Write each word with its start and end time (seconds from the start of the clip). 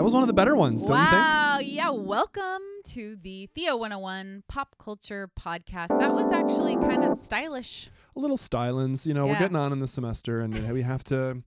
That 0.00 0.04
was 0.04 0.14
one 0.14 0.22
of 0.22 0.28
the 0.28 0.32
better 0.32 0.56
ones, 0.56 0.86
don't 0.86 0.96
you 0.96 1.04
think? 1.04 1.12
wow. 1.12 1.58
Yeah. 1.58 1.90
Welcome 1.90 2.62
to 2.84 3.16
the 3.16 3.50
Theo 3.54 3.76
101 3.76 4.44
Pop 4.48 4.76
Culture 4.82 5.28
Podcast. 5.38 5.88
That 5.88 6.14
was 6.14 6.32
actually 6.32 6.76
kind 6.76 7.04
of 7.04 7.18
stylish. 7.18 7.90
A 8.16 8.18
little 8.18 8.38
stylings, 8.38 9.04
you 9.04 9.12
know, 9.12 9.26
we're 9.26 9.38
getting 9.38 9.58
on 9.58 9.72
in 9.74 9.80
the 9.80 9.86
semester 9.86 10.40
and 10.40 10.72
we 10.72 10.80
have 10.80 11.04
to 11.04 11.42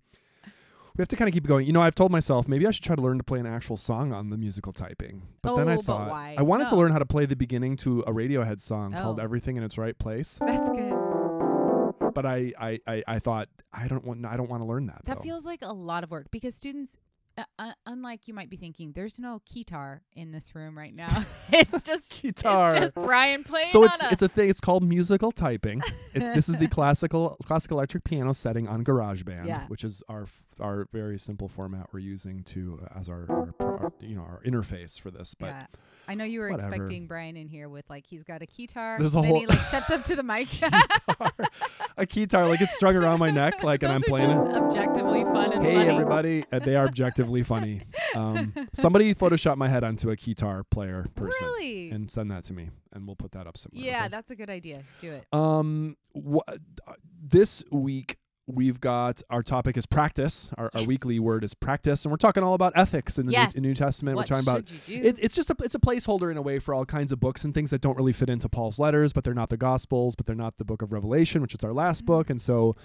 we 0.96 1.02
have 1.02 1.08
to 1.08 1.16
kind 1.16 1.28
of 1.28 1.34
keep 1.34 1.48
going. 1.48 1.66
You 1.66 1.74
know, 1.74 1.82
I've 1.82 1.96
told 1.96 2.12
myself 2.12 2.48
maybe 2.48 2.68
I 2.68 2.70
should 2.70 2.84
try 2.84 2.96
to 2.96 3.02
learn 3.02 3.18
to 3.18 3.24
play 3.24 3.40
an 3.40 3.48
actual 3.48 3.76
song 3.76 4.14
on 4.14 4.30
the 4.30 4.38
musical 4.38 4.72
typing. 4.72 5.24
But 5.42 5.56
then 5.56 5.68
I 5.68 5.78
Oh, 5.78 5.82
thought? 5.82 6.12
I 6.12 6.44
wanted 6.44 6.68
to 6.68 6.76
learn 6.76 6.92
how 6.92 7.00
to 7.00 7.08
play 7.08 7.26
the 7.26 7.36
beginning 7.36 7.76
to 7.78 8.02
a 8.02 8.12
Radiohead 8.12 8.62
song 8.62 8.94
oh. 8.94 9.02
called 9.02 9.20
Oh. 9.20 9.24
Everything 9.24 9.58
in 9.58 9.64
Its 9.64 9.80
Right 9.80 9.98
Place. 9.98 10.38
That's 10.46 10.70
good. 10.70 10.94
But 12.14 12.28
I 12.28 12.54
I, 12.60 12.80
I, 12.86 13.04
I 13.08 13.18
thought 13.18 13.50
I 13.74 13.88
don't 13.88 14.06
want 14.06 14.24
I 14.28 14.38
don't 14.38 14.48
want 14.52 14.62
to 14.62 14.68
learn 14.68 14.86
that. 14.86 15.06
That 15.06 15.18
though. 15.18 15.24
feels 15.24 15.44
like 15.44 15.64
a 15.64 15.74
lot 15.74 16.04
of 16.04 16.12
work 16.12 16.28
because 16.30 16.54
students, 16.54 17.00
uh, 17.38 17.44
uh, 17.58 17.72
unlike 17.86 18.28
you 18.28 18.34
might 18.34 18.50
be 18.50 18.58
thinking, 18.58 18.92
there's 18.94 19.20
no 19.20 19.42
keytar 19.52 20.02
in 20.16 20.32
this 20.32 20.54
room 20.54 20.78
right 20.78 20.94
now. 20.94 21.26
it's 21.52 21.84
just 21.84 22.22
Guitar. 22.22 22.72
It's 22.72 22.80
just 22.82 22.96
Brian 22.96 23.44
playing. 23.44 23.68
so 23.68 23.84
it's 23.84 24.02
a, 24.04 24.12
it's 24.12 24.22
a 24.22 24.28
thing. 24.28 24.50
It's 24.50 24.60
called 24.62 24.84
musical 24.84 25.32
typing. 25.32 25.82
It's 26.16 26.30
this 26.30 26.48
is 26.48 26.58
the 26.58 26.68
classical 26.68 27.38
classic 27.44 27.72
electric 27.72 28.04
piano 28.04 28.34
setting 28.34 28.68
on 28.68 28.84
GarageBand, 28.84 29.48
Yeah. 29.48 29.66
which 29.68 29.84
is 29.84 30.04
our 30.08 30.24
f- 30.24 30.44
our 30.60 30.88
very 30.94 31.18
simple 31.18 31.48
format 31.48 31.88
we're 31.92 32.02
using 32.02 32.44
to 32.44 32.82
uh, 32.84 33.00
as 33.00 33.10
our, 33.10 33.26
our, 33.32 33.46
pro- 33.58 33.68
our 33.78 33.94
you 34.00 34.16
know 34.16 34.22
our 34.22 34.40
interface 34.46 35.00
for 35.00 35.10
this. 35.10 35.34
But 35.34 35.48
yeah. 35.48 35.66
I 36.08 36.16
know 36.16 36.24
you 36.26 36.40
were 36.42 36.50
whatever. 36.52 36.70
expecting 36.74 37.08
Brian 37.08 37.38
in 37.38 37.48
here 37.48 37.70
with 37.70 37.90
like 37.90 38.06
he's 38.06 38.24
got 38.24 38.42
a 38.42 38.46
keytar. 38.46 39.00
There's 39.00 39.16
a 39.16 39.22
then 39.22 39.30
whole- 39.30 39.40
he 39.40 39.48
like 39.48 39.58
steps 39.60 39.90
up 39.90 40.04
to 40.06 40.16
the 40.16 40.24
mic. 40.24 40.48
guitar, 40.60 41.32
a 41.98 42.06
guitar 42.06 42.48
like 42.48 42.62
it's 42.62 42.76
strung 42.76 42.96
around 42.96 43.20
my 43.20 43.32
neck, 43.32 43.64
like, 43.64 43.84
and 43.84 43.92
I'm 43.92 44.02
playing 44.02 44.30
it. 44.32 44.36
objectively 44.56 45.24
fun 45.24 45.54
and 45.54 45.64
Hey 45.64 45.76
funny. 45.76 45.90
everybody! 45.90 46.44
Uh, 46.52 46.60
they 46.60 46.76
are 46.76 46.86
objectively 46.86 47.44
funny. 47.44 47.82
Um, 48.16 48.54
somebody 48.74 49.14
photoshopped 49.16 49.58
my 49.58 49.68
head 49.70 49.84
onto 49.84 50.10
a 50.10 50.16
guitar 50.16 50.64
player 50.64 51.06
person 51.16 51.48
Really? 51.48 51.90
and 51.92 52.10
send 52.12 52.30
that 52.32 52.44
to 52.46 52.54
me, 52.54 52.70
and 52.92 53.08
we'll 53.08 53.16
put 53.16 53.32
that 53.32 53.48
up 53.48 53.58
somewhere. 53.58 53.84
yeah, 53.86 54.02
okay? 54.02 54.08
that's 54.10 54.32
a 54.32 54.36
good 54.36 54.50
idea. 54.50 54.84
Do 55.02 55.12
it. 55.12 55.26
Um, 55.34 55.98
wha- 56.14 56.44
uh, 56.48 56.94
this 57.22 57.64
week 57.72 58.18
we've 58.48 58.82
got 58.82 59.22
our 59.30 59.42
topic 59.42 59.78
is 59.78 59.86
practice. 59.86 60.52
Our, 60.58 60.70
our 60.74 60.84
weekly 60.84 61.18
word 61.20 61.44
is 61.44 61.54
practice, 61.54 62.04
and 62.06 62.12
we're 62.12 62.18
talking 62.18 62.44
all 62.44 62.54
about 62.56 62.74
ethics 62.76 63.18
in 63.18 63.26
the 63.28 63.32
yes. 63.32 63.56
New, 63.56 63.62
New 63.70 63.74
Testament. 63.76 64.16
What 64.18 64.30
we're 64.30 64.36
talking 64.42 64.50
about 64.50 64.70
should 64.70 64.80
you 64.88 65.02
do? 65.02 65.08
it, 65.08 65.20
it's 65.22 65.36
just 65.36 65.50
a 65.50 65.56
it's 65.64 65.76
a 65.76 65.80
placeholder 65.80 66.30
in 66.30 66.38
a 66.38 66.42
way 66.42 66.60
for 66.60 66.74
all 66.74 66.86
kinds 66.86 67.12
of 67.12 67.20
books 67.20 67.44
and 67.46 67.54
things 67.54 67.70
that 67.72 67.82
don't 67.82 67.96
really 67.98 68.14
fit 68.14 68.30
into 68.30 68.50
Paul's 68.50 68.80
letters, 68.80 69.14
but 69.14 69.24
they're 69.24 69.34
not 69.34 69.50
the 69.50 69.58
Gospels, 69.58 70.16
but 70.16 70.26
they're 70.26 70.36
not 70.36 70.58
the 70.58 70.66
Book 70.66 70.82
of 70.82 70.92
Revelation, 70.92 71.42
which 71.42 71.54
is 71.54 71.64
our 71.64 71.74
last 71.74 72.00
Mm-hmm. 72.00 72.06
book, 72.08 72.30
and 72.30 72.42
so. 72.42 72.76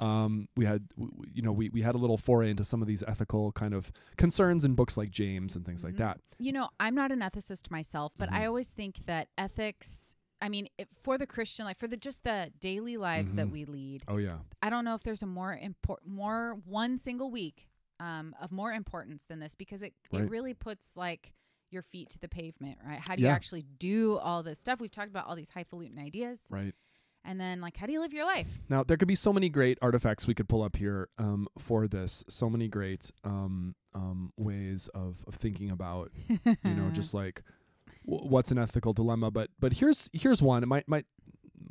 Um, 0.00 0.46
we 0.56 0.64
had, 0.64 0.90
w- 0.90 1.10
you 1.34 1.42
know, 1.42 1.50
we, 1.50 1.70
we 1.70 1.82
had 1.82 1.96
a 1.96 1.98
little 1.98 2.16
foray 2.16 2.50
into 2.50 2.62
some 2.62 2.80
of 2.80 2.86
these 2.86 3.02
ethical 3.08 3.50
kind 3.50 3.74
of 3.74 3.90
concerns 4.16 4.64
in 4.64 4.76
books 4.76 4.96
like 4.96 5.10
James 5.10 5.56
and 5.56 5.66
things 5.66 5.82
like 5.82 5.94
Mhm. 5.94 5.98
that. 5.98 6.20
You 6.38 6.52
know, 6.52 6.68
I'm 6.78 6.94
not 6.94 7.10
an 7.10 7.18
ethicist 7.18 7.68
myself, 7.72 8.12
but 8.16 8.30
I 8.32 8.42
Mhm. 8.42 8.46
always 8.46 8.68
think 8.68 9.06
that 9.06 9.26
ethics. 9.36 10.14
I 10.40 10.48
mean, 10.48 10.68
it, 10.78 10.88
for 11.00 11.18
the 11.18 11.26
Christian 11.26 11.64
life, 11.64 11.78
for 11.78 11.88
the 11.88 11.96
just 11.96 12.22
the 12.24 12.52
daily 12.60 12.96
lives 12.96 13.34
that 13.34 13.48
Mhm. 13.48 13.52
we 13.52 13.64
lead, 13.64 14.04
Oh 14.06 14.18
yeah, 14.18 14.38
I 14.62 14.70
don't 14.70 14.84
know 14.84 14.94
if 14.94 15.02
there's 15.02 15.22
a 15.22 15.26
more 15.26 15.52
important, 15.54 16.12
more 16.12 16.54
one 16.64 16.96
single 16.98 17.30
week 17.30 17.68
um, 18.00 18.34
of 18.40 18.52
more 18.52 18.72
importance 18.72 19.24
than 19.24 19.40
this 19.40 19.54
because 19.56 19.82
it 19.82 19.94
Right. 20.12 20.22
it 20.22 20.30
really 20.30 20.54
puts 20.54 20.96
like 20.96 21.32
your 21.70 21.82
feet 21.82 22.08
to 22.10 22.18
the 22.20 22.28
pavement, 22.28 22.78
right? 22.86 22.98
How 23.00 23.16
do 23.16 23.22
you 23.22 23.28
actually 23.28 23.62
do 23.62 24.16
all 24.18 24.42
this 24.44 24.58
stuff? 24.60 24.80
We've 24.80 24.90
talked 24.90 25.10
about 25.10 25.26
all 25.26 25.34
these 25.36 25.50
highfalutin 25.50 25.98
ideas, 25.98 26.40
right. 26.48 26.74
and 27.24 27.40
then 27.40 27.60
like 27.60 27.76
how 27.76 27.86
do 27.86 27.92
you 27.92 28.00
live 28.00 28.12
your 28.12 28.24
life? 28.24 28.60
Now 28.68 28.84
there 28.84 28.96
could 28.96 29.08
be 29.08 29.16
so 29.16 29.32
many 29.32 29.48
great 29.48 29.76
artifacts 29.82 30.26
we 30.28 30.34
could 30.34 30.48
pull 30.48 30.62
up 30.62 30.76
here 30.76 31.08
um, 31.18 31.48
for 31.58 31.88
this. 31.88 32.24
So 32.28 32.48
many 32.48 32.68
great 32.68 33.10
um, 33.24 33.74
um, 33.92 34.32
ways 34.36 34.86
of, 34.94 35.24
of 35.26 35.34
thinking 35.34 35.68
about 35.70 36.12
you 36.28 36.74
know 36.74 36.90
just 36.90 37.12
like 37.22 37.42
what's 38.08 38.50
an 38.50 38.58
ethical 38.58 38.92
dilemma. 38.92 39.30
But 39.30 39.50
but 39.60 39.74
here's 39.74 40.10
here's 40.12 40.40
one. 40.42 40.62
It 40.62 40.66
might 40.66 40.88
might 40.88 41.06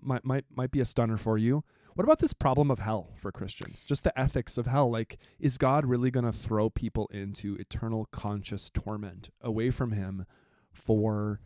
might 0.02 0.24
might 0.24 0.46
might 0.56 0.72
be 0.72 0.80
a 0.80 0.86
stunner 0.86 1.18
for 1.18 1.38
you. 1.38 1.64
What 1.96 2.04
about 2.04 2.20
this 2.20 2.34
problem 2.34 2.70
of 2.70 2.78
hell 2.80 3.14
for 3.16 3.32
Christians? 3.32 3.84
Just 3.84 4.04
the 4.04 4.18
ethics 4.20 4.60
of 4.60 4.68
hell. 4.68 4.92
Like, 4.92 5.18
is 5.40 5.58
God 5.58 5.84
really 5.84 6.12
going 6.12 6.28
to 6.28 6.32
throw 6.32 6.70
people 6.70 7.08
into 7.12 7.56
eternal 7.56 8.08
conscious 8.12 8.70
torment 8.70 9.32
away 9.42 9.72
from 9.72 9.94
Him 9.94 10.28
for 10.72 11.40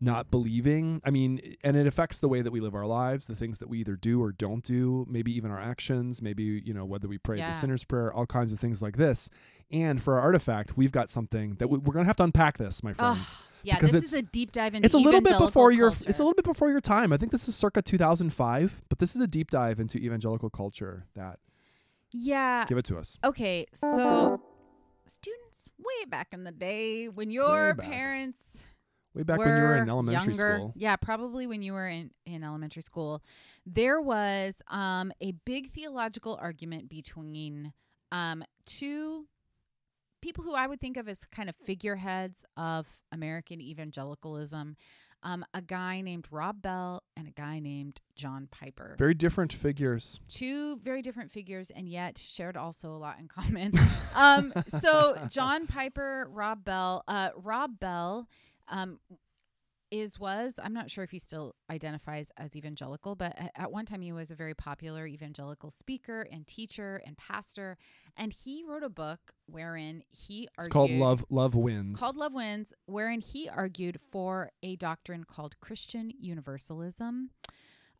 not 0.00 0.30
believing? 0.30 1.02
I 1.04 1.10
mean, 1.10 1.56
and 1.62 1.76
it 1.76 1.86
affects 1.86 2.20
the 2.20 2.28
way 2.28 2.40
that 2.40 2.50
we 2.50 2.58
live 2.60 2.74
our 2.74 2.86
lives, 2.86 3.26
the 3.26 3.36
things 3.36 3.58
that 3.58 3.68
we 3.68 3.80
either 3.80 3.96
do 3.96 4.22
or 4.22 4.32
don't 4.32 4.64
do, 4.64 5.04
maybe 5.10 5.30
even 5.36 5.50
our 5.50 5.60
actions, 5.60 6.22
maybe, 6.22 6.62
you 6.64 6.72
know, 6.72 6.86
whether 6.86 7.06
we 7.06 7.18
pray 7.18 7.36
Yeah. 7.36 7.50
the 7.50 7.58
sinner's 7.58 7.84
prayer, 7.84 8.10
all 8.10 8.24
kinds 8.24 8.50
of 8.50 8.58
things 8.58 8.80
like 8.80 8.96
this. 8.96 9.28
And 9.70 10.00
for 10.02 10.14
our 10.14 10.20
artifact, 10.22 10.74
we've 10.74 10.92
got 10.92 11.10
something 11.10 11.56
that 11.56 11.68
we, 11.68 11.76
we're 11.76 11.92
going 11.92 12.04
to 12.04 12.08
have 12.08 12.16
to 12.16 12.24
unpack 12.24 12.56
this, 12.56 12.82
my 12.82 12.94
friends. 12.94 13.34
Ugh, 13.36 13.42
yeah, 13.62 13.78
this 13.78 13.94
is 13.94 14.12
a 14.12 14.22
deep 14.22 14.52
dive 14.52 14.74
into 14.74 14.86
It's 14.86 14.94
a 14.94 14.98
little 14.98 15.20
bit 15.20 15.38
before 15.38 15.72
your 15.72 15.88
it's 15.88 16.18
a 16.18 16.22
little 16.22 16.34
bit 16.34 16.44
before 16.44 16.70
your 16.70 16.80
time. 16.80 17.12
I 17.12 17.16
think 17.16 17.32
this 17.32 17.48
is 17.48 17.54
circa 17.54 17.82
2005, 17.82 18.82
but 18.88 18.98
this 18.98 19.14
is 19.14 19.20
a 19.20 19.26
deep 19.26 19.50
dive 19.50 19.80
into 19.80 19.98
evangelical 19.98 20.50
culture 20.50 21.06
that 21.14 21.38
yeah. 22.12 22.64
give 22.66 22.78
it 22.78 22.84
to 22.86 22.96
us. 22.96 23.18
Okay, 23.24 23.66
so 23.74 24.40
students 25.06 25.70
way 25.78 26.04
back 26.08 26.28
in 26.32 26.44
the 26.44 26.52
day 26.52 27.08
when 27.08 27.30
your 27.30 27.74
back. 27.74 27.90
parents 27.90 28.64
Way 29.14 29.24
back 29.24 29.38
when 29.38 29.48
you 29.48 29.62
were 29.62 29.76
in 29.76 29.88
elementary 29.88 30.34
younger, 30.34 30.56
school. 30.58 30.72
Yeah, 30.76 30.94
probably 30.96 31.46
when 31.46 31.62
you 31.62 31.72
were 31.72 31.88
in, 31.88 32.10
in 32.24 32.44
elementary 32.44 32.82
school. 32.82 33.22
There 33.66 34.00
was 34.00 34.62
um, 34.68 35.12
a 35.20 35.32
big 35.44 35.72
theological 35.72 36.38
argument 36.40 36.88
between 36.88 37.72
um, 38.12 38.44
two 38.64 39.26
people 40.20 40.44
who 40.44 40.54
I 40.54 40.66
would 40.66 40.80
think 40.80 40.96
of 40.96 41.08
as 41.08 41.24
kind 41.24 41.48
of 41.48 41.56
figureheads 41.56 42.44
of 42.56 42.86
American 43.12 43.60
evangelicalism. 43.60 44.76
Um, 45.24 45.44
a 45.52 45.60
guy 45.60 46.00
named 46.00 46.26
Rob 46.30 46.62
Bell 46.62 47.02
and 47.16 47.26
a 47.26 47.32
guy 47.32 47.58
named 47.58 48.00
John 48.14 48.46
Piper. 48.52 48.94
Very 48.96 49.14
different 49.14 49.52
figures. 49.52 50.20
two 50.28 50.76
very 50.84 51.02
different 51.02 51.32
figures 51.32 51.70
and 51.70 51.88
yet 51.88 52.18
shared 52.18 52.56
also 52.56 52.90
a 52.94 52.98
lot 52.98 53.18
in 53.18 53.26
common. 53.38 53.72
um, 54.14 54.52
so 54.68 55.18
John 55.28 55.66
Piper, 55.66 56.28
Rob 56.30 56.64
Bell, 56.64 57.02
uh, 57.08 57.30
Rob 57.36 57.80
Bell, 57.80 58.28
um, 58.68 59.00
is 59.90 60.18
was 60.18 60.54
I'm 60.62 60.72
not 60.72 60.90
sure 60.90 61.04
if 61.04 61.10
he 61.10 61.18
still 61.18 61.54
identifies 61.70 62.30
as 62.36 62.54
evangelical, 62.56 63.14
but 63.14 63.36
at, 63.56 63.72
one 63.72 63.86
time 63.86 64.00
he 64.00 64.12
was 64.12 64.30
a 64.30 64.34
very 64.34 64.54
popular 64.54 65.06
evangelical 65.06 65.70
speaker 65.70 66.26
and 66.30 66.46
teacher 66.46 67.00
and 67.06 67.16
pastor, 67.16 67.76
and 68.16 68.32
he 68.32 68.64
wrote 68.66 68.82
a 68.82 68.88
book 68.88 69.32
wherein 69.46 70.02
he 70.10 70.48
It's 70.58 70.68
called 70.68 70.90
Love 70.90 71.24
Love 71.30 71.54
Wins. 71.54 71.98
called 71.98 72.16
Love 72.16 72.34
Wins, 72.34 72.72
wherein 72.86 73.20
he 73.20 73.48
argued 73.48 74.00
for 74.00 74.50
a 74.62 74.76
doctrine 74.76 75.24
called 75.24 75.58
Christian 75.60 76.12
Universalism. 76.18 77.30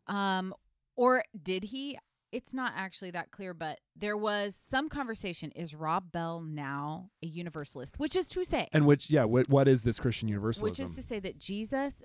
Um, 0.07 0.53
or 0.95 1.23
did 1.41 1.65
he? 1.65 1.97
It's 2.31 2.53
not 2.53 2.73
actually 2.75 3.11
that 3.11 3.31
clear, 3.31 3.53
but 3.53 3.79
there 3.95 4.17
was 4.17 4.55
some 4.55 4.89
conversation. 4.89 5.51
Is 5.51 5.73
Rob 5.73 6.11
Bell 6.11 6.41
now 6.41 7.09
a 7.23 7.27
universalist? 7.27 7.97
Which 7.97 8.15
is 8.15 8.27
to 8.29 8.45
say, 8.45 8.67
and 8.71 8.85
which 8.85 9.09
yeah, 9.09 9.23
what 9.25 9.49
what 9.49 9.67
is 9.67 9.83
this 9.83 9.99
Christian 9.99 10.27
universalism? 10.29 10.69
which 10.69 10.79
is 10.79 10.95
to 10.95 11.03
say 11.03 11.19
that 11.19 11.39
Jesus, 11.39 12.03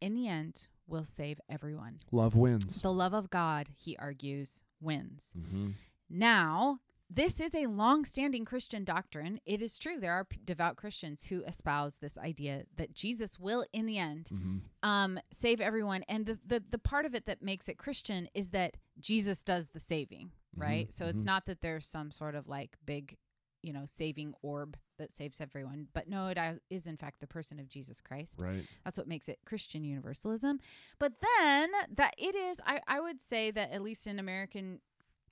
in 0.00 0.14
the 0.14 0.28
end, 0.28 0.68
will 0.86 1.04
save 1.04 1.40
everyone. 1.48 2.00
Love 2.12 2.36
wins. 2.36 2.82
The 2.82 2.92
love 2.92 3.14
of 3.14 3.30
God, 3.30 3.68
he 3.76 3.96
argues, 3.96 4.62
wins. 4.80 5.32
Mm-hmm. 5.36 5.70
Now, 6.08 6.80
this 7.08 7.38
is 7.40 7.54
a 7.54 7.66
long-standing 7.66 8.44
Christian 8.44 8.84
doctrine. 8.84 9.38
It 9.46 9.62
is 9.62 9.78
true 9.78 9.98
there 10.00 10.12
are 10.12 10.24
p- 10.24 10.40
devout 10.44 10.76
Christians 10.76 11.24
who 11.26 11.42
espouse 11.44 11.96
this 11.96 12.18
idea 12.18 12.64
that 12.76 12.92
Jesus 12.94 13.38
will, 13.38 13.64
in 13.72 13.86
the 13.86 13.98
end, 13.98 14.26
Mm-hmm. 14.32 14.56
um, 14.82 15.18
save 15.30 15.60
everyone. 15.60 16.02
And 16.08 16.26
the, 16.26 16.38
the 16.44 16.62
the 16.68 16.78
part 16.78 17.06
of 17.06 17.14
it 17.14 17.26
that 17.26 17.42
makes 17.42 17.68
it 17.68 17.78
Christian 17.78 18.28
is 18.34 18.50
that 18.50 18.76
Jesus 18.98 19.42
does 19.44 19.68
the 19.68 19.80
saving, 19.80 20.32
right? 20.56 20.92
So 20.92 21.06
it's 21.06 21.22
mhm. 21.22 21.26
not 21.26 21.46
that 21.46 21.60
there's 21.60 21.86
some 21.86 22.10
sort 22.10 22.34
of 22.34 22.48
like 22.48 22.76
big, 22.84 23.16
you 23.62 23.72
know, 23.72 23.84
saving 23.84 24.34
orb 24.42 24.76
that 24.98 25.12
saves 25.12 25.40
everyone, 25.40 25.86
but 25.92 26.08
no, 26.08 26.28
it 26.28 26.38
is- 26.38 26.60
is 26.70 26.86
in 26.86 26.96
fact 26.96 27.20
the 27.20 27.26
person 27.26 27.60
of 27.60 27.68
Jesus 27.68 28.00
Christ. 28.00 28.40
Right. 28.40 28.64
That's 28.84 28.96
what 28.96 29.06
makes 29.06 29.28
it 29.28 29.38
Christian 29.44 29.84
universalism. 29.84 30.58
But 30.98 31.12
then 31.20 31.70
that 31.96 32.14
it 32.18 32.34
is, 32.34 32.60
I, 32.66 32.80
I 32.88 32.98
would 33.00 33.20
say 33.20 33.50
that 33.50 33.70
at 33.72 33.82
least 33.82 34.06
in 34.06 34.18
American 34.18 34.80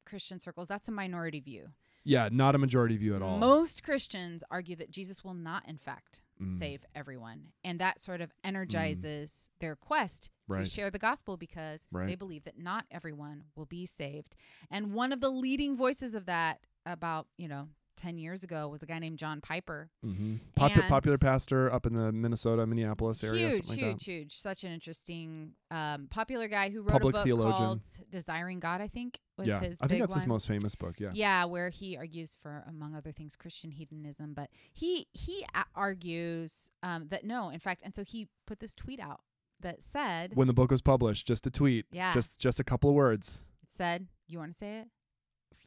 Christian 0.05 0.39
circles, 0.41 0.69
that's 0.69 0.89
a 0.89 0.93
minority 0.93 1.41
view. 1.41 1.69
Yeah, 2.07 2.29
not 2.31 2.55
a 2.55 2.59
majority 2.59 2.97
view 2.99 3.17
at 3.17 3.23
all. 3.23 3.39
Most 3.39 3.83
Christians 3.83 4.45
argue 4.51 4.77
that 4.77 4.91
Jesus 4.91 5.25
will 5.25 5.33
not, 5.35 5.67
in 5.67 5.79
fact, 5.79 6.21
Mm. 6.41 6.53
save 6.53 6.85
everyone. 6.95 7.53
And 7.63 7.79
that 7.81 7.99
sort 8.01 8.21
of 8.21 8.33
energizes 8.43 9.51
their 9.61 9.77
quest 9.77 10.31
Right. 10.49 10.65
to 10.65 10.71
share 10.71 10.91
the 10.91 10.99
gospel 10.99 11.37
because 11.37 11.87
they 11.93 12.15
believe 12.17 12.43
that 12.45 12.59
not 12.59 12.87
everyone 12.91 13.45
will 13.55 13.67
be 13.67 13.87
saved. 13.87 14.35
And 14.71 14.93
one 14.93 15.13
of 15.13 15.21
the 15.21 15.31
leading 15.31 15.77
voices 15.77 16.15
of 16.15 16.27
that 16.27 16.67
about, 16.85 17.29
you 17.39 17.49
know, 17.49 17.69
10 18.05 18.19
years 18.19 18.45
ago 18.45 18.69
was 18.69 18.83
a 18.83 18.87
guy 18.87 18.99
named 18.99 19.19
John 19.19 19.41
Piper. 19.41 19.89
Mm-hmm. 20.05 20.37
Popu- 20.59 20.89
popular 20.89 21.17
pastor 21.17 21.73
up 21.73 21.87
in 21.87 21.95
the 21.95 22.13
Minnesota, 22.13 22.67
Minneapolis 22.67 23.25
area. 23.25 23.49
huge, 23.49 23.69
like 23.69 23.79
huge, 23.79 24.05
huge. 24.05 24.37
Such 24.37 24.63
an 24.63 24.73
interesting, 24.73 25.53
um, 25.71 26.09
popular 26.11 26.47
guy 26.47 26.69
who 26.69 26.83
wrote 26.83 26.91
Public 26.91 27.15
a 27.15 27.19
book 27.19 27.25
theologian. 27.25 27.55
called 27.57 27.87
Desiring 28.11 28.61
God, 28.61 28.83
I 28.83 28.89
think 28.89 29.21
was. 29.39 29.49
Yeah, 29.49 29.61
his 29.61 29.79
I 29.81 29.87
think 29.87 30.01
that's 30.01 30.13
his 30.13 30.27
most 30.27 30.47
famous 30.47 30.75
book. 30.75 31.01
Yeah. 31.01 31.13
Yeah, 31.15 31.47
where 31.47 31.71
he 31.71 31.97
argues 31.97 32.37
for, 32.43 32.63
among 32.69 32.95
other 32.95 33.11
things, 33.11 33.37
Christian 33.37 33.71
hedonism. 33.71 34.35
But 34.35 34.51
he 34.75 35.07
he 35.13 35.47
a- 35.55 35.65
argues 35.75 36.71
um, 36.83 37.09
that 37.09 37.25
no, 37.25 37.49
in 37.49 37.59
fact, 37.59 37.81
and 37.85 37.95
so 37.95 38.05
he 38.05 38.29
put 38.47 38.61
this 38.61 38.75
tweet 38.75 39.01
out 39.01 39.21
that 39.61 39.83
said, 39.83 40.33
When 40.35 40.47
the 40.47 40.53
book 40.53 40.71
was 40.71 40.83
published, 40.83 41.27
just 41.27 41.47
a 41.47 41.51
tweet, 41.51 41.87
yeah, 41.91 42.13
just 42.13 42.39
just 42.39 42.61
a 42.61 42.65
couple 42.65 42.91
of 42.91 42.97
words. 42.97 43.41
it 43.63 43.73
said, 43.73 44.09
you 44.27 44.39
want 44.39 44.53
to 44.53 44.59
say 44.59 44.81
it? 44.81 44.89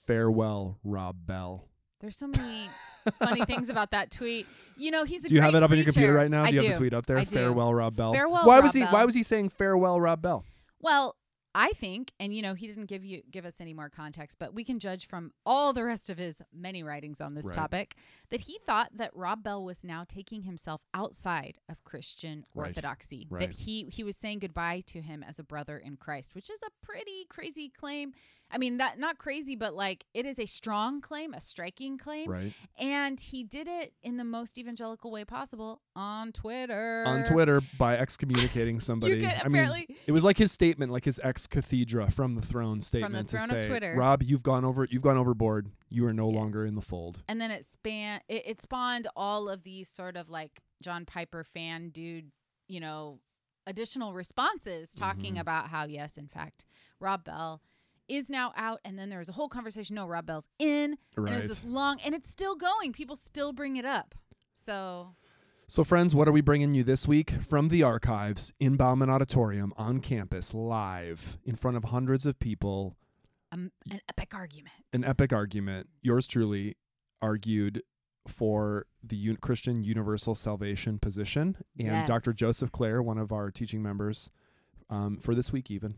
Farewell, 0.05 0.77
Rob 0.83 1.25
Bell. 1.25 1.67
There's 1.99 2.17
so 2.17 2.27
many 2.27 2.69
funny 3.19 3.43
things 3.45 3.69
about 3.69 3.91
that 3.91 4.11
tweet. 4.11 4.45
You 4.75 4.91
know, 4.91 5.03
he's 5.03 5.25
a 5.25 5.29
Do 5.29 5.35
you 5.35 5.41
have 5.41 5.55
it 5.55 5.63
up 5.63 5.71
on 5.71 5.77
your 5.77 5.85
computer 5.85 6.07
preacher. 6.13 6.17
right 6.17 6.29
now? 6.31 6.43
I 6.43 6.51
do 6.51 6.57
you 6.57 6.61
have 6.63 6.73
the 6.73 6.77
tweet 6.79 6.93
up 6.93 7.05
there? 7.05 7.17
I 7.17 7.23
do. 7.23 7.35
Farewell, 7.35 7.73
Rob 7.73 7.95
Bell. 7.95 8.13
Farewell, 8.13 8.45
why 8.45 8.55
Rob 8.55 8.63
was 8.63 8.73
he? 8.73 8.81
Bell. 8.81 8.91
Why 8.91 9.05
was 9.05 9.15
he 9.15 9.23
saying 9.23 9.49
farewell, 9.49 9.99
Rob 9.99 10.21
Bell? 10.21 10.45
Well, 10.79 11.15
I 11.55 11.69
think, 11.71 12.11
and 12.19 12.35
you 12.35 12.43
know, 12.43 12.53
he 12.53 12.67
didn't 12.67 12.85
give 12.85 13.03
you 13.03 13.23
give 13.31 13.43
us 13.43 13.55
any 13.59 13.73
more 13.73 13.89
context, 13.89 14.37
but 14.39 14.53
we 14.53 14.63
can 14.63 14.77
judge 14.77 15.07
from 15.07 15.31
all 15.43 15.73
the 15.73 15.83
rest 15.83 16.11
of 16.11 16.19
his 16.19 16.39
many 16.53 16.83
writings 16.83 17.19
on 17.19 17.33
this 17.33 17.47
Right. 17.47 17.55
topic 17.55 17.95
that 18.29 18.41
he 18.41 18.59
thought 18.67 18.91
that 18.93 19.09
Rob 19.15 19.41
Bell 19.41 19.63
was 19.63 19.83
now 19.83 20.03
taking 20.07 20.43
himself 20.43 20.81
outside 20.93 21.57
of 21.67 21.83
Christian 21.83 22.45
Right. 22.53 22.67
orthodoxy. 22.67 23.25
Right. 23.31 23.47
That 23.47 23.57
he 23.57 23.85
he 23.85 24.03
was 24.03 24.15
saying 24.15 24.39
goodbye 24.39 24.81
to 24.87 25.01
him 25.01 25.23
as 25.23 25.39
a 25.39 25.43
brother 25.43 25.79
in 25.79 25.97
Christ, 25.97 26.35
which 26.35 26.51
is 26.51 26.59
a 26.61 26.85
pretty 26.85 27.25
crazy 27.27 27.69
claim. 27.69 28.13
I 28.49 28.57
mean, 28.57 28.77
that 28.77 28.97
not 28.97 29.17
crazy, 29.17 29.55
but 29.55 29.73
like 29.73 30.05
it 30.13 30.25
is 30.25 30.39
a 30.39 30.45
strong 30.45 31.01
claim, 31.01 31.33
a 31.33 31.41
striking 31.41 31.97
claim. 31.97 32.29
Right 32.29 32.53
And 32.79 33.19
he 33.19 33.43
did 33.43 33.67
it 33.67 33.93
in 34.03 34.17
the 34.17 34.23
most 34.23 34.57
evangelical 34.57 35.11
way 35.11 35.25
possible 35.25 35.81
on 35.95 36.31
Twitter. 36.31 37.03
on 37.05 37.23
Twitter 37.25 37.61
by 37.77 37.97
excommunicating 37.97 38.79
somebody. 38.79 39.25
I 39.27 39.47
mean, 39.49 39.85
it 40.05 40.11
was 40.11 40.23
like 40.23 40.37
his 40.37 40.51
statement, 40.51 40.91
like 40.91 41.03
his 41.05 41.19
ex 41.23 41.45
cathedra 41.47 42.09
from 42.11 42.35
the 42.35 42.41
throne 42.41 42.79
statement 42.81 43.27
the 43.29 43.37
throne 43.37 43.49
to 43.49 43.55
of 43.57 43.61
say, 43.63 43.67
Twitter. 43.69 43.95
"Rob, 43.97 44.23
you've 44.23 44.43
gone 44.43 44.63
over, 44.63 44.87
you've 44.89 45.01
gone 45.03 45.17
overboard. 45.17 45.69
You 45.89 46.05
are 46.05 46.13
no 46.13 46.29
Yeah. 46.29 46.37
longer 46.39 46.65
in 46.65 46.75
the 46.75 46.81
fold." 46.81 47.23
and 47.27 47.41
then 47.41 47.51
it 47.51 47.65
span 47.65 48.21
it, 48.29 48.43
it 48.45 48.61
spawned 48.61 49.07
all 49.15 49.49
of 49.49 49.63
these 49.63 49.89
sort 49.89 50.15
of 50.15 50.29
like 50.29 50.61
John 50.81 51.05
Piper 51.05 51.43
fan 51.43 51.89
dude, 51.89 52.31
you 52.69 52.79
know, 52.79 53.19
additional 53.65 54.13
responses 54.13 54.91
talking 54.91 55.35
Mhm. 55.35 55.41
about 55.41 55.67
how 55.69 55.85
yes, 55.85 56.17
in 56.17 56.27
fact, 56.29 56.63
Rob 57.01 57.23
Bell 57.25 57.61
is 58.07 58.29
now 58.29 58.53
out 58.55 58.79
and 58.85 58.97
then 58.97 59.09
there 59.09 59.19
was 59.19 59.29
a 59.29 59.33
whole 59.33 59.49
conversation 59.49 59.95
no 59.95 60.05
Rob 60.07 60.25
Bell's 60.25 60.47
in 60.59 60.97
and 61.15 61.27
it 61.29 61.35
was 61.35 61.47
this 61.47 61.63
long 61.63 61.97
and 62.05 62.13
it's 62.15 62.29
still 62.29 62.55
going 62.55 62.93
people 62.93 63.15
still 63.15 63.53
bring 63.53 63.75
it 63.77 63.85
up 63.85 64.15
so 64.55 65.15
So, 65.67 65.83
friends, 65.83 66.15
what 66.15 66.27
are 66.27 66.31
we 66.31 66.41
bringing 66.41 66.73
you 66.73 66.83
this 66.83 67.07
week 67.07 67.31
from 67.47 67.67
the 67.69 67.83
archives 67.83 68.53
in 68.59 68.77
Bauman 68.77 69.09
Auditorium 69.09 69.73
on 69.77 69.99
campus, 69.99 70.53
live 70.53 71.37
in 71.43 71.55
front 71.57 71.75
of 71.77 71.83
hundreds 71.85 72.25
of 72.25 72.39
people? 72.39 72.95
um, 73.51 73.71
an 73.91 73.99
epic 74.09 74.33
argument 74.33 74.75
An 74.93 75.03
epic 75.03 75.31
argument. 75.33 75.87
Yours 76.01 76.25
truly 76.27 76.75
argued 77.21 77.81
for 78.27 78.85
the 79.03 79.17
un- 79.17 79.37
Christian 79.41 79.83
universal 79.83 80.35
salvation 80.35 80.99
position, 80.99 81.57
and 81.77 82.07
Dr. 82.07 82.31
Joseph 82.33 82.71
Clair, 82.71 83.01
one 83.01 83.17
of 83.17 83.31
our 83.31 83.51
teaching 83.51 83.81
members, 83.81 84.31
um, 84.89 85.17
for 85.17 85.35
this 85.35 85.51
week 85.51 85.69
even, 85.71 85.95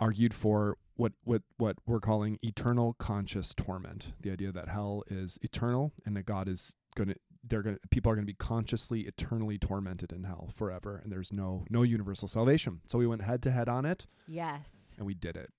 argued 0.00 0.34
for 0.34 0.76
what 0.96 1.12
what 1.24 1.42
what 1.56 1.76
we're 1.86 2.00
calling 2.00 2.38
eternal 2.42 2.94
conscious 2.94 3.54
torment. 3.54 4.12
The 4.20 4.30
idea 4.30 4.52
that 4.52 4.68
hell 4.68 5.02
is 5.08 5.38
eternal 5.42 5.92
and 6.04 6.16
that 6.16 6.24
God 6.26 6.48
is 6.48 6.76
going 6.94 7.08
to 7.08 7.16
they're 7.48 7.62
going 7.62 7.76
to 7.76 7.88
people 7.90 8.10
are 8.10 8.14
going 8.16 8.26
to 8.26 8.32
be 8.32 8.34
consciously 8.36 9.02
eternally 9.02 9.56
tormented 9.58 10.12
in 10.12 10.24
hell 10.24 10.48
forever 10.54 11.00
and 11.02 11.12
there's 11.12 11.32
no 11.32 11.64
no 11.70 11.82
universal 11.82 12.26
salvation. 12.28 12.80
So 12.86 12.98
we 12.98 13.06
went 13.06 13.22
head 13.22 13.42
to 13.44 13.50
head 13.50 13.68
on 13.68 13.84
it 13.84 14.06
yes 14.26 14.94
and 14.98 15.06
we 15.06 15.14
did 15.14 15.36
it. 15.36 15.50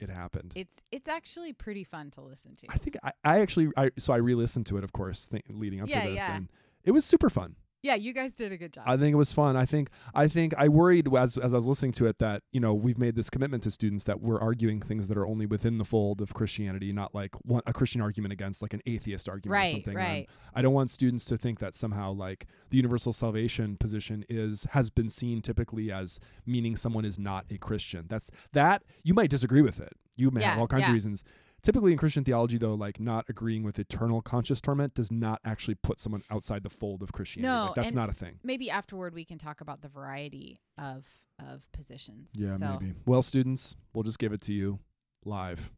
It 0.00 0.10
happened. 0.10 0.52
it's 0.56 0.82
it's 0.90 1.08
actually 1.08 1.52
pretty 1.52 1.84
fun 1.84 2.10
to 2.10 2.20
listen 2.20 2.56
to 2.56 2.66
I 2.68 2.76
think 2.76 2.96
I, 3.02 3.12
I 3.24 3.38
actually 3.40 3.68
I 3.76 3.90
so 3.96 4.12
I 4.12 4.16
re-listened 4.16 4.66
to 4.66 4.76
it 4.76 4.84
of 4.84 4.92
course 4.92 5.28
th- 5.28 5.44
leading 5.48 5.80
up 5.80 5.88
Yeah, 5.88 6.02
to 6.04 6.10
this 6.10 6.16
yeah. 6.18 6.34
and 6.36 6.48
it 6.82 6.90
was 6.90 7.04
super 7.04 7.30
fun. 7.30 7.56
Yeah 7.84 7.94
you 7.94 8.12
guys 8.12 8.32
did 8.32 8.50
a 8.50 8.56
good 8.56 8.72
job 8.72 8.84
I 8.86 8.96
think 8.96 9.12
it 9.12 9.16
was 9.16 9.32
fun. 9.32 9.56
I 9.56 9.66
think 9.66 9.90
I 10.14 10.28
think 10.28 10.54
I 10.56 10.68
worried 10.68 11.08
as 11.16 11.36
as 11.36 11.52
I 11.52 11.56
was 11.56 11.66
listening 11.66 11.92
to 11.92 12.06
it 12.06 12.18
that 12.18 12.42
you 12.52 12.60
know 12.60 12.72
we've 12.72 12.98
made 12.98 13.16
this 13.16 13.30
commitment 13.30 13.62
to 13.64 13.70
students 13.70 14.04
that 14.04 14.20
we're 14.20 14.40
arguing 14.40 14.80
things 14.80 15.08
that 15.08 15.18
are 15.18 15.26
only 15.26 15.46
within 15.46 15.78
the 15.78 15.84
fold 15.84 16.20
of 16.20 16.34
Christianity, 16.34 16.92
not 16.92 17.14
like 17.14 17.34
one, 17.42 17.62
a 17.66 17.72
Christian 17.72 18.00
argument 18.00 18.32
against 18.32 18.62
like 18.62 18.72
an 18.74 18.82
atheist 18.86 19.28
argument 19.28 19.56
or 19.56 19.60
right 19.60 19.72
something. 19.72 19.96
And 19.96 19.96
right 19.96 20.28
I 20.54 20.62
don't 20.62 20.74
want 20.74 20.90
students 20.90 21.24
to 21.26 21.36
think 21.36 21.58
that 21.60 21.74
somehow 21.74 22.12
like 22.12 22.46
the 22.70 22.76
universal 22.76 23.12
salvation 23.12 23.76
position 23.76 24.24
is 24.28 24.66
has 24.70 24.90
been 24.90 25.08
seen 25.08 25.42
typically 25.42 25.90
as 25.90 26.20
meaning 26.46 26.76
someone 26.76 27.04
is 27.04 27.18
not 27.18 27.46
a 27.50 27.58
Christian. 27.58 28.06
That's 28.08 28.30
that 28.52 28.84
you 29.02 29.14
might 29.14 29.30
disagree 29.30 29.62
with 29.62 29.80
it. 29.80 29.92
You 30.16 30.30
may 30.30 30.42
have 30.42 30.58
all 30.58 30.68
kinds 30.68 30.82
yeah. 30.82 30.88
of 30.88 30.94
reasons. 30.94 31.24
Typically 31.64 31.92
in 31.92 31.98
Christian 31.98 32.24
theology 32.24 32.58
though, 32.58 32.74
like 32.74 33.00
not 33.00 33.24
agreeing 33.28 33.62
with 33.62 33.78
eternal 33.78 34.20
conscious 34.20 34.60
torment 34.60 34.94
does 34.94 35.10
not 35.10 35.40
actually 35.46 35.74
put 35.74 35.98
someone 35.98 36.22
outside 36.30 36.62
the 36.62 36.68
fold 36.68 37.02
of 37.02 37.10
Christianity. 37.10 37.50
No, 37.50 37.64
like, 37.66 37.74
that's 37.74 37.94
not 37.94 38.10
a 38.10 38.12
thing. 38.12 38.38
maybe 38.44 38.70
afterward 38.70 39.14
we 39.14 39.24
can 39.24 39.38
talk 39.38 39.62
about 39.62 39.80
the 39.80 39.88
variety 39.88 40.60
of 40.76 41.06
of 41.44 41.62
positions. 41.72 42.30
Yeah, 42.34 42.56
so, 42.58 42.78
maybe. 42.78 42.94
Well, 43.06 43.22
students, 43.22 43.76
we'll 43.92 44.04
just 44.04 44.18
give 44.18 44.32
it 44.32 44.42
to 44.42 44.52
you 44.52 44.78
live 45.24 45.72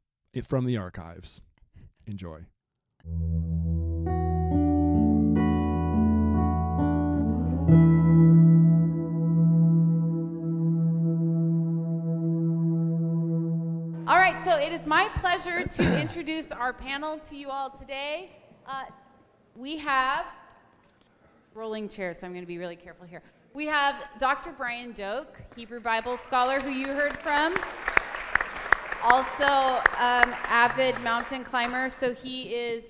from 0.44 0.67
the 0.67 0.77
archives. 0.77 1.41
Enjoy. 2.06 2.47
It 14.67 14.73
is 14.73 14.85
my 14.85 15.09
pleasure 15.21 15.63
to 15.65 16.01
introduce 16.01 16.51
our 16.51 16.73
panel 16.73 17.19
to 17.19 17.37
you 17.37 17.51
all 17.51 17.71
today. 17.71 18.31
Uh, 18.67 18.83
we 19.55 19.77
have 19.77 20.27
rolling 21.55 21.89
chairs, 21.89 22.19
so 22.19 22.27
I'm 22.27 22.33
going 22.33 22.43
to 22.43 22.49
be 22.49 22.59
really 22.59 22.75
careful 22.75 23.07
here. 23.07 23.23
We 23.55 23.67
have 23.67 23.95
Dr. 24.19 24.51
Brian 24.51 24.91
Doak, 24.91 25.41
Hebrew 25.55 25.79
Bible 25.79 26.17
scholar, 26.17 26.59
who 26.59 26.71
you 26.71 26.89
heard 26.89 27.17
from. 27.17 27.55
Also, 29.05 29.45
um, 30.01 30.35
avid 30.49 31.01
mountain 31.01 31.45
climber, 31.45 31.89
so 31.89 32.12
he 32.12 32.53
is 32.53 32.83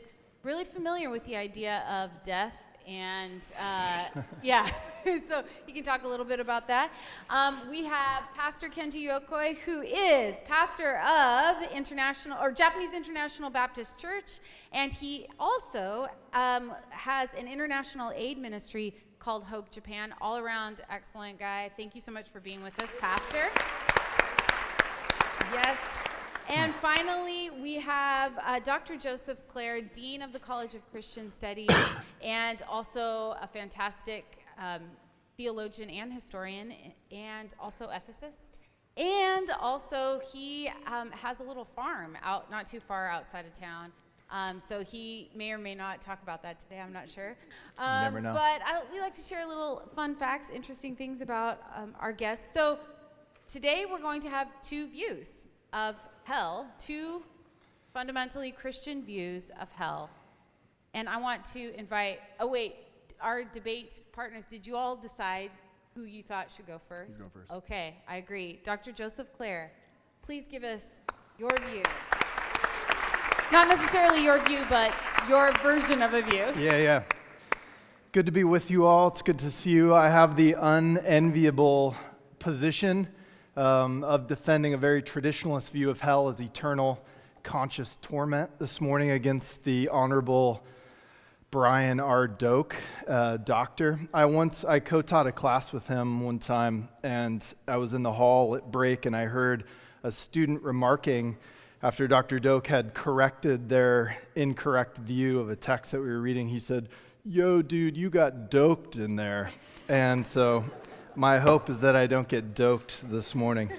really 0.45 0.65
familiar 0.65 1.11
with 1.11 1.27
the 1.27 1.37
idea 1.37 1.85
of 1.91 2.11
death 2.25 2.55
and 2.89 3.43
uh, 3.61 4.23
yeah, 4.43 4.67
so 5.29 5.43
he 5.67 5.73
can 5.73 5.85
talk 5.85 6.05
a 6.05 6.09
little 6.09 6.27
bit 6.27 6.41
about 6.41 6.67
that. 6.69 6.91
Um, 7.31 7.61
we 7.69 7.85
have 7.85 8.25
Pastor 8.35 8.69
Kenji 8.69 9.07
Yokoi, 9.07 9.57
who 9.59 9.83
is 9.83 10.35
pastor 10.47 10.99
of 10.99 11.63
International 11.73 12.39
or 12.43 12.51
Japanese 12.51 12.93
International 12.93 13.51
Baptist 13.51 13.99
Church, 13.99 14.39
and 14.73 14.93
he 14.93 15.27
also 15.39 16.09
um, 16.33 16.73
has 16.91 17.29
an 17.39 17.47
international 17.47 18.13
aid 18.15 18.39
ministry 18.39 18.95
called 19.19 19.45
Hope 19.45 19.71
Japan. 19.71 20.15
All 20.21 20.39
around 20.39 20.83
excellent 20.91 21.39
guy. 21.39 21.71
Thank 21.77 21.95
you 21.95 22.01
so 22.01 22.13
much 22.13 22.29
for 22.29 22.41
being 22.41 22.63
with 22.63 22.81
us, 22.83 22.91
Pastor. 23.01 23.49
Yes. 25.53 25.77
And 26.49 26.73
finally, 26.77 27.51
we 27.61 27.75
have 27.75 28.33
uh, 28.45 28.61
Dr. 28.61 28.97
Joseph 28.97 29.39
Clair, 29.49 29.81
Dean 29.81 30.23
of 30.23 30.33
the 30.33 30.39
College 30.39 30.75
of 30.75 30.91
Christian 30.93 31.33
Studies, 31.33 31.71
and 32.23 32.63
also 32.69 33.37
a 33.43 33.49
fantastic 33.53 34.36
um, 34.59 34.83
theologian 35.37 35.91
and 35.91 36.13
historian, 36.13 36.73
and 37.11 37.51
also 37.61 37.89
ethicist. 37.89 38.59
And 38.97 39.51
also, 39.61 40.21
he 40.33 40.71
um, 40.87 41.11
has 41.11 41.41
a 41.41 41.43
little 41.43 41.67
farm 41.67 42.17
out 42.23 42.51
not 42.51 42.67
too 42.67 42.81
far 42.81 43.09
outside 43.09 43.45
of 43.45 43.59
town. 43.59 43.93
Um, 44.31 44.61
so 44.67 44.83
he 44.83 45.31
may 45.37 45.53
or 45.53 45.59
may 45.59 45.75
not 45.75 46.01
talk 46.01 46.23
about 46.23 46.43
that 46.43 46.59
today. 46.59 46.81
I'm 46.81 46.93
not 46.93 47.09
sure. 47.09 47.37
Um, 47.79 48.03
never 48.05 48.21
know. 48.21 48.33
But 48.33 48.61
I, 48.65 48.83
we 48.91 48.99
like 49.01 49.15
to 49.15 49.23
share 49.23 49.47
little 49.47 49.89
fun 49.95 50.17
facts, 50.17 50.47
interesting 50.53 50.97
things 50.97 51.21
about 51.21 51.61
um, 51.77 51.95
our 52.01 52.13
guests. 52.13 52.47
So 52.53 52.79
today 53.47 53.85
we're 53.89 54.01
going 54.01 54.21
to 54.23 54.29
have 54.29 54.49
two 54.63 54.89
views 54.89 55.29
of 55.73 55.95
hell, 56.25 56.67
two 56.79 57.23
fundamentally 57.93 58.51
Christian 58.51 59.05
views 59.05 59.51
of 59.61 59.71
hell. 59.71 60.11
And 60.95 61.09
I 61.09 61.19
want 61.19 61.45
to 61.53 61.79
invite, 61.79 62.21
oh, 62.41 62.47
wait, 62.47 62.77
our 63.21 63.45
debate 63.45 64.01
partners, 64.13 64.45
did 64.49 64.67
you 64.67 64.77
all 64.77 64.97
decide 64.97 65.51
who 65.95 66.05
you 66.05 66.23
thought 66.23 66.51
should 66.51 66.67
go 66.67 66.81
first? 66.89 67.19
You 67.19 67.25
go 67.25 67.31
first. 67.33 67.51
Okay, 67.51 67.97
I 68.09 68.17
agree. 68.17 68.61
Dr. 68.65 68.93
Joseph 68.93 69.29
Clair, 69.37 69.73
please 70.23 70.45
give 70.51 70.65
us 70.65 70.85
your 71.39 71.51
view. 71.71 71.83
Not 73.53 73.69
necessarily 73.69 74.25
your 74.25 74.45
view, 74.45 74.61
but 74.69 74.93
your 75.29 75.53
version 75.63 76.03
of 76.03 76.15
a 76.15 76.23
view. 76.23 76.47
Yeah, 76.59 76.79
yeah. 76.79 77.03
Good 78.13 78.27
to 78.27 78.33
be 78.33 78.45
with 78.45 78.71
you 78.71 78.87
all. 78.87 79.09
It's 79.09 79.23
good 79.23 79.39
to 79.41 79.51
see 79.51 79.71
you. 79.71 79.95
I 79.95 80.09
have 80.09 80.37
the 80.37 80.57
unenviable 80.59 81.95
position 82.39 83.09
um, 83.57 84.05
of 84.05 84.27
defending 84.27 84.75
a 84.75 84.79
very 84.79 85.03
traditionalist 85.03 85.71
view 85.71 85.91
of 85.91 86.01
hell 86.01 86.29
as 86.29 86.41
eternal, 86.41 87.05
conscious 87.43 87.97
torment 88.03 88.51
this 88.59 88.81
morning 88.81 89.11
against 89.11 89.65
the 89.65 89.89
Honorable 89.89 90.63
Brian 91.53 92.01
R. 92.01 92.27
Doak, 92.27 92.75
uh, 93.07 93.37
doctor. 93.37 94.01
I 94.13 94.25
once 94.25 94.65
I 94.65 94.81
co-taught 94.81 95.29
a 95.29 95.33
class 95.33 95.73
with 95.73 95.87
him 95.87 96.21
one 96.21 96.41
time, 96.41 96.89
and 97.05 97.43
I 97.69 97.77
was 97.77 97.93
in 97.93 98.03
the 98.03 98.13
hall 98.13 98.57
at 98.57 98.73
break, 98.73 99.07
and 99.07 99.15
I 99.15 99.27
heard 99.27 99.65
a 100.03 100.11
student 100.11 100.63
remarking 100.63 101.37
after 101.85 102.09
Dr. 102.09 102.41
Doak 102.41 102.67
had 102.67 102.95
corrected 102.95 103.69
their 103.69 104.17
incorrect 104.35 104.99
view 104.99 105.39
of 105.39 105.49
a 105.49 105.55
text 105.55 105.93
that 105.93 106.01
we 106.01 106.09
were 106.09 106.21
reading. 106.21 106.49
He 106.49 106.59
said, 106.59 106.89
"Yo, 107.25 107.63
dude, 107.63 107.97
you 107.97 108.11
got 108.11 108.51
doked 108.51 108.99
in 108.99 109.15
there," 109.15 109.51
and 109.89 110.27
so 110.27 110.65
my 111.15 111.39
hope 111.39 111.71
is 111.71 111.79
that 111.81 111.95
I 111.95 112.09
don't 112.09 112.29
get 112.29 112.55
doked 112.55 113.03
this 113.09 113.37
morning. 113.37 113.71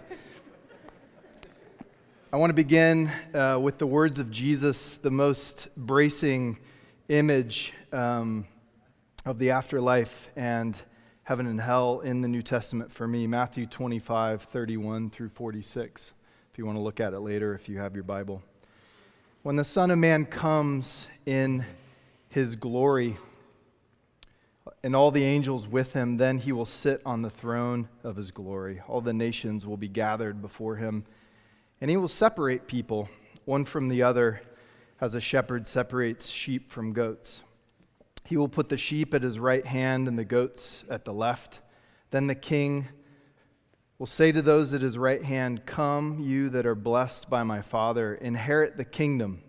I 2.32 2.38
want 2.38 2.50
to 2.50 2.56
begin 2.56 3.12
uh, 3.34 3.60
with 3.62 3.78
the 3.78 3.88
words 3.88 4.20
of 4.20 4.32
Jesus, 4.32 4.96
the 4.96 5.12
most 5.12 5.68
bracing 5.76 6.60
image 7.10 7.74
um, 7.92 8.46
of 9.26 9.40
the 9.40 9.52
afterlife 9.52 10.30
and 10.36 10.80
heaven 11.24 11.48
and 11.48 11.60
hell 11.60 12.00
in 12.02 12.22
the 12.22 12.28
New 12.28 12.42
Testament 12.42 12.92
for 12.92 13.08
me 13.08 13.28
Matthew 13.28 13.66
25, 13.66 14.42
31 14.42 15.10
through 15.10 15.30
46. 15.30 16.14
If 16.52 16.58
you 16.58 16.66
want 16.66 16.78
to 16.78 16.84
look 16.84 17.00
at 17.00 17.14
it 17.14 17.20
later, 17.20 17.54
if 17.54 17.70
you 17.70 17.78
have 17.78 17.94
your 17.94 18.04
Bible. 18.04 18.42
When 19.44 19.56
the 19.56 19.64
Son 19.64 19.92
of 19.92 19.98
Man 19.98 20.26
comes 20.26 21.08
in 21.26 21.66
his 22.30 22.56
glory, 22.56 23.18
and 24.84 24.96
all 24.96 25.12
the 25.12 25.24
angels 25.24 25.68
with 25.68 25.94
him, 25.94 26.18
then 26.18 26.38
he 26.38 26.52
will 26.52 26.66
sit 26.66 27.02
on 27.06 27.22
the 27.22 27.30
throne 27.30 27.90
of 28.04 28.16
his 28.16 28.32
glory. 28.32 28.82
All 28.88 29.02
the 29.02 29.14
nations 29.14 29.66
will 29.66 29.78
be 29.78 29.88
gathered 29.88 30.42
before 30.42 30.76
him 30.76 31.06
and 31.80 31.90
he 31.92 31.98
will 31.98 32.08
separate 32.08 32.68
people 32.68 33.10
one 33.46 33.66
from 33.66 33.88
the 33.88 34.02
other 34.04 34.42
as 35.00 35.16
a 35.16 35.22
shepherd 35.22 35.68
separates 35.68 36.28
sheep 36.28 36.72
from 36.72 36.94
goats. 36.94 37.44
He 38.26 38.38
will 38.38 38.50
put 38.50 38.70
the 38.70 38.78
sheep 38.78 39.14
at 39.14 39.24
his 39.24 39.40
right 39.40 39.66
hand 39.66 40.08
and 40.08 40.18
the 40.18 40.26
goats 40.26 40.84
at 40.90 41.06
the 41.06 41.14
left. 41.14 41.62
Then 42.12 42.28
the 42.28 42.36
king 42.36 42.88
will 44.00 44.06
say 44.06 44.32
to 44.32 44.42
those 44.42 44.74
at 44.74 44.82
his 44.82 44.98
right 44.98 45.24
hand, 45.24 45.66
Come, 45.66 46.20
you 46.20 46.50
that 46.50 46.66
are 46.66 46.76
blessed 46.76 47.30
by 47.30 47.44
my 47.44 47.62
Father, 47.62 48.16
inherit 48.16 48.78
the 48.78 48.86
kingdom 48.86 49.42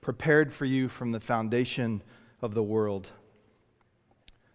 prepared 0.00 0.52
for 0.52 0.64
you 0.64 0.88
from 0.88 1.12
the 1.12 1.20
foundation 1.20 2.02
of 2.40 2.54
the 2.54 2.62
world. 2.62 3.10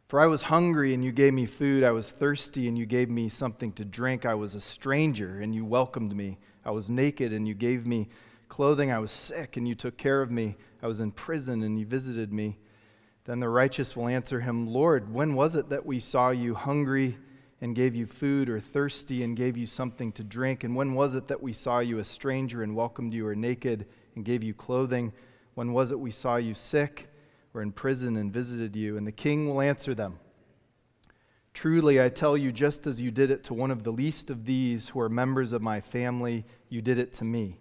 For 0.07 0.19
I 0.19 0.25
was 0.27 0.43
hungry, 0.43 0.93
and 0.93 1.03
you 1.03 1.11
gave 1.11 1.33
me 1.33 1.45
food. 1.45 1.83
I 1.83 1.91
was 1.91 2.09
thirsty, 2.09 2.67
and 2.67 2.77
you 2.77 2.85
gave 2.85 3.09
me 3.09 3.29
something 3.29 3.71
to 3.73 3.85
drink. 3.85 4.25
I 4.25 4.35
was 4.35 4.55
a 4.55 4.61
stranger, 4.61 5.39
and 5.39 5.55
you 5.55 5.65
welcomed 5.65 6.15
me. 6.15 6.37
I 6.65 6.71
was 6.71 6.89
naked 6.89 7.33
and 7.33 7.47
you 7.47 7.53
gave 7.53 7.85
me 7.85 8.09
clothing. 8.53 8.91
I 8.91 8.99
was 8.99 9.09
sick 9.09 9.57
and 9.57 9.67
you 9.67 9.73
took 9.73 9.97
care 9.97 10.21
of 10.21 10.29
me. 10.29 10.55
I 10.83 10.85
was 10.85 10.99
in 10.99 11.11
prison 11.11 11.63
and 11.63 11.79
you 11.79 11.87
visited 11.87 12.31
me. 12.31 12.59
Then 13.25 13.39
the 13.39 13.49
righteous 13.49 13.95
will 13.95 14.07
answer 14.07 14.41
him, 14.41 14.67
Lord, 14.67 15.11
when 15.11 15.33
was 15.33 15.55
it 15.55 15.69
that 15.69 15.87
we 15.87 15.99
saw 15.99 16.29
you 16.29 16.53
hungry 16.53 17.17
and 17.61 17.75
gave 17.75 17.95
you 17.95 18.05
food, 18.05 18.49
or 18.49 18.59
thirsty 18.59 19.23
and 19.23 19.35
gave 19.35 19.57
you 19.57 19.65
something 19.65 20.11
to 20.11 20.23
drink? 20.23 20.63
And 20.63 20.75
when 20.75 20.93
was 20.93 21.15
it 21.15 21.27
that 21.29 21.41
we 21.41 21.51
saw 21.51 21.79
you 21.79 21.97
a 21.97 22.03
stranger 22.03 22.61
and 22.61 22.75
welcomed 22.75 23.11
you, 23.11 23.25
or 23.25 23.33
naked 23.33 23.87
and 24.13 24.23
gave 24.23 24.43
you 24.43 24.53
clothing? 24.53 25.13
When 25.55 25.73
was 25.73 25.91
it 25.91 25.99
we 25.99 26.11
saw 26.11 26.35
you 26.35 26.53
sick 26.53 27.07
or 27.55 27.63
in 27.63 27.71
prison 27.71 28.17
and 28.17 28.31
visited 28.31 28.75
you? 28.75 28.97
And 28.97 29.07
the 29.07 29.11
king 29.11 29.49
will 29.49 29.61
answer 29.61 29.95
them. 29.95 30.19
Truly, 31.55 31.99
I 31.99 32.09
tell 32.09 32.37
you, 32.37 32.51
just 32.51 32.85
as 32.85 33.01
you 33.01 33.09
did 33.09 33.31
it 33.31 33.43
to 33.45 33.55
one 33.55 33.71
of 33.71 33.83
the 33.83 33.91
least 33.91 34.29
of 34.29 34.45
these 34.45 34.89
who 34.89 34.99
are 34.99 35.09
members 35.09 35.53
of 35.53 35.63
my 35.63 35.81
family, 35.81 36.45
you 36.69 36.83
did 36.83 36.99
it 36.99 37.13
to 37.13 37.23
me. 37.23 37.57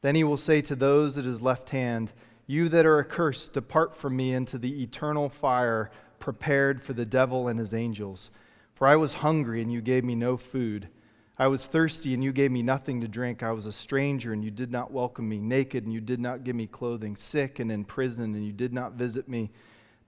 Then 0.00 0.14
he 0.14 0.24
will 0.24 0.36
say 0.36 0.60
to 0.62 0.76
those 0.76 1.18
at 1.18 1.24
his 1.24 1.42
left 1.42 1.70
hand, 1.70 2.12
You 2.46 2.68
that 2.68 2.86
are 2.86 3.00
accursed, 3.00 3.52
depart 3.52 3.94
from 3.94 4.16
me 4.16 4.32
into 4.32 4.58
the 4.58 4.82
eternal 4.82 5.28
fire 5.28 5.90
prepared 6.18 6.82
for 6.82 6.92
the 6.92 7.06
devil 7.06 7.48
and 7.48 7.58
his 7.58 7.74
angels. 7.74 8.30
For 8.74 8.86
I 8.86 8.96
was 8.96 9.14
hungry, 9.14 9.60
and 9.60 9.72
you 9.72 9.80
gave 9.80 10.04
me 10.04 10.14
no 10.14 10.36
food. 10.36 10.88
I 11.36 11.46
was 11.46 11.66
thirsty, 11.66 12.14
and 12.14 12.22
you 12.22 12.32
gave 12.32 12.50
me 12.50 12.62
nothing 12.62 13.00
to 13.00 13.08
drink. 13.08 13.42
I 13.42 13.52
was 13.52 13.66
a 13.66 13.72
stranger, 13.72 14.32
and 14.32 14.44
you 14.44 14.50
did 14.50 14.72
not 14.72 14.92
welcome 14.92 15.28
me. 15.28 15.38
Naked, 15.38 15.84
and 15.84 15.92
you 15.92 16.00
did 16.00 16.20
not 16.20 16.44
give 16.44 16.56
me 16.56 16.66
clothing. 16.66 17.16
Sick 17.16 17.58
and 17.58 17.70
in 17.70 17.84
prison, 17.84 18.34
and 18.34 18.44
you 18.44 18.52
did 18.52 18.72
not 18.72 18.92
visit 18.92 19.28
me. 19.28 19.50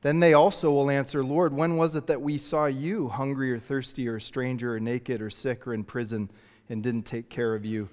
Then 0.02 0.18
they 0.18 0.34
also 0.34 0.70
will 0.70 0.90
answer, 0.90 1.22
Lord, 1.22 1.52
when 1.52 1.76
was 1.76 1.94
it 1.94 2.06
that 2.06 2.22
we 2.22 2.38
saw 2.38 2.66
you 2.66 3.08
hungry 3.08 3.52
or 3.52 3.58
thirsty 3.58 4.08
or 4.08 4.16
a 4.16 4.20
stranger 4.20 4.74
or 4.74 4.80
naked 4.80 5.20
or 5.20 5.30
sick 5.30 5.66
or 5.66 5.74
in 5.74 5.84
prison 5.84 6.30
and 6.68 6.82
didn't 6.82 7.02
take 7.02 7.28
care 7.28 7.54
of 7.54 7.64
you? 7.66 7.88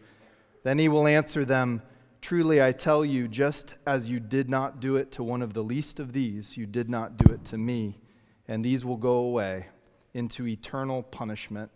Then 0.64 0.80
he 0.80 0.88
will 0.88 1.08
answer 1.08 1.46
them, 1.46 1.82
Truly 2.22 2.62
I 2.62 2.72
tell 2.72 3.06
you, 3.06 3.28
just 3.28 3.76
as 3.86 4.10
you 4.10 4.20
did 4.20 4.50
not 4.50 4.80
do 4.80 4.96
it 4.96 5.12
to 5.14 5.24
one 5.24 5.42
of 5.42 5.54
the 5.54 5.64
least 5.64 6.00
of 6.00 6.14
these, 6.14 6.58
you 6.58 6.66
did 6.66 6.90
not 6.90 7.16
do 7.16 7.32
it 7.32 7.46
to 7.46 7.58
me. 7.58 8.00
And 8.48 8.64
these 8.64 8.84
will 8.84 8.98
go 8.98 9.18
away 9.18 9.68
into 10.14 10.48
eternal 10.48 11.04
punishment, 11.04 11.70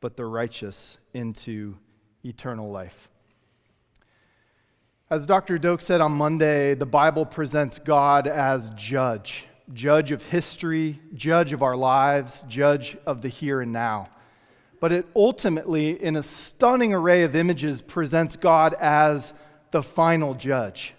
but 0.00 0.16
the 0.16 0.26
righteous 0.26 0.98
into 1.14 1.76
eternal 2.24 2.70
life. 2.70 3.08
As 5.08 5.26
Dr. 5.26 5.58
Doak 5.58 5.80
said 5.80 6.00
on 6.00 6.12
Monday, 6.12 6.74
the 6.74 6.86
Bible 6.86 7.24
presents 7.24 7.78
God 7.78 8.26
as 8.26 8.70
judge 8.70 9.46
judge 9.72 10.10
of 10.10 10.24
history, 10.26 11.00
judge 11.14 11.52
of 11.52 11.62
our 11.62 11.76
lives, 11.76 12.42
judge 12.48 12.96
of 13.06 13.22
the 13.22 13.28
here 13.28 13.60
and 13.60 13.72
now. 13.72 14.08
But 14.80 14.92
it 14.92 15.06
ultimately, 15.14 16.02
in 16.02 16.16
a 16.16 16.22
stunning 16.22 16.94
array 16.94 17.22
of 17.22 17.36
images, 17.36 17.82
presents 17.82 18.36
God 18.36 18.74
as 18.80 19.34
the 19.70 19.82
final 19.82 20.34
judge, 20.34 20.94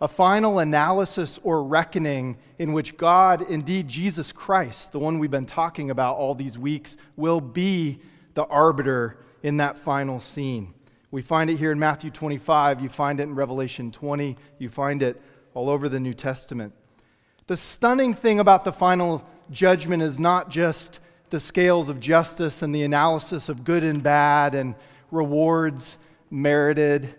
a 0.00 0.08
final 0.08 0.58
analysis 0.58 1.38
or 1.44 1.62
reckoning 1.62 2.36
in 2.58 2.72
which 2.72 2.96
God, 2.96 3.48
indeed 3.48 3.86
Jesus 3.86 4.32
Christ, 4.32 4.92
the 4.92 4.98
one 4.98 5.18
we've 5.18 5.30
been 5.30 5.46
talking 5.46 5.90
about 5.90 6.16
all 6.16 6.34
these 6.34 6.58
weeks, 6.58 6.96
will 7.16 7.40
be 7.40 8.00
the 8.34 8.44
arbiter 8.46 9.18
in 9.42 9.58
that 9.58 9.78
final 9.78 10.18
scene. 10.18 10.74
We 11.12 11.22
find 11.22 11.50
it 11.50 11.56
here 11.56 11.72
in 11.72 11.78
Matthew 11.78 12.10
25, 12.10 12.80
you 12.80 12.88
find 12.88 13.20
it 13.20 13.24
in 13.24 13.34
Revelation 13.34 13.90
20, 13.90 14.36
you 14.58 14.68
find 14.68 15.02
it 15.02 15.20
all 15.54 15.70
over 15.70 15.88
the 15.88 16.00
New 16.00 16.14
Testament. 16.14 16.72
The 17.46 17.56
stunning 17.56 18.14
thing 18.14 18.38
about 18.38 18.64
the 18.64 18.72
final 18.72 19.24
judgment 19.50 20.02
is 20.02 20.20
not 20.20 20.50
just 20.50 21.00
the 21.30 21.40
scales 21.40 21.88
of 21.88 22.00
justice 22.00 22.62
and 22.62 22.74
the 22.74 22.82
analysis 22.82 23.48
of 23.48 23.64
good 23.64 23.84
and 23.84 24.02
bad 24.02 24.54
and 24.54 24.74
rewards 25.10 25.98
merited 26.30 27.14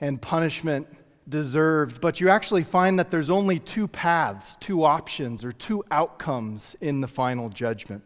and 0.00 0.20
punishment 0.20 0.86
deserved, 1.28 2.00
but 2.00 2.20
you 2.20 2.28
actually 2.28 2.62
find 2.62 2.98
that 2.98 3.10
there's 3.10 3.30
only 3.30 3.58
two 3.58 3.86
paths, 3.86 4.56
two 4.60 4.84
options, 4.84 5.44
or 5.44 5.52
two 5.52 5.84
outcomes 5.90 6.76
in 6.80 7.00
the 7.00 7.08
final 7.08 7.48
judgment. 7.48 8.02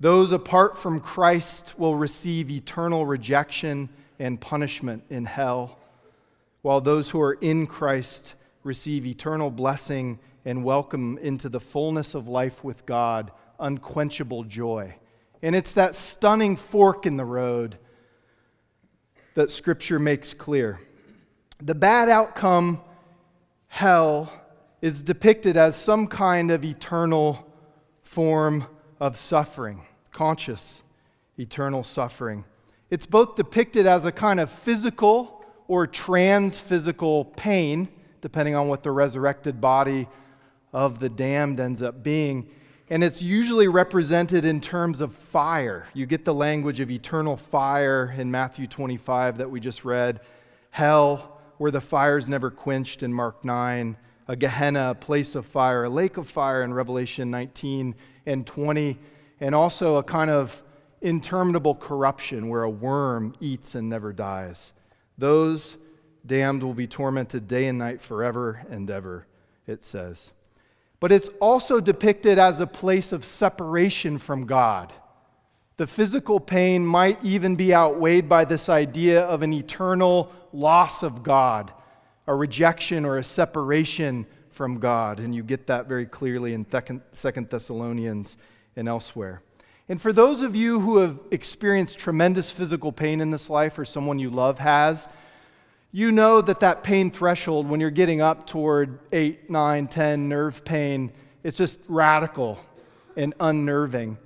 Those 0.00 0.30
apart 0.30 0.78
from 0.78 1.00
Christ 1.00 1.74
will 1.76 1.96
receive 1.96 2.50
eternal 2.50 3.04
rejection 3.04 3.88
and 4.20 4.40
punishment 4.40 5.02
in 5.10 5.24
hell, 5.24 5.78
while 6.62 6.80
those 6.80 7.10
who 7.10 7.20
are 7.20 7.34
in 7.34 7.66
Christ 7.66 8.34
receive 8.62 9.06
eternal 9.06 9.50
blessing 9.50 10.20
and 10.44 10.64
welcome 10.64 11.18
into 11.18 11.48
the 11.48 11.60
fullness 11.60 12.14
of 12.14 12.28
life 12.28 12.62
with 12.62 12.86
God, 12.86 13.32
unquenchable 13.58 14.44
joy. 14.44 14.94
And 15.42 15.54
it's 15.54 15.72
that 15.72 15.94
stunning 15.94 16.56
fork 16.56 17.06
in 17.06 17.16
the 17.16 17.24
road 17.24 17.78
that 19.34 19.50
Scripture 19.50 19.98
makes 19.98 20.34
clear. 20.34 20.80
The 21.60 21.74
bad 21.74 22.08
outcome, 22.08 22.80
hell, 23.68 24.32
is 24.80 25.02
depicted 25.02 25.56
as 25.56 25.76
some 25.76 26.06
kind 26.06 26.50
of 26.50 26.64
eternal 26.64 27.46
form 28.02 28.66
of 29.00 29.16
suffering, 29.16 29.82
conscious 30.12 30.82
eternal 31.38 31.84
suffering. 31.84 32.44
It's 32.90 33.06
both 33.06 33.36
depicted 33.36 33.86
as 33.86 34.04
a 34.04 34.12
kind 34.12 34.40
of 34.40 34.50
physical 34.50 35.44
or 35.68 35.86
trans 35.86 36.58
physical 36.58 37.26
pain 37.26 37.88
depending 38.20 38.54
on 38.54 38.68
what 38.68 38.82
the 38.82 38.90
resurrected 38.90 39.60
body 39.60 40.08
of 40.72 40.98
the 41.00 41.08
damned 41.08 41.60
ends 41.60 41.82
up 41.82 42.02
being. 42.02 42.50
And 42.90 43.04
it's 43.04 43.20
usually 43.20 43.68
represented 43.68 44.46
in 44.46 44.60
terms 44.60 45.02
of 45.02 45.14
fire. 45.14 45.86
You 45.92 46.06
get 46.06 46.24
the 46.24 46.32
language 46.32 46.80
of 46.80 46.90
eternal 46.90 47.36
fire 47.36 48.14
in 48.16 48.30
Matthew 48.30 48.66
25 48.66 49.38
that 49.38 49.50
we 49.50 49.60
just 49.60 49.84
read, 49.84 50.20
hell, 50.70 51.38
where 51.58 51.70
the 51.70 51.82
fire's 51.82 52.28
never 52.28 52.50
quenched 52.50 53.02
in 53.02 53.12
Mark 53.12 53.44
9, 53.44 53.96
a 54.28 54.36
Gehenna, 54.36 54.90
a 54.90 54.94
place 54.94 55.34
of 55.34 55.44
fire, 55.44 55.84
a 55.84 55.88
lake 55.90 56.16
of 56.16 56.28
fire 56.28 56.62
in 56.62 56.72
Revelation 56.72 57.30
19 57.30 57.94
and 58.24 58.46
20, 58.46 58.98
and 59.40 59.54
also 59.54 59.96
a 59.96 60.02
kind 60.02 60.30
of 60.30 60.62
interminable 61.02 61.74
corruption 61.74 62.48
where 62.48 62.62
a 62.62 62.70
worm 62.70 63.34
eats 63.40 63.74
and 63.74 63.88
never 63.88 64.14
dies. 64.14 64.72
Those 65.18 65.76
damned 66.24 66.62
will 66.62 66.74
be 66.74 66.86
tormented 66.86 67.48
day 67.48 67.66
and 67.66 67.78
night 67.78 68.00
forever 68.00 68.64
and 68.70 68.90
ever, 68.90 69.26
it 69.66 69.84
says. 69.84 70.32
But 71.00 71.12
it's 71.12 71.28
also 71.40 71.80
depicted 71.80 72.38
as 72.38 72.60
a 72.60 72.66
place 72.66 73.12
of 73.12 73.24
separation 73.24 74.18
from 74.18 74.46
God, 74.46 74.92
The 75.78 75.86
physical 75.86 76.40
pain 76.40 76.84
might 76.84 77.24
even 77.24 77.54
be 77.54 77.72
outweighed 77.72 78.28
by 78.28 78.44
this 78.44 78.68
idea 78.68 79.22
of 79.22 79.42
an 79.42 79.52
eternal 79.52 80.32
loss 80.52 81.04
of 81.04 81.22
God, 81.22 81.72
a 82.26 82.34
rejection 82.34 83.04
or 83.04 83.18
a 83.18 83.24
separation 83.24 84.26
from 84.50 84.80
God. 84.80 85.20
And 85.20 85.32
you 85.32 85.44
get 85.44 85.68
that 85.68 85.86
very 85.86 86.04
clearly 86.04 86.52
in 86.52 86.66
Second 87.12 87.48
Thessalonians 87.48 88.36
and 88.74 88.88
elsewhere. 88.88 89.40
And 89.88 90.02
for 90.02 90.12
those 90.12 90.42
of 90.42 90.56
you 90.56 90.80
who 90.80 90.96
have 90.96 91.20
experienced 91.30 92.00
tremendous 92.00 92.50
physical 92.50 92.90
pain 92.90 93.20
in 93.20 93.30
this 93.30 93.48
life, 93.48 93.78
or 93.78 93.84
someone 93.84 94.18
you 94.18 94.30
love 94.30 94.58
has, 94.58 95.08
you 95.90 96.12
know 96.12 96.40
that 96.40 96.60
that 96.60 96.82
pain 96.82 97.10
threshold, 97.10 97.68
when 97.68 97.80
you're 97.80 97.90
getting 97.90 98.20
up 98.20 98.46
toward 98.46 98.98
8, 99.12 99.48
9, 99.48 99.86
10 99.86 100.28
nerve 100.28 100.64
pain, 100.64 101.12
it's 101.42 101.56
just 101.56 101.80
radical 101.88 102.58
and 103.16 103.34
unnerving. 103.40 104.18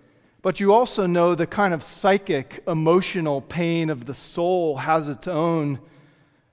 But 0.42 0.59
you 0.59 0.73
also 0.73 1.07
know 1.07 1.37
the 1.37 1.47
kind 1.47 1.73
of 1.73 1.85
psychic, 1.85 2.64
emotional 2.66 3.40
pain 3.40 3.90
of 3.90 4.07
the 4.07 4.14
soul 4.14 4.76
has 4.76 5.09
its 5.09 5.28
own 5.28 5.78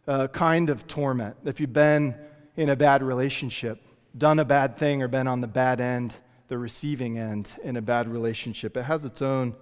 uh, 0.07 0.27
kind 0.27 0.69
of 0.69 0.85
torment. 0.85 1.35
If 1.43 1.59
you've 1.59 1.73
been 1.73 2.15
in 2.55 2.69
a 2.69 2.75
bad 2.75 3.01
relationship, 3.01 3.81
done 4.15 4.37
a 4.37 4.45
bad 4.45 4.77
thing, 4.77 5.01
or 5.01 5.07
been 5.07 5.27
on 5.27 5.41
the 5.41 5.47
bad 5.47 5.81
end, 5.81 6.13
the 6.49 6.57
receiving 6.57 7.17
end 7.17 7.53
in 7.63 7.77
a 7.77 7.81
bad 7.81 8.07
relationship, 8.07 8.77
it 8.77 8.83
has 8.83 9.05
its 9.05 9.21
own 9.23 9.55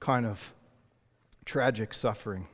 kind 0.00 0.24
of 0.24 0.54
tragic 1.44 1.92
suffering. 1.92 2.46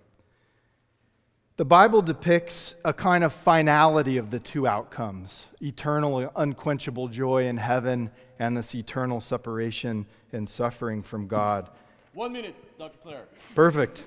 The 1.56 1.64
Bible 1.64 2.02
depicts 2.02 2.74
a 2.84 2.92
kind 2.92 3.24
of 3.24 3.32
finality 3.32 4.18
of 4.18 4.30
the 4.30 4.38
two 4.38 4.66
outcomes 4.66 5.46
eternal, 5.62 6.30
unquenchable 6.36 7.08
joy 7.08 7.46
in 7.46 7.56
heaven, 7.56 8.10
and 8.38 8.54
this 8.54 8.74
eternal 8.74 9.22
separation 9.22 10.04
and 10.32 10.46
suffering 10.46 11.02
from 11.02 11.26
God. 11.26 11.70
One 12.12 12.34
minute, 12.34 12.54
Dr. 12.78 12.98
Clair. 12.98 13.24
Perfect. 13.54 14.04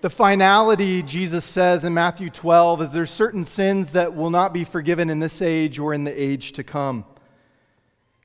The 0.00 0.10
finality, 0.10 1.02
Jesus 1.02 1.44
says 1.44 1.84
in 1.84 1.92
Matthew 1.92 2.30
12, 2.30 2.82
is 2.82 2.92
there's 2.92 3.10
certain 3.10 3.44
sins 3.44 3.90
that 3.90 4.14
will 4.14 4.30
not 4.30 4.52
be 4.52 4.62
forgiven 4.62 5.10
in 5.10 5.18
this 5.18 5.42
age 5.42 5.80
or 5.80 5.92
in 5.92 6.04
the 6.04 6.22
age 6.22 6.52
to 6.52 6.62
come. 6.62 7.04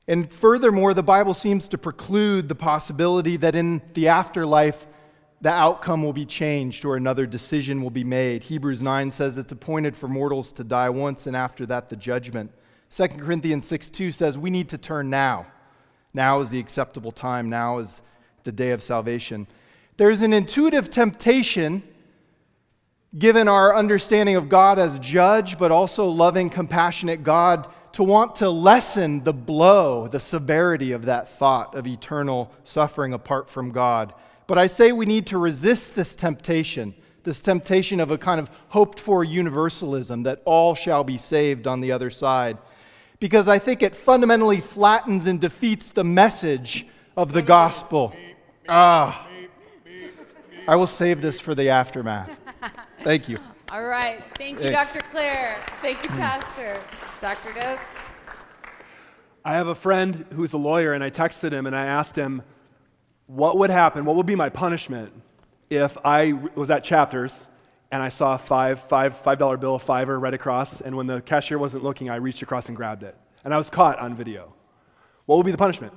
And 0.06 0.30
furthermore, 0.30 0.94
the 0.94 1.02
Bible 1.02 1.34
seems 1.34 1.66
to 1.68 1.78
preclude 1.78 2.48
the 2.48 2.54
possibility 2.54 3.36
that 3.38 3.56
in 3.56 3.82
the 3.94 4.06
afterlife, 4.06 4.86
the 5.40 5.50
outcome 5.50 6.02
will 6.02 6.12
be 6.12 6.24
changed 6.24 6.84
or 6.84 6.96
another 6.96 7.26
decision 7.26 7.82
will 7.82 7.90
be 7.90 8.04
made. 8.04 8.42
Hebrews 8.42 8.80
9 8.80 9.10
says 9.10 9.36
it's 9.36 9.52
appointed 9.52 9.96
for 9.96 10.08
mortals 10.08 10.52
to 10.52 10.64
die 10.64 10.88
once 10.88 11.26
and 11.26 11.36
after 11.36 11.66
that 11.66 11.88
the 11.88 11.96
judgment. 11.96 12.50
2 12.90 13.08
Corinthians 13.08 13.66
6 13.66 13.90
2 13.90 14.10
says 14.10 14.38
we 14.38 14.50
need 14.50 14.68
to 14.70 14.78
turn 14.78 15.10
now. 15.10 15.46
Now 16.14 16.40
is 16.40 16.48
the 16.48 16.58
acceptable 16.58 17.12
time, 17.12 17.50
now 17.50 17.78
is 17.78 18.00
the 18.44 18.52
day 18.52 18.70
of 18.70 18.82
salvation. 18.82 19.46
There's 19.98 20.22
an 20.22 20.32
intuitive 20.32 20.88
temptation, 20.88 21.82
given 23.18 23.48
our 23.48 23.74
understanding 23.74 24.36
of 24.36 24.48
God 24.48 24.78
as 24.78 24.98
judge, 24.98 25.58
but 25.58 25.70
also 25.70 26.06
loving, 26.06 26.48
compassionate 26.48 27.22
God, 27.22 27.68
to 27.92 28.02
want 28.02 28.36
to 28.36 28.50
lessen 28.50 29.24
the 29.24 29.32
blow, 29.32 30.06
the 30.06 30.20
severity 30.20 30.92
of 30.92 31.06
that 31.06 31.28
thought 31.28 31.74
of 31.74 31.86
eternal 31.86 32.52
suffering 32.62 33.14
apart 33.14 33.48
from 33.48 33.70
God. 33.70 34.12
But 34.46 34.58
I 34.58 34.66
say 34.66 34.92
we 34.92 35.06
need 35.06 35.26
to 35.28 35.38
resist 35.38 35.94
this 35.94 36.14
temptation, 36.14 36.94
this 37.24 37.40
temptation 37.40 38.00
of 38.00 38.10
a 38.10 38.18
kind 38.18 38.38
of 38.40 38.50
hoped 38.68 39.00
for 39.00 39.24
universalism 39.24 40.22
that 40.24 40.42
all 40.44 40.74
shall 40.74 41.04
be 41.04 41.18
saved 41.18 41.66
on 41.66 41.80
the 41.80 41.92
other 41.92 42.10
side, 42.10 42.58
because 43.18 43.48
I 43.48 43.58
think 43.58 43.82
it 43.82 43.96
fundamentally 43.96 44.60
flattens 44.60 45.26
and 45.26 45.40
defeats 45.40 45.90
the 45.90 46.04
message 46.04 46.86
of 47.16 47.32
the 47.32 47.42
gospel. 47.42 48.14
Ah, 48.68 49.28
I 50.68 50.76
will 50.76 50.86
save 50.86 51.22
this 51.22 51.40
for 51.40 51.54
the 51.54 51.70
aftermath. 51.70 52.30
Thank 53.02 53.28
you. 53.28 53.38
All 53.70 53.84
right. 53.84 54.22
Thank 54.36 54.58
you, 54.58 54.70
Thanks. 54.70 54.94
Dr. 54.94 55.06
Clair. 55.10 55.56
Thank 55.80 56.02
you, 56.04 56.08
Pastor. 56.10 56.80
Dr. 57.20 57.52
Doak. 57.52 57.80
I 59.44 59.54
have 59.54 59.66
a 59.66 59.74
friend 59.74 60.24
who's 60.34 60.52
a 60.52 60.58
lawyer, 60.58 60.92
and 60.92 61.02
I 61.02 61.10
texted 61.10 61.52
him 61.52 61.66
and 61.66 61.74
I 61.74 61.86
asked 61.86 62.16
him, 62.16 62.42
what 63.26 63.58
would 63.58 63.70
happen, 63.70 64.04
what 64.04 64.16
would 64.16 64.26
be 64.26 64.36
my 64.36 64.48
punishment 64.48 65.12
if 65.68 65.96
I 66.04 66.32
was 66.32 66.70
at 66.70 66.84
Chapters 66.84 67.46
and 67.90 68.02
I 68.02 68.08
saw 68.08 68.34
a 68.34 68.38
five, 68.38 68.80
five, 68.88 69.16
five 69.18 69.38
dollar 69.38 69.56
bill, 69.56 69.78
fiver 69.78 70.18
right 70.18 70.34
across, 70.34 70.80
and 70.80 70.96
when 70.96 71.06
the 71.06 71.20
cashier 71.20 71.58
wasn't 71.58 71.84
looking, 71.84 72.10
I 72.10 72.16
reached 72.16 72.42
across 72.42 72.68
and 72.68 72.76
grabbed 72.76 73.02
it. 73.02 73.16
And 73.44 73.54
I 73.54 73.56
was 73.56 73.70
caught 73.70 73.98
on 73.98 74.14
video. 74.14 74.54
What 75.26 75.36
would 75.36 75.46
be 75.46 75.52
the 75.52 75.58
punishment? 75.58 75.92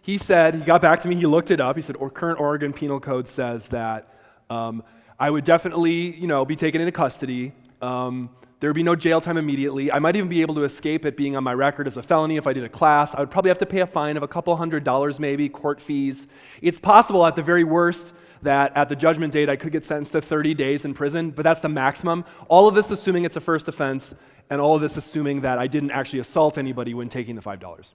He 0.00 0.18
said, 0.18 0.54
he 0.54 0.60
got 0.60 0.80
back 0.80 1.00
to 1.02 1.08
me, 1.08 1.16
he 1.16 1.26
looked 1.26 1.50
it 1.50 1.60
up. 1.60 1.76
He 1.76 1.82
said, 1.82 1.96
or 1.96 2.10
current 2.10 2.40
Oregon 2.40 2.72
Penal 2.72 3.00
Code 3.00 3.26
says 3.26 3.66
that 3.66 4.14
um, 4.48 4.82
I 5.18 5.30
would 5.30 5.44
definitely, 5.44 6.14
you 6.16 6.26
know, 6.26 6.44
be 6.44 6.56
taken 6.56 6.80
into 6.80 6.92
custody. 6.92 7.52
Um, 7.82 8.30
there 8.60 8.70
would 8.70 8.76
be 8.76 8.82
no 8.82 8.96
jail 8.96 9.20
time 9.20 9.36
immediately. 9.36 9.92
I 9.92 9.98
might 9.98 10.16
even 10.16 10.28
be 10.28 10.40
able 10.40 10.54
to 10.54 10.64
escape 10.64 11.04
it 11.04 11.16
being 11.16 11.36
on 11.36 11.44
my 11.44 11.52
record 11.52 11.86
as 11.86 11.96
a 11.96 12.02
felony 12.02 12.36
if 12.36 12.46
I 12.46 12.54
did 12.54 12.64
a 12.64 12.68
class. 12.68 13.14
I 13.14 13.20
would 13.20 13.30
probably 13.30 13.50
have 13.50 13.58
to 13.58 13.66
pay 13.66 13.80
a 13.80 13.86
fine 13.86 14.16
of 14.16 14.22
a 14.22 14.28
couple 14.28 14.56
hundred 14.56 14.82
dollars, 14.82 15.20
maybe, 15.20 15.48
court 15.48 15.80
fees. 15.80 16.26
It's 16.62 16.80
possible 16.80 17.26
at 17.26 17.36
the 17.36 17.42
very 17.42 17.64
worst 17.64 18.14
that 18.42 18.74
at 18.76 18.88
the 18.88 18.96
judgment 18.96 19.32
date 19.32 19.50
I 19.50 19.56
could 19.56 19.72
get 19.72 19.84
sentenced 19.84 20.12
to 20.12 20.22
30 20.22 20.54
days 20.54 20.84
in 20.84 20.94
prison, 20.94 21.30
but 21.30 21.42
that's 21.42 21.60
the 21.60 21.68
maximum. 21.68 22.24
All 22.48 22.66
of 22.66 22.74
this 22.74 22.90
assuming 22.90 23.24
it's 23.24 23.36
a 23.36 23.40
first 23.40 23.68
offense, 23.68 24.14
and 24.48 24.60
all 24.60 24.74
of 24.74 24.80
this 24.80 24.96
assuming 24.96 25.42
that 25.42 25.58
I 25.58 25.66
didn't 25.66 25.90
actually 25.90 26.20
assault 26.20 26.56
anybody 26.56 26.94
when 26.94 27.08
taking 27.08 27.34
the 27.34 27.42
$5. 27.42 27.92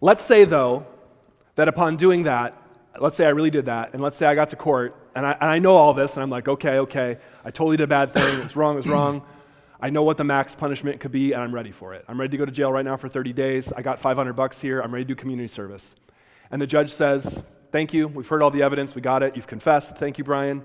Let's 0.00 0.24
say, 0.24 0.44
though, 0.44 0.86
that 1.56 1.68
upon 1.68 1.96
doing 1.96 2.22
that, 2.22 2.56
let's 3.00 3.16
say 3.16 3.26
I 3.26 3.30
really 3.30 3.50
did 3.50 3.66
that, 3.66 3.92
and 3.92 4.02
let's 4.02 4.16
say 4.16 4.26
I 4.26 4.34
got 4.34 4.50
to 4.50 4.56
court, 4.56 4.96
and 5.14 5.26
I, 5.26 5.32
and 5.32 5.50
I 5.50 5.58
know 5.58 5.72
all 5.72 5.92
this, 5.92 6.14
and 6.14 6.22
I'm 6.22 6.30
like, 6.30 6.48
okay, 6.48 6.78
okay, 6.78 7.18
I 7.44 7.50
totally 7.50 7.76
did 7.76 7.84
a 7.84 7.88
bad 7.88 8.14
thing, 8.14 8.40
it's 8.40 8.56
wrong, 8.56 8.78
it's 8.78 8.86
wrong. 8.86 9.22
I 9.80 9.90
know 9.90 10.02
what 10.02 10.16
the 10.16 10.24
max 10.24 10.54
punishment 10.54 11.00
could 11.00 11.12
be, 11.12 11.32
and 11.32 11.42
I'm 11.42 11.54
ready 11.54 11.70
for 11.70 11.94
it. 11.94 12.04
I'm 12.08 12.18
ready 12.18 12.32
to 12.32 12.36
go 12.36 12.44
to 12.44 12.50
jail 12.50 12.72
right 12.72 12.84
now 12.84 12.96
for 12.96 13.08
30 13.08 13.32
days. 13.32 13.72
I 13.76 13.82
got 13.82 14.00
500 14.00 14.32
bucks 14.32 14.60
here. 14.60 14.80
I'm 14.80 14.92
ready 14.92 15.04
to 15.04 15.08
do 15.08 15.14
community 15.14 15.48
service. 15.48 15.94
And 16.50 16.60
the 16.60 16.66
judge 16.66 16.92
says, 16.92 17.42
Thank 17.70 17.92
you. 17.92 18.08
We've 18.08 18.26
heard 18.26 18.42
all 18.42 18.50
the 18.50 18.62
evidence. 18.62 18.94
We 18.94 19.02
got 19.02 19.22
it. 19.22 19.36
You've 19.36 19.46
confessed. 19.46 19.98
Thank 19.98 20.16
you, 20.16 20.24
Brian. 20.24 20.62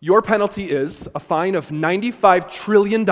Your 0.00 0.22
penalty 0.22 0.70
is 0.70 1.08
a 1.12 1.18
fine 1.18 1.56
of 1.56 1.68
$95 1.70 2.48
trillion. 2.48 3.04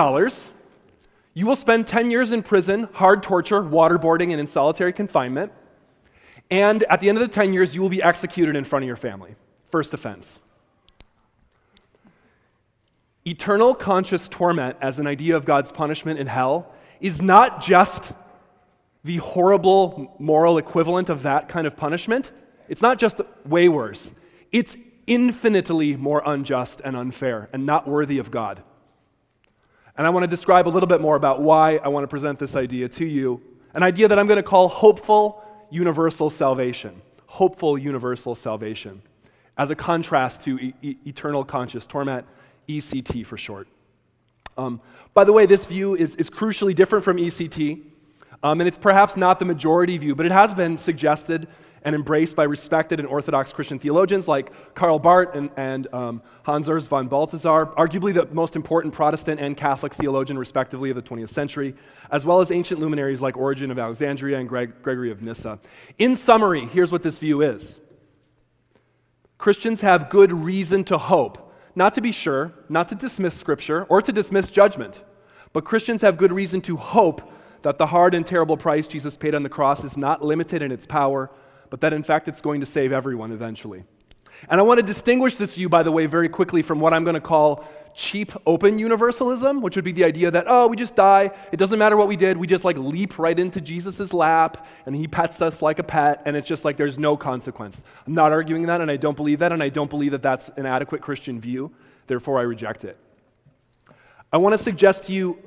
You 1.33 1.45
will 1.45 1.57
spend 1.57 1.85
10 1.85 2.09
years 2.09 2.31
in 2.31 2.43
prison, 2.43 2.87
hard 2.93 3.23
torture, 3.23 3.61
waterboarding, 3.61 4.31
and 4.31 4.39
in 4.39 4.47
solitary 4.47 4.93
confinement. 4.93 5.51
And 6.49 6.83
at 6.83 7.01
the 7.01 7.09
end 7.09 7.17
of 7.17 7.21
the 7.21 7.33
10 7.33 7.51
years, 7.51 7.75
you 7.75 7.81
will 7.81 7.89
be 7.89 8.01
executed 8.01 8.55
in 8.55 8.63
front 8.63 8.83
of 8.83 8.87
your 8.87 8.95
family. 8.95 9.35
First 9.69 9.93
offense. 9.93 10.39
Eternal 13.27 13.75
conscious 13.75 14.29
torment 14.29 14.77
as 14.81 14.99
an 14.99 15.05
idea 15.05 15.35
of 15.35 15.43
God's 15.43 15.69
punishment 15.69 16.17
in 16.17 16.27
hell 16.27 16.71
is 17.01 17.21
not 17.21 17.61
just 17.61 18.13
the 19.03 19.17
horrible 19.17 20.15
moral 20.17 20.57
equivalent 20.57 21.09
of 21.09 21.23
that 21.23 21.49
kind 21.49 21.67
of 21.67 21.75
punishment. 21.75 22.31
It's 22.69 22.81
not 22.81 22.97
just 22.97 23.19
way 23.45 23.67
worse, 23.67 24.11
it's 24.53 24.77
infinitely 25.07 25.97
more 25.97 26.23
unjust 26.25 26.81
and 26.85 26.95
unfair 26.95 27.49
and 27.51 27.65
not 27.65 27.85
worthy 27.85 28.17
of 28.17 28.31
God. 28.31 28.63
And 29.97 30.07
I 30.07 30.09
want 30.09 30.23
to 30.23 30.27
describe 30.27 30.65
a 30.65 30.69
little 30.69 30.87
bit 30.87 31.01
more 31.01 31.17
about 31.17 31.41
why 31.41 31.77
I 31.77 31.89
want 31.89 32.05
to 32.05 32.07
present 32.07 32.39
this 32.39 32.55
idea 32.55 32.87
to 32.87 33.05
you 33.05 33.41
an 33.73 33.83
idea 33.83 34.07
that 34.07 34.17
I'm 34.17 34.27
going 34.27 34.37
to 34.37 34.43
call 34.43 34.69
hopeful 34.69 35.43
universal 35.69 36.29
salvation. 36.29 37.01
Hopeful 37.25 37.77
universal 37.77 38.35
salvation, 38.35 39.01
as 39.57 39.69
a 39.69 39.75
contrast 39.75 40.43
to 40.45 40.57
e- 40.57 40.97
eternal 41.05 41.43
conscious 41.43 41.85
torment 41.85 42.25
ECT 42.67 43.25
for 43.25 43.37
short. 43.37 43.67
Um, 44.57 44.81
by 45.13 45.23
the 45.23 45.33
way, 45.33 45.45
this 45.45 45.65
view 45.65 45.95
is, 45.95 46.15
is 46.15 46.29
crucially 46.29 46.73
different 46.73 47.05
from 47.05 47.17
ECT, 47.17 47.81
um, 48.43 48.61
and 48.61 48.67
it's 48.67 48.77
perhaps 48.77 49.15
not 49.17 49.39
the 49.39 49.45
majority 49.45 49.97
view, 49.97 50.15
but 50.15 50.25
it 50.25 50.31
has 50.31 50.53
been 50.53 50.77
suggested 50.77 51.47
and 51.83 51.95
embraced 51.95 52.35
by 52.35 52.43
respected 52.43 52.99
and 52.99 53.07
Orthodox 53.07 53.53
Christian 53.53 53.79
theologians 53.79 54.27
like 54.27 54.51
Karl 54.73 54.99
Barth 54.99 55.35
and, 55.35 55.49
and 55.55 55.87
um, 55.93 56.21
Hans 56.43 56.67
Urs 56.67 56.87
von 56.87 57.07
Balthasar, 57.07 57.67
arguably 57.77 58.13
the 58.13 58.25
most 58.33 58.55
important 58.55 58.93
Protestant 58.93 59.39
and 59.39 59.55
Catholic 59.55 59.93
theologian, 59.93 60.37
respectively, 60.37 60.89
of 60.89 60.95
the 60.95 61.01
20th 61.01 61.29
century, 61.29 61.75
as 62.11 62.25
well 62.25 62.41
as 62.41 62.51
ancient 62.51 62.79
luminaries 62.79 63.21
like 63.21 63.37
Origen 63.37 63.71
of 63.71 63.79
Alexandria 63.79 64.37
and 64.39 64.49
Greg, 64.49 64.73
Gregory 64.81 65.11
of 65.11 65.21
Nyssa. 65.21 65.59
In 65.97 66.15
summary, 66.15 66.65
here's 66.65 66.91
what 66.91 67.03
this 67.03 67.19
view 67.19 67.41
is 67.41 67.79
Christians 69.37 69.81
have 69.81 70.09
good 70.09 70.33
reason 70.33 70.83
to 70.85 70.97
hope 70.97 71.46
not 71.77 71.93
to 71.93 72.01
be 72.01 72.11
sure, 72.11 72.51
not 72.69 72.89
to 72.89 72.95
dismiss 72.95 73.35
Scripture, 73.35 73.83
or 73.83 74.01
to 74.01 74.11
dismiss 74.11 74.49
judgment. 74.49 75.03
But 75.53 75.63
Christians 75.63 76.01
have 76.01 76.17
good 76.17 76.31
reason 76.31 76.59
to 76.61 76.75
hope 76.75 77.31
that 77.61 77.77
the 77.77 77.85
hard 77.85 78.15
and 78.15 78.25
terrible 78.25 78.57
price 78.57 78.87
Jesus 78.87 79.15
paid 79.15 79.35
on 79.35 79.43
the 79.43 79.49
cross 79.49 79.83
is 79.83 79.95
not 79.95 80.25
limited 80.25 80.63
in 80.63 80.71
its 80.71 80.87
power, 80.87 81.29
but 81.69 81.81
that 81.81 81.93
in 81.93 82.01
fact 82.01 82.27
it's 82.27 82.41
going 82.41 82.61
to 82.61 82.65
save 82.65 82.91
everyone 82.91 83.31
eventually. 83.31 83.83
And 84.49 84.59
I 84.59 84.63
want 84.63 84.79
to 84.79 84.85
distinguish 84.85 85.35
this 85.35 85.53
view, 85.53 85.69
by 85.69 85.83
the 85.83 85.91
way, 85.91 86.07
very 86.07 86.29
quickly 86.29 86.63
from 86.63 86.79
what 86.79 86.95
I'm 86.95 87.03
going 87.03 87.13
to 87.13 87.21
call 87.21 87.63
cheap 87.97 88.31
open 88.45 88.77
universalism, 88.77 89.59
which 89.59 89.75
would 89.75 89.83
be 89.83 89.91
the 89.91 90.03
idea 90.03 90.29
that, 90.29 90.45
oh, 90.47 90.67
we 90.67 90.77
just 90.77 90.95
die. 90.95 91.31
It 91.51 91.57
doesn't 91.57 91.79
matter 91.79 91.97
what 91.97 92.07
we 92.07 92.15
did. 92.15 92.37
We 92.37 92.45
just 92.45 92.63
like 92.63 92.77
leap 92.77 93.17
right 93.17 93.37
into 93.37 93.59
Jesus' 93.59 94.13
lap 94.13 94.67
and 94.85 94.95
he 94.95 95.07
pets 95.07 95.41
us 95.41 95.63
like 95.63 95.79
a 95.79 95.83
pet 95.83 96.21
and 96.25 96.37
it's 96.37 96.47
just 96.47 96.63
like 96.63 96.77
there's 96.77 96.99
no 96.99 97.17
consequence. 97.17 97.81
I'm 98.05 98.13
not 98.13 98.31
arguing 98.31 98.67
that 98.67 98.81
and 98.81 98.91
I 98.91 98.97
don't 98.97 99.17
believe 99.17 99.39
that 99.39 99.51
and 99.51 99.63
I 99.63 99.69
don't 99.69 99.89
believe 99.89 100.11
that 100.11 100.21
that's 100.21 100.49
an 100.57 100.67
adequate 100.67 101.01
Christian 101.01 101.41
view. 101.41 101.71
Therefore, 102.05 102.37
I 102.37 102.43
reject 102.43 102.85
it. 102.85 102.97
I 104.31 104.37
want 104.37 104.55
to 104.55 104.63
suggest 104.63 105.05
to 105.05 105.11
you 105.11 105.39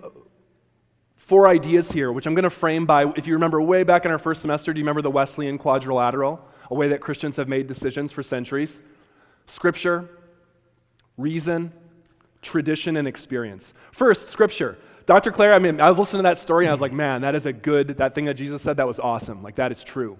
four 1.14 1.46
ideas 1.46 1.92
here, 1.92 2.10
which 2.10 2.26
I'm 2.26 2.34
going 2.34 2.42
to 2.42 2.50
frame 2.50 2.84
by, 2.84 3.12
if 3.14 3.28
you 3.28 3.34
remember 3.34 3.62
way 3.62 3.84
back 3.84 4.04
in 4.04 4.10
our 4.10 4.18
first 4.18 4.42
semester, 4.42 4.72
do 4.72 4.80
you 4.80 4.84
remember 4.84 5.02
the 5.02 5.10
Wesleyan 5.10 5.56
quadrilateral? 5.56 6.44
A 6.68 6.74
way 6.74 6.88
that 6.88 7.00
Christians 7.00 7.36
have 7.36 7.46
made 7.46 7.68
decisions 7.68 8.10
for 8.10 8.24
centuries. 8.24 8.80
Scripture, 9.46 10.10
reason, 11.16 11.72
tradition, 12.42 12.96
and 12.96 13.06
experience. 13.06 13.72
First, 13.92 14.28
Scripture. 14.28 14.78
Dr. 15.06 15.32
Clair, 15.32 15.54
I 15.54 15.58
mean, 15.58 15.80
I 15.80 15.88
was 15.88 15.98
listening 15.98 16.22
to 16.22 16.28
that 16.28 16.38
story 16.38 16.66
and 16.66 16.70
I 16.70 16.72
was 16.72 16.80
like, 16.80 16.92
man, 16.92 17.22
that 17.22 17.34
is 17.34 17.44
a 17.44 17.52
good, 17.52 17.88
that 17.98 18.14
thing 18.14 18.26
that 18.26 18.34
Jesus 18.34 18.62
said, 18.62 18.76
that 18.76 18.86
was 18.86 19.00
awesome. 19.00 19.42
Like, 19.42 19.56
that 19.56 19.72
is 19.72 19.82
true. 19.82 20.18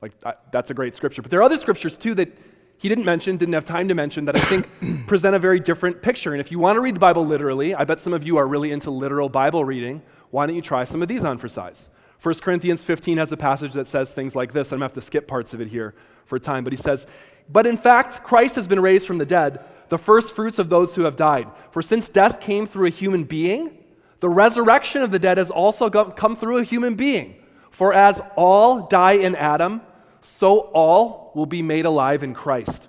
Like, 0.00 0.12
that's 0.52 0.70
a 0.70 0.74
great 0.74 0.94
scripture. 0.94 1.20
But 1.20 1.30
there 1.30 1.40
are 1.40 1.42
other 1.42 1.56
scriptures 1.56 1.96
too 1.96 2.14
that 2.14 2.32
he 2.78 2.88
didn't 2.88 3.04
mention, 3.04 3.36
didn't 3.36 3.54
have 3.54 3.64
time 3.64 3.88
to 3.88 3.94
mention, 3.94 4.26
that 4.26 4.36
I 4.36 4.40
think 4.40 4.66
present 5.06 5.34
a 5.34 5.38
very 5.38 5.60
different 5.60 6.00
picture. 6.00 6.32
And 6.32 6.40
if 6.40 6.50
you 6.50 6.58
want 6.58 6.76
to 6.76 6.80
read 6.80 6.94
the 6.94 7.00
Bible 7.00 7.26
literally, 7.26 7.74
I 7.74 7.84
bet 7.84 8.00
some 8.00 8.14
of 8.14 8.24
you 8.24 8.36
are 8.36 8.46
really 8.46 8.72
into 8.72 8.90
literal 8.90 9.28
Bible 9.28 9.64
reading. 9.64 10.00
Why 10.30 10.46
don't 10.46 10.56
you 10.56 10.62
try 10.62 10.84
some 10.84 11.02
of 11.02 11.08
these 11.08 11.24
on 11.24 11.36
for 11.36 11.48
size? 11.48 11.90
1 12.22 12.34
Corinthians 12.36 12.84
15 12.84 13.18
has 13.18 13.32
a 13.32 13.36
passage 13.36 13.72
that 13.72 13.86
says 13.86 14.10
things 14.10 14.36
like 14.36 14.52
this. 14.52 14.68
I'm 14.68 14.78
going 14.78 14.80
to 14.80 14.84
have 14.84 14.92
to 14.94 15.00
skip 15.02 15.26
parts 15.26 15.54
of 15.54 15.60
it 15.60 15.68
here 15.68 15.94
for 16.26 16.38
time, 16.38 16.64
but 16.64 16.72
he 16.72 16.76
says, 16.76 17.06
But 17.48 17.66
in 17.66 17.76
fact, 17.76 18.22
Christ 18.22 18.54
has 18.56 18.68
been 18.68 18.80
raised 18.80 19.06
from 19.06 19.18
the 19.18 19.26
dead, 19.26 19.64
the 19.90 19.98
first 19.98 20.34
fruits 20.34 20.58
of 20.58 20.70
those 20.70 20.94
who 20.94 21.02
have 21.02 21.16
died. 21.16 21.48
For 21.72 21.82
since 21.82 22.08
death 22.08 22.40
came 22.40 22.66
through 22.66 22.86
a 22.86 22.90
human 22.90 23.24
being, 23.24 23.76
the 24.20 24.28
resurrection 24.28 25.02
of 25.02 25.10
the 25.10 25.18
dead 25.18 25.38
has 25.38 25.50
also 25.50 25.90
come 25.90 26.36
through 26.36 26.58
a 26.58 26.64
human 26.64 26.94
being. 26.94 27.36
For 27.70 27.92
as 27.92 28.20
all 28.36 28.86
die 28.86 29.12
in 29.12 29.34
Adam, 29.34 29.82
so 30.20 30.58
all 30.58 31.32
will 31.34 31.46
be 31.46 31.62
made 31.62 31.86
alive 31.86 32.22
in 32.22 32.34
Christ. 32.34 32.88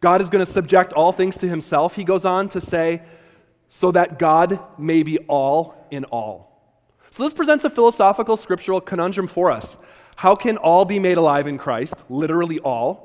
God 0.00 0.20
is 0.20 0.28
going 0.28 0.44
to 0.44 0.50
subject 0.50 0.92
all 0.92 1.12
things 1.12 1.36
to 1.38 1.48
himself, 1.48 1.96
he 1.96 2.04
goes 2.04 2.24
on 2.24 2.48
to 2.50 2.60
say, 2.60 3.02
so 3.68 3.90
that 3.92 4.18
God 4.18 4.60
may 4.78 5.02
be 5.02 5.18
all 5.18 5.74
in 5.90 6.04
all. 6.04 6.54
So, 7.10 7.22
this 7.22 7.32
presents 7.32 7.64
a 7.64 7.70
philosophical, 7.70 8.36
scriptural 8.36 8.80
conundrum 8.80 9.26
for 9.26 9.50
us. 9.50 9.76
How 10.16 10.34
can 10.34 10.56
all 10.58 10.84
be 10.84 10.98
made 10.98 11.16
alive 11.16 11.46
in 11.46 11.58
Christ, 11.58 11.94
literally 12.08 12.58
all? 12.60 13.03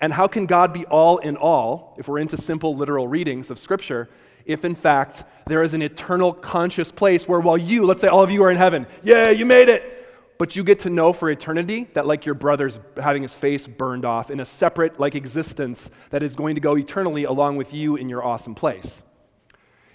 And 0.00 0.12
how 0.12 0.26
can 0.26 0.46
God 0.46 0.72
be 0.72 0.86
all 0.86 1.18
in 1.18 1.36
all, 1.36 1.94
if 1.98 2.08
we're 2.08 2.18
into 2.18 2.36
simple 2.36 2.76
literal 2.76 3.06
readings 3.06 3.50
of 3.50 3.58
Scripture, 3.58 4.08
if 4.46 4.64
in 4.64 4.74
fact 4.74 5.24
there 5.46 5.62
is 5.62 5.74
an 5.74 5.82
eternal 5.82 6.32
conscious 6.32 6.90
place 6.90 7.28
where 7.28 7.40
while 7.40 7.58
you, 7.58 7.84
let's 7.84 8.00
say 8.00 8.08
all 8.08 8.22
of 8.22 8.30
you 8.30 8.42
are 8.42 8.50
in 8.50 8.56
heaven, 8.56 8.86
yeah, 9.02 9.30
you 9.30 9.44
made 9.44 9.68
it, 9.68 10.00
but 10.38 10.56
you 10.56 10.64
get 10.64 10.78
to 10.80 10.90
know 10.90 11.12
for 11.12 11.30
eternity 11.30 11.86
that 11.92 12.06
like 12.06 12.24
your 12.24 12.34
brother's 12.34 12.80
having 12.96 13.22
his 13.22 13.34
face 13.34 13.66
burned 13.66 14.06
off 14.06 14.30
in 14.30 14.40
a 14.40 14.44
separate 14.44 14.98
like 14.98 15.14
existence 15.14 15.90
that 16.08 16.22
is 16.22 16.34
going 16.34 16.54
to 16.54 16.62
go 16.62 16.78
eternally 16.78 17.24
along 17.24 17.56
with 17.56 17.74
you 17.74 17.96
in 17.96 18.08
your 18.08 18.24
awesome 18.24 18.54
place. 18.54 19.02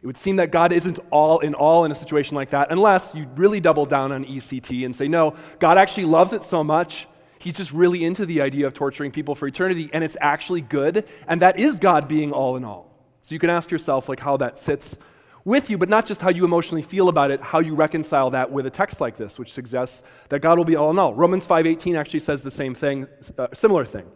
It 0.03 0.05
would 0.05 0.17
seem 0.17 0.35
that 0.35 0.51
God 0.51 0.71
isn't 0.71 0.99
all 1.09 1.39
in 1.39 1.55
all 1.55 1.83
in 1.83 1.91
a 1.91 1.95
situation 1.95 2.35
like 2.35 2.51
that 2.51 2.71
unless 2.71 3.15
you 3.15 3.27
really 3.35 3.59
double 3.59 3.87
down 3.87 4.11
on 4.11 4.23
ECT 4.23 4.85
and 4.85 4.95
say, 4.95 5.07
no, 5.07 5.35
God 5.57 5.79
actually 5.79 6.05
loves 6.05 6.31
it 6.31 6.43
so 6.43 6.63
much, 6.63 7.07
he's 7.45 7.53
just 7.53 7.71
really 7.71 8.03
into 8.03 8.25
the 8.25 8.41
idea 8.41 8.65
of 8.65 8.73
torturing 8.73 9.12
people 9.12 9.36
for 9.36 9.47
eternity, 9.47 9.88
and 9.93 10.03
it's 10.03 10.17
actually 10.19 10.62
good, 10.62 11.08
and 11.27 11.43
that 11.43 11.60
is 11.60 11.77
God 11.77 12.08
being 12.08 12.31
all 12.31 12.55
in 12.58 12.65
all. 12.65 12.91
So 13.21 13.36
you 13.36 13.39
can 13.39 13.51
ask 13.51 13.69
yourself, 13.69 14.10
like, 14.10 14.19
how 14.19 14.38
that 14.38 14.58
sits 14.58 14.97
with 15.43 15.69
you, 15.69 15.77
but 15.77 15.88
not 15.88 16.08
just 16.08 16.21
how 16.21 16.31
you 16.31 16.43
emotionally 16.43 16.81
feel 16.81 17.08
about 17.08 17.29
it, 17.29 17.39
how 17.39 17.60
you 17.60 17.75
reconcile 17.75 18.31
that 18.31 18.51
with 18.51 18.65
a 18.65 18.71
text 18.71 18.99
like 18.99 19.15
this, 19.15 19.38
which 19.38 19.53
suggests 19.53 20.01
that 20.29 20.39
God 20.39 20.58
will 20.58 20.65
be 20.65 20.75
all 20.75 20.89
in 20.89 20.97
all. 20.97 21.13
Romans 21.13 21.45
5.18 21.45 21.95
actually 21.95 22.21
says 22.21 22.41
the 22.41 22.49
same 22.49 22.73
thing, 22.73 23.08
uh, 23.38 23.47
similar 23.53 23.86
thing. 23.86 24.08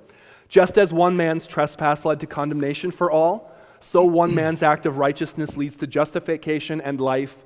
Just 0.48 0.80
as 0.80 0.92
one 0.92 1.16
man's 1.16 1.46
trespass 1.46 2.06
led 2.06 2.20
to 2.22 2.26
condemnation 2.26 2.90
for 2.90 3.12
all, 3.12 3.56
so 3.80 4.04
one 4.04 4.34
man's 4.34 4.64
act 4.64 4.88
of 4.88 4.98
righteousness 4.98 5.56
leads 5.56 5.76
to 5.78 5.86
justification 5.86 6.82
and 6.82 7.00
life 7.00 7.38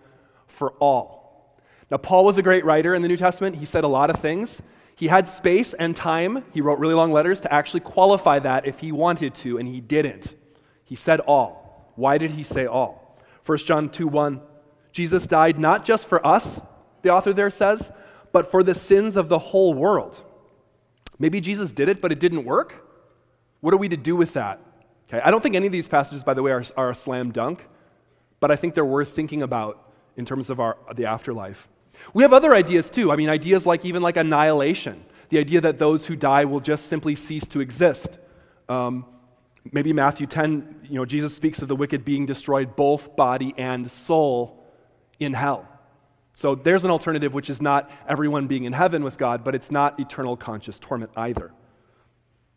for 0.48 0.72
all. 0.80 1.60
Now, 1.92 1.98
Paul 1.98 2.24
was 2.24 2.38
a 2.38 2.42
great 2.42 2.64
writer 2.64 2.96
in 2.96 3.02
the 3.02 3.10
New 3.10 3.18
Testament. 3.18 3.58
He 3.58 3.66
said 3.66 3.84
a 3.84 3.90
lot 3.90 4.10
of 4.10 4.16
things. 4.16 4.62
He 4.96 5.08
had 5.08 5.28
space 5.28 5.74
and 5.74 5.96
time. 5.96 6.44
He 6.54 6.62
wrote 6.62 6.80
really 6.80 6.94
long 6.94 7.12
letters 7.12 7.42
to 7.42 7.54
actually 7.54 7.80
qualify 7.80 8.40
that 8.40 8.68
if 8.68 8.80
he 8.80 8.92
wanted 8.92 9.34
to, 9.36 9.58
and 9.58 9.68
he 9.68 9.82
didn't. 9.82 10.36
He 10.84 10.96
said 10.96 11.20
all. 11.22 11.92
Why 11.96 12.18
did 12.18 12.32
he 12.32 12.44
say 12.44 12.66
all? 12.66 13.18
1 13.46 13.58
John 13.60 13.90
2 13.90 14.08
1. 14.08 14.42
Jesus 14.92 15.26
died 15.26 15.60
not 15.60 15.84
just 15.84 16.08
for 16.08 16.26
us, 16.26 16.62
the 17.02 17.10
author 17.10 17.34
there 17.34 17.50
says, 17.50 17.92
but 18.32 18.50
for 18.52 18.64
the 18.64 18.76
sins 18.76 19.16
of 19.18 19.28
the 19.28 19.40
whole 19.40 19.74
world. 19.74 20.22
Maybe 21.20 21.42
Jesus 21.42 21.72
did 21.72 21.90
it, 21.90 22.02
but 22.02 22.12
it 22.12 22.20
didn't 22.20 22.46
work? 22.46 22.88
What 23.62 23.74
are 23.74 23.78
we 23.78 23.90
to 23.90 23.98
do 23.98 24.16
with 24.16 24.34
that? 24.34 24.60
Okay, 25.10 25.22
I 25.24 25.32
don't 25.32 25.42
think 25.42 25.56
any 25.56 25.68
of 25.68 25.74
these 25.74 25.88
passages, 25.88 26.24
by 26.24 26.34
the 26.34 26.42
way, 26.42 26.52
are, 26.52 26.64
are 26.78 26.90
a 26.92 26.96
slam 26.96 27.32
dunk, 27.32 27.68
but 28.40 28.52
I 28.52 28.56
think 28.56 28.74
they're 28.74 28.86
worth 28.86 29.16
thinking 29.16 29.42
about 29.42 29.92
in 30.16 30.26
terms 30.26 30.50
of 30.50 30.60
our, 30.60 30.78
the 30.96 31.06
afterlife. 31.06 31.68
We 32.14 32.24
have 32.24 32.34
other 32.34 32.54
ideas 32.54 32.90
too. 32.90 33.12
I 33.12 33.16
mean, 33.16 33.30
ideas 33.30 33.66
like 33.66 33.86
even 33.86 34.02
like 34.02 34.18
annihilation, 34.18 35.04
the 35.30 35.40
idea 35.40 35.62
that 35.62 35.80
those 35.80 36.06
who 36.06 36.16
die 36.16 36.46
will 36.46 36.60
just 36.60 36.88
simply 36.88 37.16
cease 37.16 37.48
to 37.50 37.60
exist. 37.60 38.18
Um, 38.70 39.06
maybe 39.72 39.94
Matthew 39.94 40.28
10, 40.28 40.88
you 40.90 40.96
know, 40.96 41.06
Jesus 41.06 41.36
speaks 41.36 41.62
of 41.62 41.68
the 41.68 41.76
wicked 41.76 42.04
being 42.06 42.26
destroyed, 42.26 42.76
both 42.76 43.16
body 43.16 43.54
and 43.58 43.90
soul, 43.90 44.64
in 45.20 45.34
hell. 45.34 45.68
So 46.34 46.56
there's 46.56 46.84
an 46.84 46.92
alternative, 46.92 47.34
which 47.34 47.50
is 47.50 47.62
not 47.62 47.90
everyone 48.08 48.48
being 48.48 48.64
in 48.64 48.74
heaven 48.74 49.04
with 49.04 49.18
God, 49.18 49.44
but 49.44 49.54
it's 49.54 49.72
not 49.72 50.00
eternal 50.00 50.36
conscious 50.36 50.80
torment 50.80 51.12
either. 51.16 51.52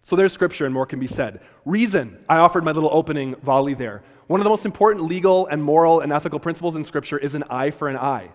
So 0.02 0.16
there's 0.16 0.32
scripture, 0.32 0.64
and 0.64 0.72
more 0.72 0.86
can 0.86 1.00
be 1.00 1.06
said. 1.06 1.40
Reason, 1.64 2.18
I 2.28 2.38
offered 2.38 2.64
my 2.64 2.72
little 2.72 2.90
opening 2.92 3.34
volley 3.36 3.74
there. 3.74 4.02
One 4.28 4.40
of 4.40 4.44
the 4.44 4.50
most 4.50 4.64
important 4.64 5.04
legal 5.04 5.46
and 5.46 5.62
moral 5.62 6.00
and 6.00 6.12
ethical 6.12 6.38
principles 6.38 6.76
in 6.76 6.84
scripture 6.84 7.18
is 7.18 7.34
an 7.34 7.44
eye 7.50 7.70
for 7.70 7.88
an 7.88 7.96
eye. 7.96 8.30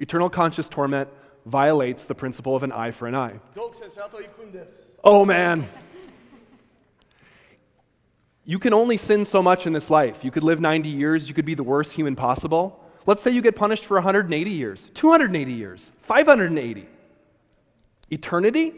Eternal 0.00 0.30
conscious 0.30 0.68
torment 0.68 1.08
violates 1.46 2.06
the 2.06 2.14
principle 2.14 2.56
of 2.56 2.62
an 2.62 2.72
eye 2.72 2.90
for 2.90 3.06
an 3.06 3.14
eye. 3.14 3.38
Oh 5.04 5.24
man. 5.24 5.68
You 8.44 8.58
can 8.58 8.72
only 8.72 8.96
sin 8.96 9.24
so 9.24 9.42
much 9.42 9.66
in 9.66 9.72
this 9.74 9.90
life. 9.90 10.24
You 10.24 10.30
could 10.30 10.42
live 10.42 10.58
90 10.58 10.88
years, 10.88 11.28
you 11.28 11.34
could 11.34 11.44
be 11.44 11.54
the 11.54 11.62
worst 11.62 11.92
human 11.92 12.16
possible. 12.16 12.82
Let's 13.06 13.22
say 13.22 13.30
you 13.30 13.42
get 13.42 13.56
punished 13.56 13.84
for 13.84 13.94
180 13.94 14.50
years, 14.50 14.88
280 14.94 15.52
years, 15.52 15.92
580. 16.00 16.88
Eternity? 18.10 18.74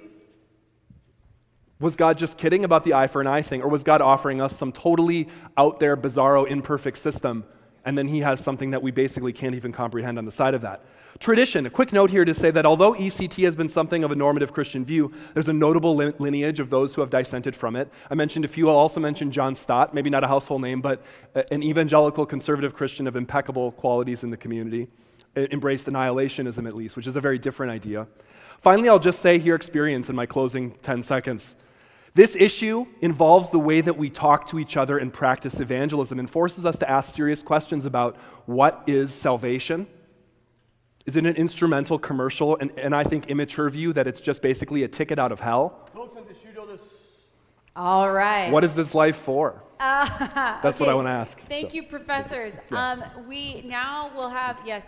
Was 1.81 1.97
God 1.97 2.19
just 2.19 2.37
kidding 2.37 2.65
about 2.65 2.85
the 2.85 2.95
eye 2.95 3.07
for 3.07 3.21
an 3.21 3.27
eye 3.27 3.43
thing? 3.43 3.63
Or 3.63 3.69
was 3.69 3.83
God 3.83 4.01
offering 4.01 4.41
us 4.41 4.57
some 4.57 4.73
totally 4.73 5.29
out 5.57 5.81
there, 5.81 5.97
bizarro, 5.97 6.47
imperfect 6.47 6.99
system? 6.99 7.45
And 7.85 7.99
then 7.99 8.09
he 8.09 8.21
has 8.21 8.41
something 8.41 8.71
that 8.71 8.83
we 8.83 8.91
basically 8.91 9.33
can't 9.33 9.55
even 9.55 9.73
comprehend 9.73 10.19
on 10.19 10.25
the 10.25 10.31
side 10.31 10.55
of 10.55 10.63
that. 10.63 10.85
Tradition, 11.19 11.67
a 11.67 11.71
quick 11.71 11.93
note 11.93 12.11
here 12.11 12.25
to 12.25 12.33
say 12.33 12.51
that 12.51 12.65
although 12.65 12.95
ECT 12.95 13.45
has 13.45 13.55
been 13.55 13.69
something 13.69 14.03
of 14.03 14.11
a 14.11 14.15
normative 14.15 14.53
Christian 14.53 14.85
view, 14.85 15.13
there's 15.35 15.49
a 15.49 15.53
notable 15.53 15.95
lineage 15.95 16.59
of 16.59 16.71
those 16.71 16.95
who 16.95 17.01
have 17.01 17.11
dissented 17.11 17.55
from 17.55 17.77
it. 17.77 17.91
I 18.11 18.15
mentioned 18.15 18.45
a 18.45 18.49
few, 18.49 18.69
I'll 18.69 18.77
also 18.77 18.99
mention 18.99 19.31
John 19.31 19.55
Stott, 19.55 19.95
maybe 19.95 20.11
not 20.11 20.25
a 20.25 20.29
household 20.29 20.63
name, 20.63 20.81
but 20.81 21.03
an 21.51 21.63
evangelical 21.63 22.25
conservative 22.25 22.75
Christian 22.75 23.07
of 23.07 23.15
impeccable 23.15 23.73
qualities 23.73 24.25
in 24.25 24.31
the 24.31 24.37
community. 24.37 24.89
Embraced 25.37 25.87
annihilationism, 25.87 26.67
at 26.67 26.75
least, 26.75 26.97
which 26.97 27.07
is 27.07 27.17
a 27.17 27.21
very 27.21 27.39
different 27.39 27.73
idea. 27.73 28.07
Finally, 28.61 28.89
I'll 28.89 28.99
just 28.99 29.21
say 29.21 29.39
here 29.39 29.55
experience 29.55 30.09
in 30.09 30.17
my 30.17 30.27
closing 30.27 30.73
10 30.73 31.03
seconds. 31.03 31.57
This 32.15 32.37
issue 32.37 32.87
involves 33.01 33.51
the 33.51 33.59
way 33.59 33.81
that 33.81 33.97
we 33.97 34.11
talk 34.11 34.47
to 34.49 34.59
each 34.59 34.77
other 34.77 34.99
and 34.99 35.13
practice 35.13 35.61
evangelism 35.61 36.19
and 36.19 36.29
forces 36.29 36.67
us 36.67 36.77
to 36.79 36.91
ask 36.91 37.15
serious 37.15 37.43
questions 37.43 37.87
about 37.87 38.17
what 38.45 38.83
is 38.87 39.15
salvation? 39.15 39.87
Is 41.07 41.17
it 41.17 41.25
an 41.25 41.35
instrumental, 41.37 41.99
commercial, 41.99 42.57
and, 42.59 42.71
and 42.79 42.95
I 42.95 43.03
think 43.03 43.29
immature 43.29 43.69
view 43.71 43.95
that 43.95 44.07
it's 44.07 44.21
just 44.21 44.43
basically 44.43 44.83
a 44.83 44.89
ticket 44.89 45.19
out 45.19 45.33
of 45.33 45.41
hell? 45.41 45.89
All 47.75 48.13
right. 48.13 48.51
What 48.53 48.63
is 48.63 48.75
this 48.75 48.95
life 48.95 49.17
for? 49.17 49.63
Uh, 49.83 50.07
That's 50.63 50.77
okay. 50.77 50.85
what 50.85 50.89
I 50.91 50.95
want 50.95 51.09
to 51.09 51.13
ask. 51.13 51.41
Thank 51.49 51.71
so. 51.71 51.75
you, 51.75 51.83
professors. 51.83 52.55
Yeah. 52.71 52.91
Um, 52.93 53.27
we 53.27 53.63
now 53.63 54.13
will 54.15 54.29
have, 54.29 54.57
yes, 54.65 54.85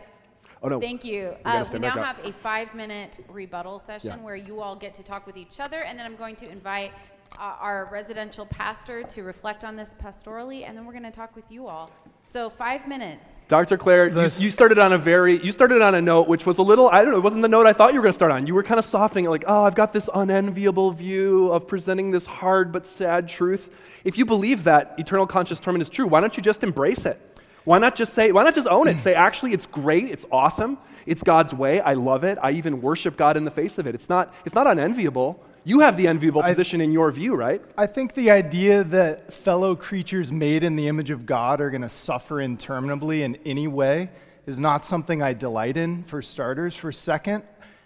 Oh, 0.64 0.68
no. 0.68 0.80
Thank 0.80 1.04
you. 1.04 1.34
Uh, 1.44 1.62
we 1.74 1.78
now 1.78 2.02
have 2.02 2.18
a 2.24 2.32
five 2.32 2.74
minute 2.74 3.22
rebuttal 3.28 3.78
session 3.78 4.14
yeah. 4.16 4.24
where 4.24 4.34
you 4.34 4.62
all 4.62 4.74
get 4.74 4.94
to 4.94 5.02
talk 5.02 5.26
with 5.26 5.36
each 5.36 5.60
other, 5.60 5.82
and 5.82 5.98
then 5.98 6.06
I'm 6.06 6.16
going 6.16 6.36
to 6.36 6.48
invite 6.48 6.92
uh, 7.38 7.56
our 7.60 7.88
residential 7.90 8.46
pastor 8.46 9.02
to 9.02 9.22
reflect 9.22 9.64
on 9.64 9.76
this 9.76 9.94
pastorally, 10.02 10.66
and 10.66 10.76
then 10.76 10.84
we're 10.84 10.92
going 10.92 11.04
to 11.04 11.10
talk 11.10 11.34
with 11.34 11.50
you 11.50 11.66
all. 11.66 11.90
So 12.22 12.48
five 12.48 12.86
minutes. 12.88 13.28
Dr. 13.48 13.76
Clair, 13.76 14.08
you, 14.08 14.30
you, 14.38 14.50
started 14.50 14.78
on 14.78 14.92
a 14.92 14.98
very, 14.98 15.44
you 15.44 15.52
started 15.52 15.82
on 15.82 15.94
a 15.94 16.00
note 16.00 16.26
which 16.26 16.46
was 16.46 16.58
a 16.58 16.62
little, 16.62 16.88
I 16.88 17.02
don't 17.02 17.10
know, 17.10 17.18
it 17.18 17.22
wasn't 17.22 17.42
the 17.42 17.48
note 17.48 17.66
I 17.66 17.72
thought 17.72 17.92
you 17.92 18.00
were 18.00 18.04
going 18.04 18.12
to 18.12 18.16
start 18.16 18.32
on. 18.32 18.46
You 18.46 18.54
were 18.54 18.62
kind 18.62 18.78
of 18.78 18.84
softening 18.84 19.26
it, 19.26 19.30
like, 19.30 19.44
oh, 19.46 19.64
I've 19.64 19.74
got 19.74 19.92
this 19.92 20.08
unenviable 20.12 20.92
view 20.92 21.50
of 21.52 21.68
presenting 21.68 22.10
this 22.10 22.24
hard 22.24 22.72
but 22.72 22.86
sad 22.86 23.28
truth. 23.28 23.70
If 24.04 24.16
you 24.16 24.24
believe 24.24 24.64
that 24.64 24.94
eternal 24.98 25.26
conscious 25.26 25.60
torment 25.60 25.82
is 25.82 25.90
true, 25.90 26.06
why 26.06 26.20
don't 26.20 26.36
you 26.36 26.42
just 26.42 26.64
embrace 26.64 27.04
it? 27.04 27.20
Why 27.64 27.78
not 27.78 27.94
just 27.94 28.12
say, 28.14 28.32
why 28.32 28.44
not 28.44 28.54
just 28.54 28.68
own 28.68 28.88
it? 28.88 28.98
say, 28.98 29.14
actually, 29.14 29.52
it's 29.52 29.66
great, 29.66 30.10
it's 30.10 30.26
awesome, 30.30 30.78
it's 31.06 31.22
God's 31.22 31.52
way, 31.52 31.80
I 31.80 31.94
love 31.94 32.24
it, 32.24 32.38
I 32.42 32.52
even 32.52 32.80
worship 32.80 33.16
God 33.16 33.36
in 33.36 33.44
the 33.44 33.50
face 33.50 33.78
of 33.78 33.86
it. 33.86 33.94
It's 33.94 34.08
not, 34.08 34.34
it's 34.44 34.54
not 34.54 34.66
unenviable. 34.66 35.42
You 35.66 35.80
have 35.80 35.96
the 35.96 36.08
enviable 36.08 36.42
I- 36.42 36.50
position 36.50 36.82
in 36.82 36.92
your 36.92 37.10
view, 37.10 37.34
right? 37.34 37.62
I 37.78 37.86
think 37.86 38.12
the 38.12 38.30
idea 38.30 38.84
that 38.84 39.32
fellow 39.32 39.74
creatures 39.74 40.30
made 40.30 40.62
in 40.62 40.76
the 40.76 40.88
image 40.88 41.10
of 41.10 41.24
God 41.24 41.62
are 41.62 41.70
going 41.70 41.82
to 41.82 41.88
suffer 41.88 42.42
interminably 42.42 43.22
in 43.22 43.36
any 43.46 43.66
way 43.66 44.10
is 44.46 44.58
not 44.58 44.84
something 44.84 45.22
I 45.22 45.32
delight 45.32 45.78
in, 45.78 46.02
for 46.02 46.20
starters. 46.20 46.76
For 46.76 46.92
second, 46.92 47.44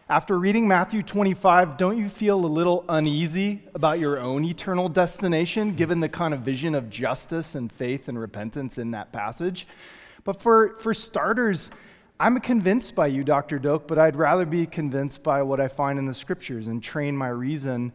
after 0.09 0.41
reading 0.41 0.67
Matthew 0.67 1.03
25, 1.03 1.77
don't 1.77 1.97
you 1.97 2.09
feel 2.09 2.45
a 2.45 2.49
little 2.49 2.85
uneasy 2.89 3.63
about 3.75 4.01
your 4.01 4.19
own 4.19 4.45
eternal 4.45 4.89
destination, 4.89 5.77
given 5.77 6.01
the 6.01 6.09
kind 6.09 6.35
of 6.35 6.41
vision 6.41 6.75
of 6.75 6.91
justice 6.91 7.55
and 7.55 7.71
faith 7.71 8.09
and 8.09 8.19
repentance 8.19 8.79
in 8.79 8.91
that 8.91 9.13
passage? 9.13 9.69
But 10.25 10.43
for, 10.43 10.77
for 10.79 10.93
starters, 10.93 11.71
I'm 12.21 12.41
convinced 12.41 12.97
by 12.97 13.07
you, 13.07 13.23
Dr. 13.23 13.61
Doak, 13.61 13.87
but 13.87 13.97
I'd 13.97 14.17
rather 14.17 14.45
be 14.45 14.67
convinced 14.67 15.23
by 15.23 15.41
what 15.43 15.61
I 15.61 15.69
find 15.69 16.01
in 16.01 16.07
the 16.07 16.15
scriptures 16.15 16.67
and 16.67 16.83
train 16.83 17.17
my 17.17 17.29
reason 17.29 17.93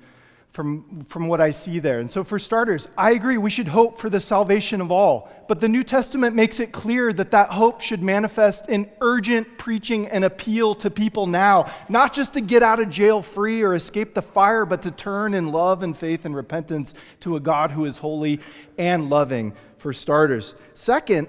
from, 0.50 1.02
from 1.02 1.28
what 1.28 1.42
I 1.42 1.52
see 1.52 1.80
there. 1.80 2.00
And 2.00 2.10
so, 2.10 2.24
for 2.24 2.40
starters, 2.40 2.88
I 2.98 3.12
agree 3.12 3.38
we 3.38 3.50
should 3.50 3.68
hope 3.68 3.98
for 3.98 4.10
the 4.10 4.20
salvation 4.20 4.80
of 4.80 4.92
all. 4.92 5.30
But 5.48 5.60
the 5.60 5.68
New 5.68 5.84
Testament 5.84 6.36
makes 6.36 6.62
it 6.62 6.72
clear 6.72 7.12
that 7.12 7.32
that 7.32 7.50
hope 7.50 7.82
should 7.82 8.02
manifest 8.02 8.70
in 8.70 8.90
urgent 9.02 9.58
preaching 9.58 10.08
and 10.08 10.24
appeal 10.24 10.76
to 10.76 10.90
people 10.90 11.26
now, 11.26 11.70
not 11.90 12.14
just 12.14 12.34
to 12.36 12.42
get 12.42 12.64
out 12.64 12.80
of 12.80 12.90
jail 12.90 13.22
free 13.22 13.62
or 13.62 13.74
escape 13.74 14.14
the 14.14 14.22
fire, 14.22 14.64
but 14.66 14.84
to 14.84 14.92
turn 14.92 15.34
in 15.34 15.52
love 15.52 15.84
and 15.84 15.98
faith 15.98 16.24
and 16.24 16.36
repentance 16.36 16.94
to 17.22 17.36
a 17.36 17.40
God 17.42 17.72
who 17.72 17.84
is 17.84 17.98
holy 17.98 18.40
and 18.78 19.10
loving, 19.10 19.54
for 19.80 19.92
starters. 19.92 20.56
Second, 20.76 21.28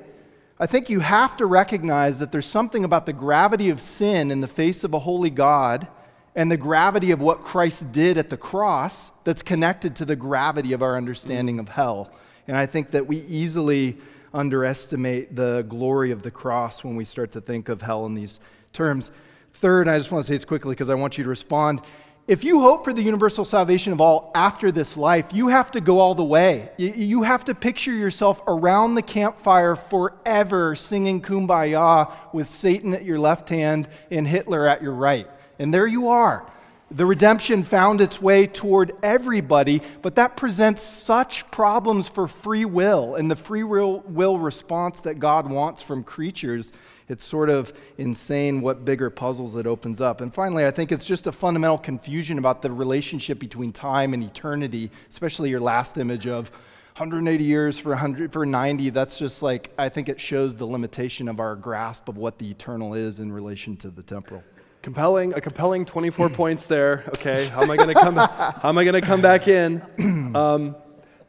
I 0.59 0.67
think 0.67 0.89
you 0.89 1.01
have 1.01 1.37
to 1.39 1.47
recognize 1.47 2.21
that 2.21 2.31
there's 2.31 2.47
something 2.47 2.85
about 2.85 3.07
the 3.07 3.13
gravity 3.13 3.71
of 3.71 3.81
sin 3.81 4.31
in 4.31 4.41
the 4.41 4.49
face 4.49 4.85
of 4.85 4.95
a 4.95 5.01
holy 5.01 5.31
God 5.31 5.89
and 6.37 6.51
the 6.51 6.57
gravity 6.57 7.11
of 7.11 7.21
what 7.21 7.41
Christ 7.41 7.91
did 7.91 8.19
at 8.19 8.31
the 8.31 8.37
cross 8.37 9.11
that's 9.25 9.43
connected 9.43 9.97
to 9.97 10.05
the 10.05 10.15
gravity 10.15 10.73
of 10.73 10.83
our 10.83 10.97
understanding 10.97 11.59
of 11.59 11.69
hell. 11.69 12.13
And 12.47 12.57
I 12.57 12.67
think 12.67 12.93
that 12.93 13.07
we 13.07 13.19
easily 13.23 13.97
underestimate 14.33 15.35
the 15.35 15.63
glory 15.69 16.13
of 16.13 16.23
the 16.23 16.31
cross 16.31 16.85
when 16.85 16.95
we 16.95 17.05
start 17.05 17.33
to 17.33 17.41
think 17.41 17.69
of 17.69 17.83
hell 17.83 18.07
in 18.07 18.15
these 18.15 18.39
terms. 18.73 19.11
Third, 19.55 19.89
I 19.89 19.99
just 19.99 20.13
want 20.13 20.25
to 20.25 20.29
say 20.29 20.37
this 20.37 20.45
quickly 20.45 20.75
because 20.75 20.91
I 20.91 20.95
want 20.95 21.19
you 21.19 21.25
to 21.25 21.31
respond. 21.31 21.83
If 22.27 22.43
you 22.43 22.61
hope 22.61 22.85
for 22.85 22.95
the 22.95 23.03
universal 23.03 23.45
salvation 23.45 23.93
of 23.93 24.01
all 24.01 24.31
after 24.35 24.73
this 24.73 24.97
life, 24.97 25.35
you 25.35 25.49
have 25.49 25.71
to 25.73 25.81
go 25.83 25.99
all 25.99 26.15
the 26.15 26.25
way. 26.25 26.71
You 26.79 27.23
have 27.23 27.45
to 27.45 27.55
picture 27.55 27.93
yourself 27.93 28.41
around 28.47 28.95
the 28.95 29.03
campfire 29.03 29.77
forever 29.77 30.75
singing 30.75 31.21
kumbaya 31.21 32.11
with 32.33 32.49
Satan 32.49 32.95
at 32.95 33.05
your 33.05 33.19
left 33.19 33.51
hand 33.51 33.91
and 34.11 34.27
Hitler 34.27 34.67
at 34.67 34.81
your 34.81 34.95
right. 34.95 35.27
And 35.59 35.73
there 35.73 35.87
you 35.87 36.09
are. 36.09 36.51
The 36.91 37.05
redemption 37.05 37.63
found 37.63 38.01
its 38.01 38.23
way 38.23 38.47
toward 38.47 38.93
everybody, 39.03 39.83
but 40.01 40.15
that 40.15 40.35
presents 40.35 40.83
such 40.83 41.51
problems 41.51 42.09
for 42.09 42.27
free 42.27 42.65
will 42.65 43.17
and 43.17 43.31
the 43.31 43.37
free 43.37 43.65
will, 43.65 44.39
response 44.39 45.01
that 45.01 45.19
God 45.19 45.51
wants 45.51 45.83
from 45.83 46.03
creatures. 46.03 46.73
It's 47.09 47.25
sort 47.25 47.51
of 47.51 47.73
insane 47.99 48.61
what 48.61 48.85
bigger 48.85 49.11
puzzles 49.11 49.55
it 49.57 49.67
opens 49.67 50.01
up. 50.01 50.21
And 50.21 50.33
finally, 50.33 50.67
I 50.67 50.71
think 50.71 50.93
it's 50.93 51.05
just 51.05 51.27
a 51.27 51.33
fundamental 51.33 51.79
confusion 51.79 52.39
about 52.39 52.63
the 52.63 52.71
relationship 52.71 53.39
between 53.39 53.73
time 53.73 54.15
and 54.15 54.23
eternity, 54.23 54.91
especially 55.11 55.51
your 55.51 55.61
last 55.61 55.99
image 55.99 56.27
of 56.27 56.51
180 56.97 57.45
years 57.45 57.79
for 57.79 57.89
100 57.89 58.33
for 58.33 58.47
90 58.47 58.91
that's 58.91 59.19
just 59.19 59.43
like 59.43 59.73
i 59.79 59.89
think 59.89 60.09
it 60.09 60.21
shows 60.21 60.55
the 60.55 60.65
limitation 60.65 61.27
of 61.27 61.41
our 61.41 61.57
grasp 61.57 62.09
of 62.09 62.17
what 62.17 62.39
the 62.39 62.49
eternal 62.49 62.95
is 62.95 63.19
in 63.19 63.33
relation 63.33 63.77
to 63.77 63.91
the 63.91 64.01
temporal 64.01 64.45
Compelling, 64.85 65.33
a 65.33 65.41
compelling 65.41 65.87
24 65.87 66.29
points 66.41 66.67
there. 66.67 67.05
Okay, 67.09 67.47
how 67.47 67.63
am 67.63 67.71
I 67.71 67.77
going 67.79 67.89
to 67.89 67.95
come? 67.95 68.17
How 68.17 68.69
am 68.69 68.77
I 68.77 68.85
going 68.85 69.01
to 69.01 69.01
come 69.01 69.23
back 69.23 69.49
in? 69.49 69.83
Um, 70.35 70.75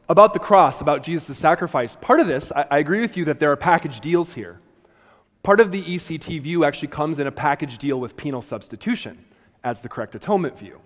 about 0.10 0.34
the 0.34 0.40
cross, 0.40 0.82
about 0.82 1.04
Jesus' 1.04 1.38
sacrifice. 1.38 1.96
Part 1.96 2.20
of 2.20 2.26
this, 2.26 2.52
I, 2.52 2.66
I 2.72 2.78
agree 2.80 3.02
with 3.02 3.16
you 3.18 3.26
that 3.26 3.40
there 3.40 3.52
are 3.52 3.56
package 3.56 4.00
deals 4.00 4.34
here. 4.34 4.60
Part 5.46 5.60
of 5.60 5.72
the 5.72 5.84
ECT 5.84 6.42
view 6.42 6.66
actually 6.66 6.88
comes 6.88 7.20
in 7.20 7.28
a 7.28 7.32
package 7.32 7.78
deal 7.78 8.00
with 8.00 8.18
penal 8.18 8.42
substitution 8.42 9.24
as 9.64 9.80
the 9.80 9.88
correct 9.88 10.16
atonement 10.16 10.58
view. 10.58 10.82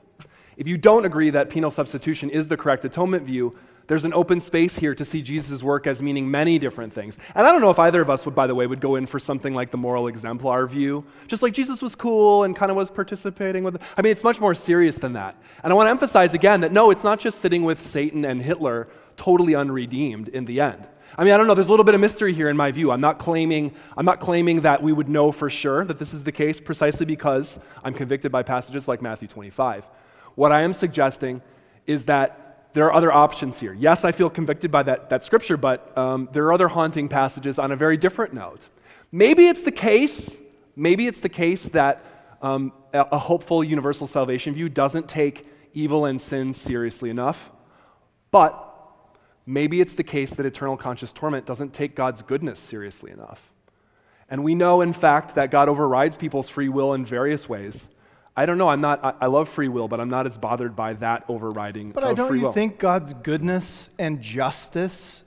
If 0.57 0.67
you 0.67 0.77
don't 0.77 1.05
agree 1.05 1.29
that 1.29 1.49
penal 1.49 1.71
substitution 1.71 2.29
is 2.29 2.49
the 2.49 2.57
correct 2.57 2.83
atonement 2.83 3.23
view, 3.23 3.55
there's 3.87 4.03
an 4.03 4.13
open 4.13 4.41
space 4.41 4.75
here 4.75 4.93
to 4.95 5.05
see 5.05 5.21
Jesus' 5.21 5.63
work 5.63 5.87
as 5.87 6.01
meaning 6.01 6.29
many 6.29 6.59
different 6.59 6.91
things. 6.91 7.17
And 7.35 7.47
I 7.47 7.53
don't 7.53 7.61
know 7.61 7.69
if 7.69 7.79
either 7.79 8.01
of 8.01 8.09
us 8.09 8.25
would, 8.25 8.35
by 8.35 8.47
the 8.47 8.53
way, 8.53 8.67
would 8.67 8.81
go 8.81 8.97
in 8.97 9.05
for 9.05 9.17
something 9.17 9.53
like 9.53 9.71
the 9.71 9.77
moral 9.77 10.07
exemplar 10.07 10.67
view. 10.67 11.05
Just 11.29 11.41
like 11.41 11.53
Jesus 11.53 11.81
was 11.81 11.95
cool 11.95 12.43
and 12.43 12.53
kind 12.53 12.69
of 12.69 12.75
was 12.75 12.91
participating 12.91 13.63
with. 13.63 13.81
I 13.95 14.01
mean, 14.01 14.11
it's 14.11 14.25
much 14.25 14.41
more 14.41 14.53
serious 14.53 14.97
than 14.97 15.13
that. 15.13 15.41
And 15.63 15.71
I 15.71 15.73
want 15.73 15.87
to 15.87 15.91
emphasize 15.91 16.33
again 16.33 16.59
that 16.61 16.73
no, 16.73 16.91
it's 16.91 17.05
not 17.05 17.21
just 17.21 17.39
sitting 17.39 17.63
with 17.63 17.79
Satan 17.79 18.25
and 18.25 18.41
Hitler 18.41 18.89
totally 19.15 19.55
unredeemed 19.55 20.27
in 20.27 20.43
the 20.43 20.59
end. 20.59 20.85
I 21.19 21.25
mean, 21.25 21.33
I 21.33 21.37
don't 21.37 21.47
know, 21.47 21.53
there's 21.53 21.67
a 21.67 21.71
little 21.71 21.83
bit 21.83 21.95
of 21.95 21.99
mystery 21.99 22.33
here 22.33 22.47
in 22.47 22.55
my 22.55 22.71
view. 22.71 22.91
I'm 22.91 23.01
not 23.01 23.19
claiming, 23.19 23.75
I'm 23.97 24.05
not 24.05 24.21
claiming 24.21 24.61
that 24.61 24.81
we 24.81 24.93
would 24.93 25.09
know 25.09 25.33
for 25.33 25.49
sure 25.49 25.83
that 25.83 25.99
this 25.99 26.13
is 26.13 26.23
the 26.23 26.31
case 26.31 26.61
precisely 26.61 27.05
because 27.05 27.59
I'm 27.83 27.93
convicted 27.93 28.31
by 28.31 28.41
passages 28.41 28.87
like 28.87 29.01
Matthew 29.01 29.27
25. 29.27 29.83
What 30.35 30.53
I 30.53 30.61
am 30.61 30.71
suggesting 30.71 31.41
is 31.85 32.05
that 32.05 32.69
there 32.71 32.85
are 32.85 32.93
other 32.93 33.11
options 33.11 33.59
here. 33.59 33.73
Yes, 33.73 34.05
I 34.05 34.13
feel 34.13 34.29
convicted 34.29 34.71
by 34.71 34.81
that, 34.83 35.09
that 35.09 35.25
scripture, 35.25 35.57
but 35.57 35.91
um, 35.97 36.29
there 36.31 36.45
are 36.45 36.53
other 36.53 36.69
haunting 36.69 37.09
passages 37.09 37.59
on 37.59 37.73
a 37.73 37.75
very 37.75 37.97
different 37.97 38.33
note. 38.33 38.69
Maybe 39.11 39.49
it's 39.49 39.63
the 39.63 39.73
case, 39.73 40.31
maybe 40.77 41.05
it's 41.05 41.19
the 41.19 41.27
case 41.27 41.65
that 41.65 42.01
um, 42.41 42.71
a, 42.93 43.17
hopeful 43.17 43.61
universal 43.61 44.07
salvation 44.07 44.53
view 44.53 44.69
doesn't 44.69 45.09
take 45.09 45.45
evil 45.73 46.05
and 46.05 46.21
sin 46.21 46.53
seriously 46.53 47.09
enough, 47.09 47.51
but 48.31 48.67
maybe 49.49 49.81
it's 49.81 49.95
the 49.95 50.03
case 50.03 50.29
that 50.35 50.45
eternal 50.45 50.77
conscious 50.77 51.11
torment 51.11 51.45
doesn't 51.45 51.73
take 51.73 51.95
God's 51.95 52.21
goodness 52.21 52.59
seriously 52.59 53.11
enough. 53.11 53.51
And 54.29 54.43
we 54.43 54.53
know, 54.53 54.81
in 54.81 54.93
fact, 54.93 55.35
that 55.35 55.49
God 55.49 55.67
overrides 55.67 56.15
people's 56.15 56.49
free 56.49 56.69
will 56.69 56.93
in 56.93 57.03
various 57.03 57.49
ways. 57.49 57.89
I 58.37 58.45
don't 58.45 58.59
know. 58.59 58.69
I'm 58.69 58.79
not. 58.79 59.03
I, 59.03 59.13
I 59.21 59.25
love 59.25 59.49
free 59.49 59.67
will, 59.67 59.87
but 59.87 59.99
I'm 59.99 60.09
not 60.09 60.27
as 60.27 60.37
bothered 60.37 60.75
by 60.75 60.93
that 60.93 61.25
overriding 61.27 61.91
But 61.91 62.03
I 62.03 62.13
don't 62.13 62.35
you 62.35 62.43
will. 62.43 62.53
think 62.53 62.77
God's 62.77 63.13
goodness 63.13 63.89
and 63.97 64.21
justice 64.21 65.23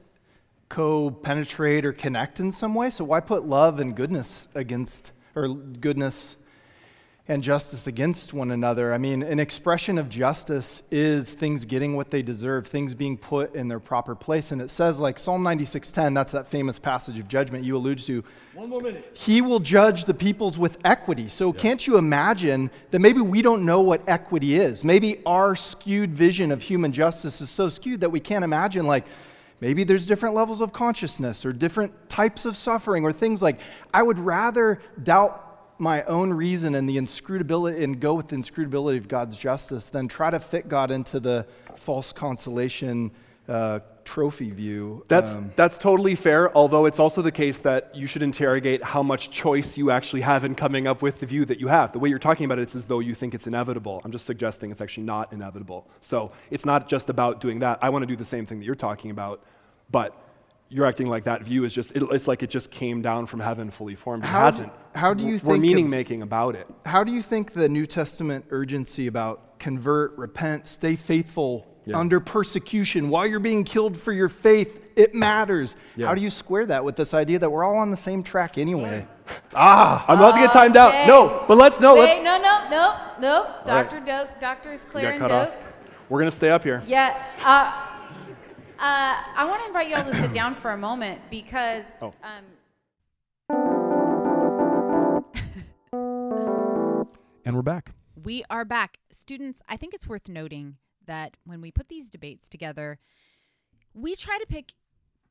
co-penetrate 0.69 1.85
or 1.85 1.93
connect 1.93 2.41
in 2.41 2.53
some 2.53 2.75
way? 2.75 2.91
So 2.91 3.05
why 3.05 3.21
put 3.21 3.45
love 3.45 3.81
and 3.81 3.95
goodness 3.95 4.49
against 4.55 5.13
or 5.35 5.49
goodness 5.49 6.37
and 7.29 7.43
justice 7.43 7.87
against 7.87 8.35
one 8.35 8.51
another? 8.51 8.93
I 8.93 8.99
mean, 8.99 9.23
an 9.23 9.39
expression 9.39 9.97
of 9.97 10.09
justice 10.09 10.83
is 10.91 11.35
things 11.35 11.65
getting 11.65 11.95
what 11.95 12.11
they 12.11 12.21
deserve, 12.21 12.67
things 12.67 12.95
being 12.95 13.17
put 13.17 13.55
in 13.55 13.69
their 13.69 13.79
proper 13.79 14.15
place. 14.15 14.51
And 14.51 14.61
it 14.61 14.71
says 14.71 14.99
like 14.99 15.19
Psalm 15.19 15.43
96:10, 15.43 16.15
that's 16.15 16.33
that 16.33 16.49
famous 16.49 16.79
passage 16.79 17.19
of 17.19 17.29
judgment 17.29 17.65
you 17.65 17.77
allude 17.77 17.99
to. 18.01 18.25
One 18.55 18.69
more 18.69 18.81
minute. 18.81 19.09
He 19.15 19.41
will 19.41 19.61
judge 19.61 20.05
the 20.05 20.15
peoples 20.15 20.59
with 20.59 20.79
equity. 20.85 21.29
So, 21.29 21.53
can't 21.53 21.87
you 21.87 21.97
imagine 21.97 22.71
that 22.91 22.99
maybe 22.99 23.21
we 23.21 23.41
don't 23.41 23.65
know 23.65 23.81
what 23.81 24.03
equity 24.09 24.57
is? 24.57 24.85
Maybe 24.85 25.23
our 25.25 25.55
skewed 25.57 26.13
vision 26.13 26.51
of 26.51 26.61
human 26.61 26.93
justice 26.93 27.41
is 27.41 27.49
so 27.49 27.71
skewed 27.71 28.01
that 28.01 28.11
we 28.11 28.21
can't 28.21 28.45
imagine, 28.45 28.87
like, 28.87 29.07
maybe 29.61 29.85
there's 29.85 30.07
different 30.07 30.35
levels 30.35 30.61
of 30.61 30.73
consciousness 30.73 31.47
or 31.47 31.53
different 31.53 31.93
types 32.11 32.45
of 32.45 32.57
suffering 32.57 33.05
or 33.05 33.13
things 33.13 33.41
like. 33.41 33.61
I 33.95 34.03
would 34.03 34.19
rather 34.19 34.83
doubt 35.03 35.52
my 35.83 36.05
own 36.05 36.33
reason 36.33 36.77
and 36.77 36.89
the 36.89 36.97
inscrutability 36.97 37.83
and 37.83 37.99
go 37.99 38.15
with 38.15 38.29
the 38.29 38.37
inscrutability 38.37 38.99
of 38.99 39.09
God's 39.09 39.37
justice 39.37 39.87
than 39.87 40.07
try 40.07 40.31
to 40.31 40.39
fit 40.39 40.69
God 40.69 40.93
into 40.93 41.19
the 41.19 41.45
false 41.75 42.13
consolation 42.13 43.11
uh, 43.49 43.81
trophy 44.05 44.53
view. 44.53 45.05
That's, 45.09 45.35
Um, 45.35 45.53
that's 45.57 45.77
totally 45.79 46.15
fair, 46.15 46.57
although 46.57 46.87
it's 46.87 47.01
also 47.01 47.21
the 47.21 47.33
case 47.33 47.59
that 47.59 47.97
you 47.97 48.07
should 48.07 48.23
interrogate 48.23 48.85
how 48.85 49.03
much 49.03 49.31
choice 49.31 49.77
you 49.77 49.91
actually 49.91 50.21
have 50.21 50.45
in 50.45 50.55
coming 50.55 50.87
up 50.87 51.03
with 51.03 51.19
the 51.19 51.27
view 51.27 51.45
that 51.47 51.59
you 51.59 51.67
have. 51.67 51.93
The 51.93 51.99
way 51.99 52.09
you're 52.09 52.21
talking 52.21 52.45
about 52.45 52.61
it 52.61 52.69
is 52.69 52.77
as 52.77 52.87
though 52.87 53.01
you 53.01 53.17
think 53.17 53.35
it's 53.35 53.49
inevitable. 53.49 54.01
I'm 54.05 54.13
just 54.13 54.25
suggesting 54.25 54.71
it's 54.71 54.81
actually 54.81 55.07
not 55.07 55.33
inevitable. 55.33 55.89
So 56.01 56.31
it's 56.53 56.65
not 56.65 56.89
just 56.89 57.11
about 57.11 57.41
doing 57.41 57.59
that. 57.59 57.81
I 57.83 57.89
want 57.89 58.05
to 58.05 58.07
do 58.07 58.17
the 58.17 58.25
same 58.25 58.47
thing 58.47 58.61
that 58.61 58.65
you're 58.65 58.77
talking 58.77 59.11
about, 59.11 59.43
but 59.91 60.17
you're 60.73 60.87
acting 60.87 61.07
like 61.07 61.25
that 61.25 61.43
view 61.43 61.65
is 61.65 61.75
just, 61.75 61.93
it, 61.95 62.03
it's 62.11 62.27
like 62.27 62.43
it 62.43 62.49
just 62.51 62.71
came 62.71 63.03
down 63.03 63.27
from 63.27 63.41
heaven 63.41 63.71
fully 63.71 63.95
formed. 63.95 64.25
It 64.25 64.27
How 64.27 64.39
do- 64.51 64.57
hasn't. 64.57 64.73
how 64.95 65.13
do 65.15 65.25
you 65.25 65.33
We're 65.35 65.39
think 65.39 65.55
of- 65.57 65.61
meaning 65.61 65.91
making 65.91 66.23
about 66.23 66.55
it. 66.57 66.67
How 66.87 67.05
do 67.05 67.13
you 67.13 67.21
think 67.23 67.53
the 67.53 67.69
New 67.69 67.85
Testament 67.87 68.47
urgency 68.51 69.07
about 69.07 69.59
convert, 69.59 70.17
repent, 70.17 70.67
stay 70.67 70.97
faithful 70.97 71.67
Yeah. 71.85 71.99
under 71.99 72.21
persecution 72.21 73.11
while 73.11 73.27
you're 73.27 73.39
being 73.39 73.65
killed 73.65 73.97
for 73.99 74.13
your 74.13 74.29
faith, 74.31 74.81
it 74.97 75.15
matters? 75.15 75.77
Yeah. 75.95 76.07
How 76.07 76.15
do 76.15 76.23
you 76.23 76.31
square 76.31 76.65
that 76.67 76.83
with 76.85 76.97
this 76.97 77.13
idea 77.13 77.39
that 77.39 77.51
we're 77.51 77.65
all 77.65 77.77
on 77.77 77.91
the 77.91 77.97
same 77.97 78.23
track 78.23 78.57
anyway? 78.57 79.07
ah, 79.55 80.05
I'm 80.09 80.19
about 80.19 80.33
to 80.33 80.41
get 80.41 80.53
timed 80.53 80.77
Okay. 80.77 81.03
out. 81.03 81.07
No, 81.07 81.45
but 81.47 81.59
let's, 81.59 81.81
no, 81.81 81.95
Wait, 81.95 82.01
let's. 82.01 82.25
no, 82.25 82.39
no, 82.41 82.71
no, 82.71 82.97
no. 83.21 83.45
right. 83.73 83.89
Dr. 83.91 84.01
Doak, 84.01 84.41
Doctors 84.41 84.81
You 84.85 84.91
Clair 84.91 85.05
got 85.05 85.11
and 85.13 85.21
cut 85.21 85.29
Doak. 85.29 85.49
off. 85.49 85.55
We're 86.09 86.19
going 86.21 86.31
to 86.31 86.37
stay 86.37 86.49
up 86.49 86.63
here. 86.65 86.83
Yeah. 86.87 87.23
Uh, 87.45 87.89
uh, 88.83 89.15
I 89.37 89.45
want 89.45 89.61
to 89.61 89.69
invite 89.69 89.89
you 89.89 89.95
all 89.95 90.03
to 90.03 90.13
sit 90.13 90.33
down 90.33 90.57
for 90.57 90.73
a 90.73 90.77
moment 90.77 91.21
because. 91.31 91.85
Oh. 92.01 92.13
Um, 92.25 92.43
and 97.45 97.55
we're 97.55 97.63
back. 97.63 97.95
We 98.21 98.43
are 98.51 98.65
back. 98.65 98.99
Students, 99.13 99.63
I 99.69 99.77
think 99.77 99.95
it's 99.95 100.09
worth 100.09 100.29
noting 100.29 100.79
that 101.07 101.37
when 101.45 101.61
we 101.61 101.71
put 101.71 101.91
these 101.91 102.11
debates 102.11 102.49
together, 102.49 102.99
we 103.95 104.17
try 104.17 104.37
to 104.39 104.47
pick 104.47 104.73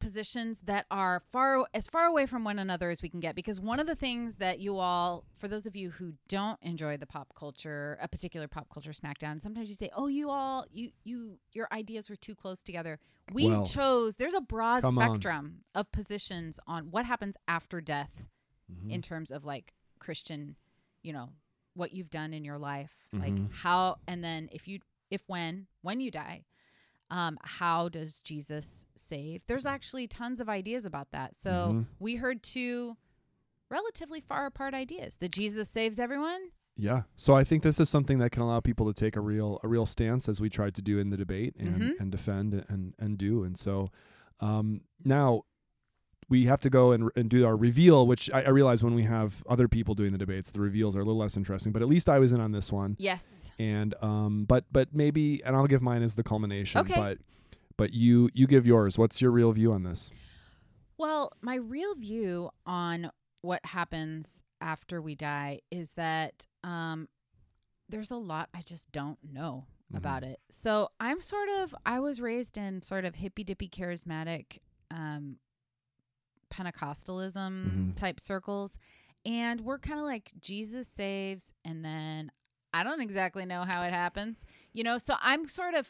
positions 0.02 0.60
that 0.66 0.86
are 0.92 1.22
far 1.32 1.66
as 1.74 1.88
far 1.88 2.06
away 2.06 2.26
from 2.26 2.44
one 2.44 2.60
another 2.60 2.90
as 2.90 3.02
we 3.02 3.08
can 3.08 3.20
get 3.22 3.36
because 3.36 3.60
one 3.62 3.80
of 3.80 3.88
the 3.88 3.96
things 3.96 4.36
that 4.38 4.60
you 4.60 4.78
all 4.78 5.24
for 5.38 5.48
those 5.48 5.66
of 5.66 5.76
you 5.76 5.92
who 5.92 6.14
don't 6.28 6.60
enjoy 6.62 6.98
the 6.98 7.06
pop 7.06 7.34
culture 7.34 7.98
a 8.02 8.08
particular 8.08 8.48
pop 8.50 8.68
culture 8.74 8.92
smackdown 8.92 9.40
sometimes 9.40 9.70
you 9.70 9.76
say 9.76 9.90
oh 9.96 10.08
you 10.08 10.30
all 10.30 10.66
you 10.72 10.90
you 11.04 11.38
your 11.54 11.68
ideas 11.72 12.10
were 12.10 12.16
too 12.18 12.36
close 12.36 12.62
together 12.64 13.00
we 13.32 13.46
Well, 13.48 13.66
chose 13.66 14.16
there's 14.18 14.34
a 14.34 14.42
broad 14.42 14.82
come 14.82 14.98
on. 14.98 15.16
spectrum 15.16 15.62
of 15.76 15.92
positions 15.92 16.60
on 16.68 16.92
what 16.92 17.06
happens 17.06 17.38
after 17.48 17.80
death 17.80 18.24
Mm-hmm. 18.72 18.90
in 18.92 19.02
terms 19.02 19.32
of 19.32 19.44
like 19.44 19.74
christian 20.00 20.56
you 21.04 21.12
know 21.14 21.30
what 21.74 21.92
you've 21.94 22.10
done 22.10 22.34
in 22.34 22.44
your 22.46 22.58
life 22.58 22.94
Mhm. 23.14 23.20
like 23.22 23.52
how 23.54 23.98
and 24.08 24.24
then 24.24 24.48
if 24.52 24.68
you 24.68 24.80
if 25.10 25.22
when 25.28 25.68
when 25.82 26.00
you 26.00 26.10
die 26.10 26.46
um 27.12 27.38
how 27.44 27.88
does 27.90 28.20
jesus 28.22 28.86
save 28.96 29.42
there's 29.48 29.68
actually 29.68 30.08
tons 30.08 30.40
of 30.40 30.50
ideas 30.50 30.86
about 30.86 31.12
that 31.12 31.36
so 31.36 31.52
Mhm. 31.74 31.86
we 32.00 32.16
heard 32.16 32.42
two 32.42 32.96
relatively 33.70 34.20
far 34.22 34.46
apart 34.48 34.74
ideas 34.74 35.18
that 35.18 35.32
jesus 35.32 35.70
saves 35.70 36.00
everyone 36.00 36.42
Yeah. 36.78 37.04
So 37.16 37.36
I 37.36 37.44
think 37.44 37.62
this 37.64 37.80
is 37.82 37.90
something 37.90 38.18
that 38.20 38.32
can 38.32 38.42
allow 38.42 38.60
people 38.62 38.92
to 38.92 38.94
take 38.94 39.16
a 39.18 39.22
real 39.22 39.60
a 39.62 39.68
real 39.68 39.86
stance 39.86 40.28
as 40.30 40.40
we 40.42 40.50
tried 40.50 40.74
to 40.76 40.82
do 40.82 40.98
in 41.00 41.10
the 41.10 41.18
debate 41.18 41.54
and, 41.60 41.82
Mhm. 41.82 42.00
and 42.00 42.12
defend 42.12 42.54
and 42.70 42.96
and 42.98 43.18
do. 43.18 43.44
And 43.44 43.56
so 43.60 43.92
um, 44.40 44.82
now 45.04 45.44
we 46.32 46.46
have 46.46 46.60
to 46.62 46.70
go 46.70 46.92
and, 46.94 47.12
and 47.16 47.30
do 47.30 47.46
our 47.46 47.56
reveal, 47.56 48.08
which 48.08 48.32
I, 48.34 48.44
I 48.44 48.50
realize 48.50 48.84
when 48.84 48.96
we 48.96 49.04
have 49.04 49.44
other 49.48 49.68
people 49.68 49.94
doing 49.94 50.12
the 50.14 50.18
debates, 50.18 50.50
the 50.50 50.60
reveals 50.62 50.96
are 50.96 51.02
a 51.02 51.04
little 51.04 51.20
less 51.20 51.38
interesting. 51.38 51.72
But 51.72 51.82
at 51.84 51.88
least 51.90 52.10
I 52.10 52.18
was 52.20 52.32
in 52.34 52.42
on 52.42 52.52
this 52.54 52.72
one. 52.72 52.96
yes 52.98 53.52
And 53.60 53.94
um, 54.02 54.46
but 54.46 54.66
but 54.72 54.96
maybe, 54.96 55.44
and 55.46 55.56
I'll 55.56 55.68
give 55.68 55.82
mine 55.84 56.02
as 56.02 56.16
the 56.16 56.24
culmination. 56.24 56.82
Okay. 56.82 56.96
But 56.96 57.18
but 57.78 57.94
you 57.94 58.30
you 58.34 58.48
give 58.48 58.66
yours. 58.66 58.98
What's 58.98 59.22
your 59.22 59.32
real 59.32 59.52
view 59.52 59.72
on 59.74 59.84
this? 59.84 60.10
Well, 60.98 61.32
my 61.42 61.56
real 61.56 61.96
view 61.96 62.50
on 62.66 63.12
what 63.42 63.66
happens 63.66 64.44
after 64.62 65.02
we 65.02 65.16
die 65.16 65.60
is 65.72 65.94
that 65.94 66.46
um, 66.64 67.08
there's 67.90 68.12
a 68.12 68.16
lot 68.18 68.50
I 68.54 68.62
just 68.62 68.92
don't 68.92 69.18
know 69.24 69.66
Mhm. 69.92 69.98
about 69.98 70.24
it. 70.24 70.40
So 70.50 70.90
I'm 71.02 71.20
sort 71.20 71.50
of, 71.60 71.76
I 71.86 72.00
was 72.00 72.22
raised 72.22 72.58
in 72.58 72.82
sort 72.82 73.04
of 73.04 73.16
hippy 73.16 73.44
dippy 73.44 73.68
charismatic 73.68 74.60
um, 74.90 75.38
Pentecostalism 76.52 77.66
Mhm. 77.66 77.96
type 77.96 78.20
circles. 78.20 78.78
And 79.26 79.62
we're 79.62 79.80
kind 79.80 80.00
of 80.00 80.06
like 80.06 80.32
Jesus 80.40 80.88
saves, 80.88 81.54
and 81.64 81.84
then 81.86 82.32
I 82.74 82.84
don't 82.84 83.02
exactly 83.02 83.46
know 83.46 83.64
how 83.68 83.84
it 83.84 83.92
happens, 83.94 84.46
you 84.74 84.84
know? 84.84 84.98
So 84.98 85.16
I'm 85.22 85.48
sort 85.48 85.74
of 85.76 85.88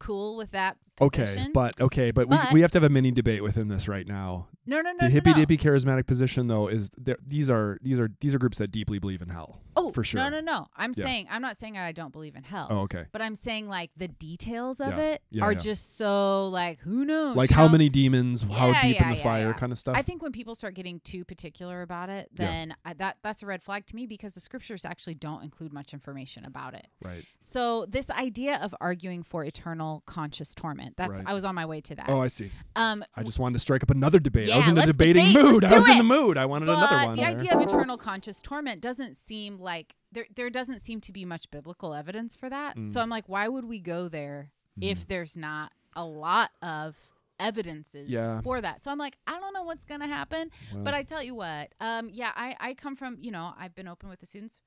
cool 0.00 0.36
with 0.36 0.50
that. 0.52 0.76
Okay, 1.00 1.48
but 1.54 1.80
okay, 1.80 2.10
but, 2.10 2.28
But- 2.28 2.48
we, 2.52 2.54
we 2.58 2.60
have 2.62 2.70
to 2.72 2.76
have 2.76 2.84
a 2.84 2.88
mini 2.88 3.10
debate 3.12 3.42
within 3.42 3.68
this 3.68 3.86
right 3.88 4.06
now. 4.06 4.48
No, 4.68 4.80
no, 4.82 4.92
no, 4.92 4.98
the 4.98 5.04
no, 5.04 5.10
hippy 5.10 5.30
no. 5.30 5.36
dippy 5.36 5.56
charismatic 5.56 6.06
position 6.06 6.46
though 6.46 6.68
is 6.68 6.90
these 7.26 7.50
are 7.50 7.78
these 7.82 7.98
are 7.98 8.10
these 8.20 8.34
are 8.34 8.38
groups 8.38 8.58
that 8.58 8.70
deeply 8.70 8.98
believe 8.98 9.22
in 9.22 9.28
hell. 9.28 9.60
Oh, 9.76 9.92
for 9.92 10.02
sure. 10.02 10.18
No, 10.20 10.28
no, 10.28 10.40
no. 10.40 10.66
I'm 10.76 10.92
Yeah. 10.96 11.04
saying 11.04 11.28
I'm 11.30 11.40
not 11.42 11.56
saying 11.56 11.78
I 11.78 11.92
don't 11.92 12.12
believe 12.12 12.34
in 12.36 12.42
hell. 12.42 12.66
Oh, 12.68 12.78
okay. 12.80 13.06
But 13.12 13.22
I'm 13.22 13.34
saying 13.36 13.68
like 13.68 13.90
the 13.96 14.08
details 14.08 14.80
of 14.80 14.88
Yeah. 14.88 14.98
it 15.00 15.22
Yeah, 15.30 15.44
are 15.44 15.54
just 15.54 15.96
so 15.96 16.48
like 16.48 16.80
who 16.80 17.04
knows? 17.04 17.36
Like 17.36 17.50
how 17.50 17.66
know? 17.66 17.72
many 17.72 17.88
demons, 17.88 18.42
how 18.42 18.68
Yeah, 18.68 18.82
deep 18.82 19.00
in 19.00 19.10
the 19.10 19.16
fire 19.16 19.54
kind 19.54 19.72
of 19.72 19.78
stuff. 19.78 19.96
I 19.96 20.02
think 20.02 20.20
when 20.22 20.32
people 20.32 20.54
start 20.54 20.74
getting 20.74 21.00
too 21.00 21.24
particular 21.24 21.82
about 21.82 22.08
it, 22.10 22.28
then 22.34 22.74
I, 22.84 22.94
that 22.94 23.18
that's 23.22 23.42
a 23.42 23.46
red 23.46 23.62
flag 23.62 23.86
to 23.86 23.96
me 23.96 24.06
because 24.06 24.34
the 24.34 24.40
scriptures 24.40 24.84
actually 24.84 25.14
don't 25.14 25.42
include 25.42 25.72
much 25.72 25.92
information 25.92 26.44
about 26.44 26.74
it. 26.74 26.86
right. 27.04 27.24
So 27.40 27.86
this 27.88 28.10
idea 28.10 28.56
of 28.60 28.74
arguing 28.80 29.22
for 29.22 29.44
eternal 29.44 30.02
conscious 30.06 30.54
torment, 30.54 30.96
that's 30.96 31.12
Right. 31.12 31.24
I 31.26 31.32
was 31.34 31.44
on 31.44 31.54
my 31.54 31.64
way 31.66 31.80
to 31.82 31.94
that. 31.94 32.08
Oh, 32.10 32.20
I 32.20 32.26
see. 32.26 32.50
um 32.76 33.04
I 33.14 33.22
just 33.22 33.38
wanted 33.38 33.54
to 33.54 33.60
strike 33.60 33.82
up 33.82 33.90
another 33.90 34.18
debate. 34.18 34.48
I 34.66 34.70
was 34.72 34.78
in 34.78 34.78
a 34.78 34.86
debating 34.86 35.28
debate. 35.32 35.44
mood. 35.52 35.62
Let's 35.62 35.72
I 35.72 35.76
was 35.76 35.86
do 35.86 35.92
in 35.92 35.98
the 35.98 36.04
mood. 36.04 36.36
I 36.36 36.46
wanted 36.46 36.68
another 36.68 36.96
one. 36.96 37.10
the 37.16 37.22
there. 37.22 37.30
idea 37.30 37.54
of 37.54 37.62
eternal 37.62 37.96
conscious 37.98 38.40
torment 38.42 38.80
doesn't 38.80 39.16
seem 39.16 39.58
like 39.58 39.94
there 40.12 40.26
there 40.34 40.50
doesn't 40.50 40.80
seem 40.80 41.00
to 41.02 41.12
be 41.12 41.24
much 41.24 41.50
biblical 41.50 41.94
evidence 41.94 42.34
for 42.36 42.48
that. 42.50 42.76
Mm. 42.76 42.88
So 42.92 43.00
I'm 43.00 43.10
like, 43.10 43.28
why 43.28 43.48
would 43.48 43.64
we 43.64 43.78
go 43.80 44.08
there 44.08 44.52
if 44.80 45.06
there's 45.06 45.36
not 45.36 45.72
a 45.96 46.04
lot 46.04 46.50
of 46.62 46.96
evidences 47.40 48.08
Yeah. 48.10 48.40
for 48.42 48.60
that? 48.60 48.82
So 48.84 48.90
I'm 48.90 48.98
like, 48.98 49.16
I 49.26 49.38
don't 49.40 49.52
know 49.52 49.62
what's 49.64 49.84
gonna 49.84 50.06
happen. 50.08 50.50
Well, 50.74 50.84
But 50.84 50.94
I 50.94 51.02
tell 51.02 51.22
you 51.22 51.34
what, 51.34 51.72
um, 51.80 52.10
yeah, 52.12 52.32
I, 52.34 52.56
I 52.58 52.74
come 52.74 52.96
from, 52.96 53.16
you 53.20 53.30
know, 53.30 53.52
I've 53.58 53.74
been 53.74 53.88
open 53.88 54.08
with 54.08 54.20
the 54.20 54.26
students. 54.26 54.60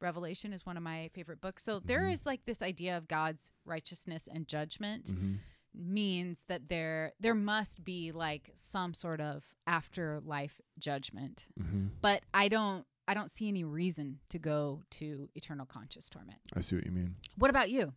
Revelation 0.00 0.52
is 0.52 0.64
one 0.64 0.76
of 0.76 0.82
my 0.82 1.10
favorite 1.14 1.40
books. 1.40 1.62
So 1.62 1.78
there 1.78 2.00
Mhm. 2.02 2.12
is 2.12 2.24
like 2.26 2.44
this 2.46 2.62
idea 2.62 2.96
of 2.96 3.06
God's 3.06 3.52
righteousness 3.66 4.28
and 4.32 4.48
judgment 4.48 5.04
mhm. 5.06 5.38
Means 5.74 6.44
that 6.48 6.68
there 6.68 7.12
there 7.20 7.34
must 7.34 7.84
be 7.84 8.10
like 8.12 8.50
some 8.54 8.92
sort 8.94 9.20
of 9.20 9.44
afterlife 9.66 10.60
judgment 10.78 11.48
Mhm. 11.60 11.90
but 12.00 12.22
i 12.34 12.48
don't 12.48 12.86
i 13.06 13.14
don't 13.14 13.30
see 13.30 13.46
any 13.48 13.62
reason 13.64 14.18
to 14.30 14.38
go 14.38 14.82
to 14.90 15.28
eternal 15.34 15.66
conscious 15.66 16.08
torment 16.08 16.38
I 16.56 16.60
see 16.60 16.76
what 16.76 16.84
you 16.86 16.92
mean. 16.92 17.16
what 17.36 17.50
about 17.50 17.70
you 17.70 17.92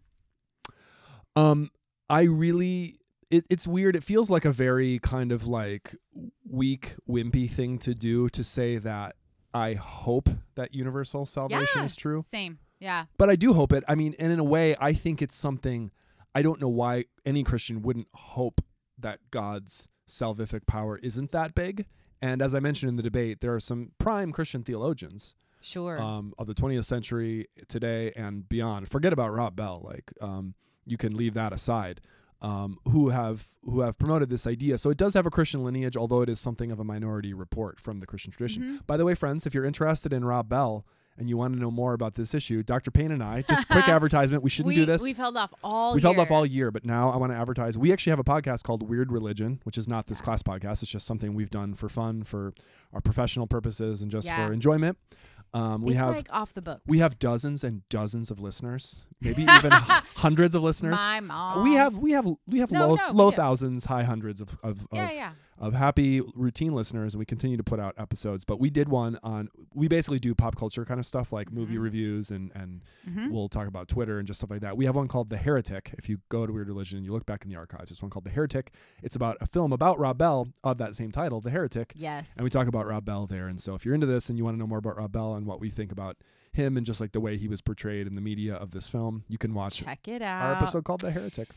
Um, 1.36 1.72
I 2.10 2.24
really, 2.24 3.00
it, 3.32 3.46
it's 3.50 3.68
weird. 3.68 3.96
It 3.96 4.04
feels 4.04 4.30
like 4.30 4.46
a 4.46 4.52
very 4.52 5.00
kind 5.00 5.32
of 5.32 5.48
like 5.48 5.96
weak, 6.48 6.96
wimpy 7.10 7.50
thing 7.50 7.80
to 7.80 7.94
do 7.96 8.30
to 8.30 8.44
say 8.44 8.78
that 8.78 9.16
I 9.54 9.74
hope 9.74 10.30
that 10.56 10.74
universal 10.76 11.26
salvation 11.26 11.68
Yeah. 11.80 11.86
is 11.86 11.96
true. 11.96 12.22
same 12.22 12.60
yeah 12.80 13.06
But 13.18 13.30
I 13.30 13.36
do 13.36 13.54
hope 13.54 13.72
it. 13.74 13.84
I 13.88 13.96
mean, 13.96 14.14
and 14.20 14.32
in 14.32 14.40
a 14.40 14.44
way, 14.44 14.76
I 14.80 14.94
think 14.94 15.22
it's 15.22 15.36
something. 15.36 15.92
I 16.36 16.42
don't 16.42 16.60
know 16.60 16.68
why 16.70 17.06
any 17.26 17.44
Christian 17.44 17.82
wouldn't 17.82 18.08
hope 18.14 18.62
that 18.98 19.20
God's 19.32 19.90
salvific 20.08 20.66
power 20.68 20.98
isn't 20.98 21.32
that 21.32 21.56
big. 21.56 21.86
And 22.22 22.42
as 22.42 22.56
I 22.56 22.60
mentioned 22.60 22.90
in 22.90 22.96
the 22.96 23.04
debate, 23.04 23.42
there 23.42 23.54
are 23.54 23.60
some 23.60 23.92
prime 23.98 24.32
Christian 24.32 24.64
theologians 24.64 25.36
sure 25.62 26.02
um, 26.02 26.34
of 26.38 26.48
the 26.48 26.54
20th 26.54 26.86
century 26.86 27.48
today 27.68 28.12
and 28.16 28.48
beyond. 28.48 28.90
Forget 28.90 29.14
about 29.14 29.34
Rob 29.34 29.56
Bell. 29.56 29.82
Like 29.84 30.12
um, 30.22 30.54
you 30.86 30.98
can 30.98 31.16
leave 31.16 31.34
that 31.34 31.54
aside. 31.54 32.02
Um, 32.42 32.78
who 32.90 33.10
have 33.10 33.48
who 33.64 33.82
have 33.82 33.98
promoted 33.98 34.30
this 34.30 34.46
idea? 34.46 34.78
So 34.78 34.90
it 34.90 34.98
does 34.98 35.14
have 35.14 35.26
a 35.26 35.30
Christian 35.30 35.64
lineage, 35.64 35.96
although 35.96 36.22
it 36.22 36.28
is 36.30 36.42
something 36.42 36.72
of 36.72 36.80
a 36.80 36.84
minority 36.84 37.34
report 37.34 37.80
from 37.80 38.02
the 38.02 38.06
Christian 38.06 38.32
tradition. 38.34 38.64
Mhm. 38.64 38.86
By 38.86 38.98
the 38.98 39.06
way, 39.06 39.16
friends, 39.16 39.46
if 39.46 39.54
you're 39.54 39.64
interested 39.64 40.12
in 40.12 40.26
Rob 40.26 40.50
Bell 40.50 40.86
and 41.18 41.30
you 41.30 41.38
want 41.38 41.54
to 41.54 41.60
know 41.60 41.70
more 41.72 41.94
about 41.94 42.16
this 42.16 42.34
issue, 42.34 42.64
Dr. 42.64 42.90
Payne 42.92 43.12
and 43.12 43.24
I, 43.24 43.44
just 43.44 43.68
quick 43.68 43.88
advertisement. 43.90 44.44
We 44.44 44.50
shouldn't 44.50 44.70
we, 44.70 44.76
do 44.76 44.86
this. 44.86 45.02
we've 45.02 45.18
held 45.18 45.38
off 45.38 45.54
all 45.64 45.94
We've 45.94 46.04
held 46.04 46.18
off 46.18 46.30
year. 46.30 46.38
all 46.38 46.46
year, 46.46 46.72
but 46.72 46.86
now 46.86 47.12
I 47.12 47.18
want 47.18 47.32
to 47.32 47.38
advertise. 47.38 47.78
We 47.78 47.92
actually 47.94 48.12
have 48.12 48.20
a 48.20 48.24
podcast 48.24 48.64
called 48.64 48.88
Weird 48.90 49.12
Religion, 49.12 49.60
which 49.64 49.78
is 49.78 49.88
not 49.88 50.08
this 50.08 50.22
class 50.22 50.42
podcast. 50.44 50.82
It's 50.84 50.92
just 50.92 51.06
something 51.06 51.34
we've 51.36 51.50
done 51.52 51.74
for 51.76 51.90
fun, 51.90 52.24
for 52.24 52.54
our 52.92 53.02
professional 53.02 53.48
purposes, 53.48 54.02
and 54.02 54.10
just 54.12 54.28
Yeah. 54.28 54.46
for 54.48 54.54
enjoyment. 54.54 54.98
Um, 55.56 55.84
we 55.84 55.92
it's 55.92 56.00
have 56.00 56.16
like 56.16 56.30
off 56.32 56.52
the 56.56 56.64
books 56.64 56.82
we 56.88 56.98
have 56.98 57.20
dozens 57.20 57.64
and 57.64 57.88
dozens 57.88 58.32
of 58.32 58.40
listeners, 58.40 59.04
maybe 59.22 59.44
even 59.44 59.72
hundreds 60.16 60.56
of 60.56 60.64
listeners. 60.64 60.96
my 60.96 61.20
mom 61.20 61.62
we 61.64 61.76
have 61.76 61.96
we 61.96 62.12
have 62.14 62.26
we 62.48 62.58
have 62.58 62.72
No, 62.72 62.88
low 62.88 62.96
no, 62.96 63.12
low 63.14 63.30
do. 63.30 63.36
thousands, 63.36 63.86
high 63.86 64.02
hundreds 64.04 64.42
of 64.42 64.58
of, 64.64 64.88
yeah 64.92 65.06
of, 65.10 65.14
yeah 65.14 65.32
of 65.58 65.74
happy 65.74 66.22
routine 66.36 66.74
listeners, 66.74 67.14
and 67.14 67.20
we 67.20 67.26
continue 67.26 67.58
to 67.58 67.64
put 67.64 67.80
out 67.80 67.94
episodes. 67.98 68.44
But 68.46 68.60
we 68.60 68.70
did 68.70 68.90
one 68.90 69.18
on 69.24 69.50
we 69.74 69.88
basically 69.88 70.20
do 70.20 70.34
pop 70.36 70.56
culture 70.56 70.84
kind 70.86 71.00
of 71.00 71.06
stuff 71.06 71.32
like 71.34 71.52
movie 71.52 71.76
Mhm. 71.76 71.82
reviews 71.84 72.32
and 72.32 72.52
and 72.56 72.82
Mhm. 73.08 73.32
we'll 73.32 73.50
talk 73.50 73.68
about 73.68 73.88
Twitter 73.88 74.20
and 74.20 74.28
just 74.28 74.40
stuff 74.40 74.50
like 74.50 74.62
that. 74.62 74.76
We 74.78 74.86
have 74.86 74.96
one 74.96 75.08
called 75.08 75.30
The 75.30 75.38
Heretic. 75.38 75.96
If 75.98 76.10
you 76.10 76.20
go 76.30 76.46
to 76.46 76.52
Weird 76.54 76.68
Religion 76.68 76.98
and 76.98 77.06
you 77.06 77.12
look 77.14 77.26
back 77.26 77.44
in 77.44 77.50
the 77.50 77.56
archives, 77.56 77.90
there's 77.90 78.02
one 78.02 78.10
called 78.12 78.26
The 78.26 78.32
Heretic. 78.32 78.74
It's 79.02 79.16
about 79.16 79.38
a 79.42 79.46
film 79.46 79.72
about 79.74 80.00
Rob 80.00 80.18
Bell 80.18 80.48
of 80.64 80.78
that 80.80 80.96
same 80.96 81.12
title, 81.12 81.40
The 81.42 81.50
Heretic. 81.52 81.94
yes 81.96 82.36
And 82.36 82.44
we 82.44 82.50
talk 82.50 82.68
about 82.68 82.86
Rob 82.88 83.06
Bell 83.06 83.26
there. 83.28 83.48
And 83.48 83.60
so 83.62 83.76
if 83.76 83.86
you're 83.86 83.96
into 83.96 84.08
this 84.08 84.30
and 84.30 84.38
you 84.38 84.44
want 84.44 84.56
to 84.56 84.60
know 84.60 84.68
more 84.68 84.80
about 84.80 84.98
Rob 84.98 85.12
Bell 85.12 85.36
and 85.36 85.46
what 85.46 85.60
we 85.60 85.70
think 85.70 85.92
about 85.92 86.18
him 86.52 86.78
and 86.78 86.86
just 86.86 87.02
like 87.02 87.14
the 87.14 87.20
way 87.20 87.36
he 87.38 87.48
was 87.48 87.62
portrayed 87.62 88.06
in 88.06 88.14
the 88.14 88.22
media 88.22 88.54
of 88.54 88.72
this 88.72 88.88
film, 88.88 89.24
you 89.28 89.38
can 89.40 89.54
watch 89.56 89.78
check 89.78 90.08
it 90.08 90.22
out 90.22 90.46
our 90.46 90.54
episode 90.56 90.84
called 90.84 91.02
The 91.02 91.10
Heretic. 91.12 91.50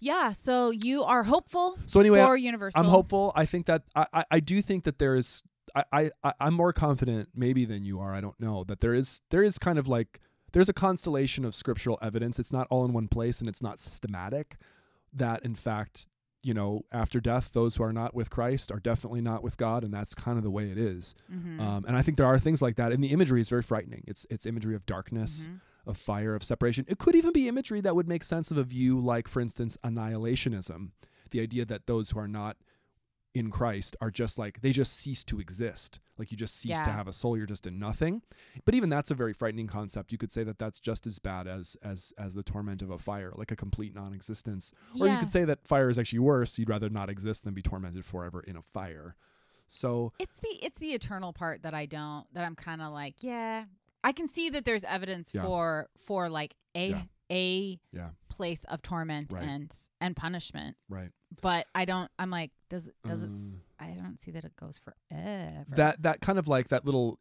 Yeah 0.00 0.32
so 0.32 0.70
you 0.70 1.02
are 1.02 1.22
hopeful 1.24 1.78
So 1.86 2.00
anyway, 2.00 2.24
for 2.24 2.36
universal 2.36 2.80
I'm 2.80 2.86
hopeful. 2.88 3.32
I 3.34 3.44
think 3.46 3.66
that 3.66 3.82
I, 3.94 4.06
I, 4.12 4.24
I 4.32 4.40
do 4.40 4.62
think 4.62 4.84
that 4.84 4.98
there 4.98 5.16
is 5.16 5.42
I, 5.74 5.84
I, 5.92 6.10
I- 6.24 6.32
I'm 6.40 6.54
more 6.54 6.72
confident 6.72 7.28
maybe 7.34 7.64
than 7.64 7.84
you 7.84 8.00
are. 8.00 8.14
I 8.14 8.20
don't 8.20 8.38
know 8.40 8.64
that 8.64 8.80
there 8.80 8.94
is 8.94 9.20
there 9.30 9.42
is 9.42 9.58
kind 9.58 9.78
of 9.78 9.86
like 9.88 10.20
there's 10.52 10.68
a 10.70 10.72
constellation 10.72 11.44
of 11.44 11.54
scriptural 11.54 11.98
evidence. 12.00 12.38
It's 12.38 12.52
not 12.52 12.66
all 12.70 12.84
in 12.86 12.92
one 12.94 13.06
place 13.08 13.40
and 13.40 13.48
it's 13.48 13.62
not 13.62 13.78
systematic. 13.78 14.56
That 15.12 15.44
in 15.44 15.54
fact, 15.54 16.06
you 16.42 16.54
know, 16.54 16.82
after 16.92 17.20
death, 17.20 17.50
those 17.52 17.76
who 17.76 17.82
are 17.84 17.92
not 17.92 18.14
with 18.14 18.30
Christ 18.30 18.70
are 18.72 18.78
definitely 18.80 19.20
not 19.20 19.42
with 19.42 19.56
God, 19.56 19.84
and 19.84 19.92
that's 19.92 20.14
kind 20.14 20.38
of 20.38 20.44
the 20.44 20.50
way 20.50 20.70
it 20.70 20.78
is. 20.78 21.14
Mhm. 21.30 21.60
Um, 21.60 21.84
and 21.86 21.96
I 21.96 22.02
think 22.02 22.16
there 22.16 22.26
are 22.26 22.38
things 22.38 22.62
like 22.62 22.76
that, 22.76 22.92
and 22.92 23.02
the 23.04 23.08
imagery 23.08 23.40
is 23.40 23.48
very 23.48 23.62
frightening. 23.62 24.04
It's 24.06 24.26
it's 24.30 24.46
imagery 24.46 24.74
of 24.74 24.86
darkness, 24.86 25.48
Mhm. 25.50 25.60
Of 25.88 25.96
fire, 25.96 26.34
of 26.34 26.44
separation. 26.44 26.84
It 26.86 26.98
could 26.98 27.16
even 27.16 27.32
be 27.32 27.48
imagery 27.48 27.80
that 27.80 27.96
would 27.96 28.06
make 28.06 28.22
sense 28.22 28.50
of 28.50 28.58
a 28.58 28.64
view 28.64 28.98
like, 29.00 29.26
for 29.26 29.40
instance, 29.40 29.76
annihilationism, 29.82 30.90
the 31.30 31.40
idea 31.40 31.64
that 31.64 31.86
those 31.86 32.10
who 32.10 32.20
are 32.20 32.28
not 32.28 32.56
in 33.34 33.50
Christ 33.50 33.96
are 34.00 34.10
just 34.10 34.38
like 34.38 34.60
they 34.62 34.72
just 34.72 34.96
cease 34.96 35.22
to 35.24 35.38
exist. 35.40 36.00
Like 36.16 36.32
you 36.32 36.36
just 36.36 36.56
cease 36.56 36.82
to 36.82 36.90
have 36.90 37.06
a 37.06 37.12
soul. 37.12 37.36
You're 37.36 37.46
just 37.46 37.66
in 37.66 37.78
nothing. 37.78 38.22
But 38.64 38.74
even 38.74 38.88
that's 38.88 39.10
a 39.10 39.14
very 39.14 39.32
frightening 39.32 39.68
concept. 39.68 40.12
You 40.12 40.18
could 40.18 40.32
say 40.32 40.42
that 40.44 40.58
that's 40.58 40.80
just 40.80 41.06
as 41.06 41.18
bad 41.18 41.46
as 41.46 41.76
as 41.82 42.12
as 42.18 42.34
the 42.34 42.42
torment 42.42 42.82
of 42.82 42.90
a 42.90 42.98
fire, 42.98 43.32
like 43.36 43.50
a 43.50 43.56
complete 43.56 43.94
non-existence. 43.94 44.72
Or 44.98 45.06
you 45.06 45.18
could 45.18 45.30
say 45.30 45.44
that 45.44 45.66
fire 45.66 45.90
is 45.90 45.98
actually 45.98 46.18
worse. 46.20 46.58
You'd 46.58 46.68
rather 46.68 46.90
not 46.90 47.08
exist 47.08 47.44
than 47.44 47.54
be 47.54 47.62
tormented 47.62 48.04
forever 48.04 48.40
in 48.40 48.56
a 48.56 48.62
fire. 48.62 49.14
So 49.68 50.12
It's 50.18 50.40
the 50.40 50.58
it's 50.62 50.78
the 50.78 50.94
eternal 50.94 51.32
part 51.32 51.62
that 51.62 51.74
I 51.74 51.86
don't 51.86 52.26
that 52.34 52.44
I'm 52.44 52.56
kind 52.56 52.82
of 52.82 52.92
like, 52.92 53.22
yeah. 53.22 53.64
I 54.04 54.12
can 54.12 54.28
see 54.28 54.50
that 54.50 54.64
there's 54.64 54.84
evidence 54.84 55.32
Yeah. 55.34 55.42
for 55.44 55.88
for 55.96 56.28
like 56.28 56.54
a 56.74 56.90
Yeah. 56.90 57.02
a 57.30 57.78
yeah, 57.92 58.10
place 58.30 58.64
of 58.64 58.80
torment 58.82 59.32
Right. 59.32 59.42
and 59.42 59.70
and 60.00 60.16
punishment, 60.16 60.76
right. 60.88 61.10
but 61.42 61.66
I 61.74 61.84
don't 61.84 62.10
I'm 62.18 62.30
like 62.30 62.52
does 62.70 62.88
does 63.06 63.22
it 63.24 63.30
s- 63.30 63.56
Mm. 63.56 63.60
I 63.80 63.90
don't 64.00 64.18
see 64.18 64.30
that 64.32 64.44
it 64.44 64.56
goes 64.56 64.78
forever. 64.78 65.64
that 65.76 66.02
that 66.02 66.20
kind 66.20 66.38
of 66.38 66.48
like 66.48 66.68
that 66.68 66.84
little 66.84 67.18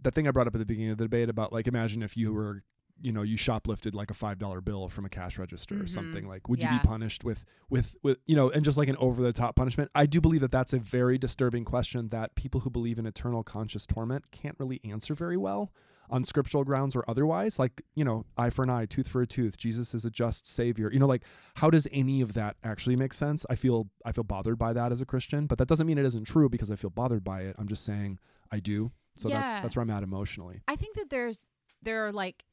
that 0.00 0.14
thing 0.14 0.26
I 0.26 0.30
brought 0.30 0.46
up 0.46 0.54
at 0.54 0.58
the 0.58 0.64
beginning 0.66 0.90
of 0.92 0.98
the 0.98 1.04
debate 1.04 1.28
about 1.28 1.52
like 1.52 1.66
imagine 1.66 2.02
if 2.02 2.16
you 2.16 2.32
were 2.32 2.62
you 3.00 3.10
know 3.10 3.22
you 3.22 3.36
shoplifted 3.36 3.94
like 3.94 4.10
a 4.10 4.14
five 4.14 4.38
dollar 4.38 4.60
bill 4.60 4.88
from 4.88 5.04
a 5.04 5.08
cash 5.08 5.38
register 5.38 5.76
or 5.76 5.84
Mhm. 5.84 5.88
something 5.88 6.28
like 6.28 6.48
would 6.48 6.62
you 6.62 6.68
be 6.68 6.78
punished 6.80 7.24
with 7.24 7.44
with 7.68 7.96
with 8.02 8.18
you 8.26 8.36
know 8.36 8.48
and 8.50 8.64
just 8.64 8.78
like 8.78 8.88
an 8.88 8.96
over 8.98 9.22
the 9.22 9.32
top 9.32 9.56
punishment 9.56 9.90
I 9.94 10.06
do 10.06 10.20
believe 10.20 10.40
that 10.42 10.52
that's 10.52 10.72
a 10.72 10.78
very 10.78 11.18
disturbing 11.18 11.64
question 11.64 12.10
that 12.10 12.34
people 12.36 12.60
who 12.60 12.70
believe 12.70 12.98
in 12.98 13.06
eternal 13.06 13.42
conscious 13.42 13.86
torment 13.86 14.30
can't 14.30 14.56
really 14.60 14.80
answer 14.84 15.14
very 15.14 15.36
well 15.36 15.72
on 16.12 16.22
scriptural 16.22 16.62
grounds 16.62 16.94
or 16.94 17.02
otherwise 17.08 17.58
like 17.58 17.82
you 17.94 18.04
know 18.04 18.24
eye 18.36 18.50
for 18.50 18.62
an 18.62 18.70
eye 18.70 18.84
tooth 18.86 19.08
for 19.08 19.22
a 19.22 19.26
tooth 19.26 19.56
Jesus 19.56 19.94
is 19.94 20.04
a 20.04 20.10
just 20.10 20.46
savior. 20.46 20.88
You 20.92 21.00
know 21.00 21.06
like 21.06 21.22
how 21.56 21.70
does 21.70 21.88
any 21.90 22.20
of 22.20 22.34
that 22.34 22.56
actually 22.62 22.94
make 22.96 23.12
sense? 23.14 23.44
I 23.50 23.54
feel 23.56 23.88
I 24.04 24.12
feel 24.12 24.24
bothered 24.24 24.58
by 24.58 24.72
that 24.74 24.92
as 24.92 25.00
a 25.00 25.06
Christian 25.06 25.46
but 25.46 25.58
that 25.58 25.66
doesn't 25.68 25.86
mean 25.86 25.98
it 25.98 26.04
isn't 26.04 26.24
true 26.24 26.48
because 26.48 26.70
I 26.70 26.76
feel 26.76 26.90
bothered 26.90 27.24
by 27.24 27.40
it. 27.42 27.56
I'm 27.58 27.66
just 27.68 27.84
saying 27.84 28.18
I 28.52 28.60
do. 28.60 28.92
So 29.16 29.28
that's 29.28 29.52
Yeah. 29.54 29.62
that's 29.62 29.74
where 29.76 29.82
I'm 29.82 29.90
at 29.90 30.02
emotionally. 30.02 30.62
I 30.68 30.76
think 30.76 30.96
that 30.96 31.10
there's 31.10 31.48
there 31.82 32.06
are 32.06 32.12
like 32.12 32.44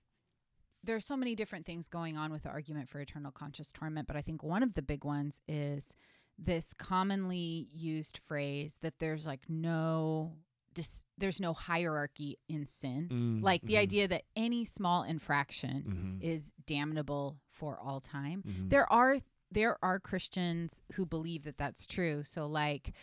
there's 0.83 1.05
so 1.05 1.17
many 1.17 1.35
different 1.35 1.65
things 1.65 1.89
going 1.89 2.15
on 2.17 2.31
with 2.31 2.43
the 2.43 2.49
argument 2.49 2.87
for 2.87 3.01
eternal 3.01 3.31
conscious 3.31 3.73
torment, 3.73 4.07
but 4.07 4.15
I 4.15 4.21
think 4.21 4.41
one 4.43 4.63
of 4.63 4.75
the 4.75 4.81
big 4.81 5.03
ones 5.03 5.41
is 5.45 5.93
this 6.37 6.73
commonly 6.73 7.67
used 7.73 8.17
phrase 8.17 8.77
that 8.81 8.99
there's 8.99 9.27
like 9.27 9.41
no 9.49 10.37
dis- 10.81 11.03
there's 11.17 11.39
no 11.41 11.53
hierarchy 11.53 12.37
in 12.47 12.65
sin. 12.65 13.09
Mm, 13.11 13.43
Like 13.43 13.61
the 13.63 13.73
mhm, 13.75 13.79
idea 13.87 14.07
that 14.07 14.23
any 14.35 14.63
small 14.65 15.03
infraction 15.03 16.19
mhm, 16.21 16.23
is 16.23 16.53
damnable 16.65 17.37
for 17.51 17.79
all 17.79 17.99
time. 17.99 18.43
mhm. 18.43 18.69
There 18.69 18.91
are 18.91 19.17
there 19.51 19.77
are 19.83 19.99
Christians 19.99 20.81
who 20.93 21.05
believe 21.05 21.43
that 21.43 21.57
that's 21.57 21.85
true. 21.87 22.23
So 22.23 22.45
like 22.45 22.93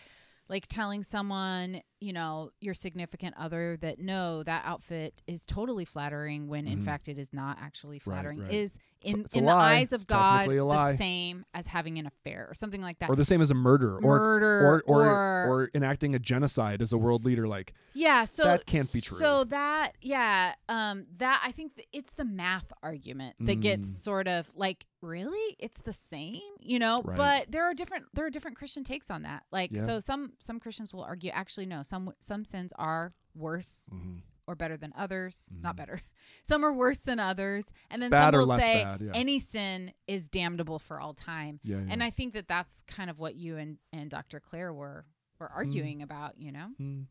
like 0.49 0.67
telling 0.69 1.03
someone, 1.03 1.81
you 2.01 2.13
know, 2.13 2.51
your 2.61 2.75
significant 2.75 3.35
other 3.39 3.77
that 3.81 3.99
no, 3.99 4.43
that 4.45 4.63
outfit 4.65 5.23
is 5.27 5.45
totally 5.47 5.85
flattering 5.85 6.47
when 6.49 6.67
in 6.67 6.81
Mhm. 6.81 6.85
fact 6.85 7.09
it 7.09 7.19
is 7.19 7.33
not 7.33 7.59
actually 7.61 7.99
flattering 7.99 8.41
right. 8.43 8.53
is 8.53 8.79
in 9.03 9.21
it's 9.21 9.35
in 9.35 9.45
the 9.45 9.53
lie. 9.53 9.75
eyes 9.77 9.93
of 9.93 9.97
It's 9.97 10.05
God 10.07 10.39
technically 10.39 10.57
a 10.59 10.65
lie. 10.65 10.93
the 10.93 10.99
same 10.99 11.45
as 11.55 11.67
having 11.69 11.99
an 11.99 12.07
affair 12.07 12.47
or 12.51 12.55
something 12.55 12.81
like 12.81 12.99
that. 13.01 13.11
or 13.11 13.17
the 13.17 13.25
same 13.25 13.41
as 13.41 13.51
a 13.51 13.55
murder 13.55 13.97
or 13.97 14.01
Murder 14.01 14.61
or 14.67 14.83
or, 14.87 15.07
or- 15.07 15.47
or 15.65 15.71
enacting 15.75 16.15
a 16.15 16.19
genocide 16.19 16.81
as 16.83 16.93
a 16.93 16.99
world 16.99 17.25
leader 17.25 17.47
like 17.49 17.73
Yeah, 17.95 18.25
so 18.25 18.45
That 18.45 18.67
can't 18.67 18.93
be 18.93 19.01
true. 19.01 19.17
So 19.17 19.45
that, 19.45 19.97
yeah, 20.03 20.55
um, 20.69 21.07
that 21.17 21.41
I 21.43 21.51
think 21.51 21.77
th- 21.77 21.89
it's 21.95 22.13
the 22.13 22.27
math 22.27 22.71
argument 22.83 23.37
that 23.41 23.61
gets 23.61 23.89
Mm. 23.89 23.93
sort 23.93 24.29
of 24.29 24.51
like, 24.55 24.85
really, 25.03 25.57
it's 25.59 25.81
the 25.83 25.93
same, 25.93 26.41
you 26.61 26.79
know. 26.79 27.03
Right. 27.05 27.17
But 27.17 27.53
there 27.53 27.65
are 27.65 27.75
different 27.75 28.07
there 28.15 28.27
are 28.27 28.31
different 28.31 28.57
Christian 28.57 28.85
takes 28.85 29.11
on 29.11 29.23
that. 29.23 29.45
Like, 29.53 29.71
Yeah. 29.73 29.85
so 29.85 30.01
some 30.01 30.33
some 30.39 30.61
Christians 30.61 30.93
will 30.93 31.05
argue, 31.05 31.31
actually, 31.31 31.67
no, 31.67 31.83
some 31.83 32.13
some 32.19 32.45
sins 32.45 32.73
are 32.79 33.15
worse 33.35 33.89
mhm. 33.93 34.23
or 34.47 34.55
better 34.55 34.77
than 34.77 34.93
others. 34.97 35.51
Mhm. 35.53 35.63
Not 35.63 35.77
better. 35.77 36.01
some 36.43 36.65
are 36.65 36.73
worse 36.73 36.99
than 37.01 37.19
others, 37.21 37.73
and 37.91 38.01
then 38.03 38.11
Bad 38.11 38.35
some 38.35 38.49
will 38.49 38.59
say 38.59 38.85
bad, 38.85 39.01
yeah. 39.03 39.11
any 39.15 39.39
sin 39.39 39.93
is 40.07 40.29
damnable 40.29 40.79
for 40.79 41.01
all 41.01 41.15
time. 41.15 41.61
yeah. 41.63 41.77
And 41.89 42.03
I 42.03 42.11
think 42.11 42.35
that 42.35 42.49
that's 42.49 42.83
kind 42.87 43.11
of 43.11 43.19
what 43.19 43.35
you 43.37 43.57
and 43.57 43.79
and 43.93 44.11
Dr. 44.11 44.41
Clair 44.41 44.73
were 44.73 45.05
were 45.39 45.51
arguing 45.53 46.01
about, 46.03 46.39
you 46.39 46.51
know. 46.51 46.69
Mm. 46.81 47.07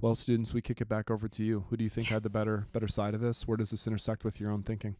Well, 0.00 0.14
students, 0.14 0.52
we 0.52 0.60
kick 0.62 0.80
it 0.80 0.88
back 0.88 1.10
over 1.10 1.28
to 1.28 1.44
you. 1.44 1.64
Who 1.70 1.76
do 1.76 1.84
you 1.84 1.90
think 1.90 2.08
had 2.08 2.22
the 2.22 2.30
better 2.30 2.64
better 2.72 2.88
side 2.88 3.14
of 3.14 3.20
this? 3.20 3.46
Where 3.48 3.56
does 3.56 3.70
this 3.70 3.86
intersect 3.86 4.24
with 4.24 4.40
your 4.40 4.50
own 4.50 4.62
thinking? 4.62 4.96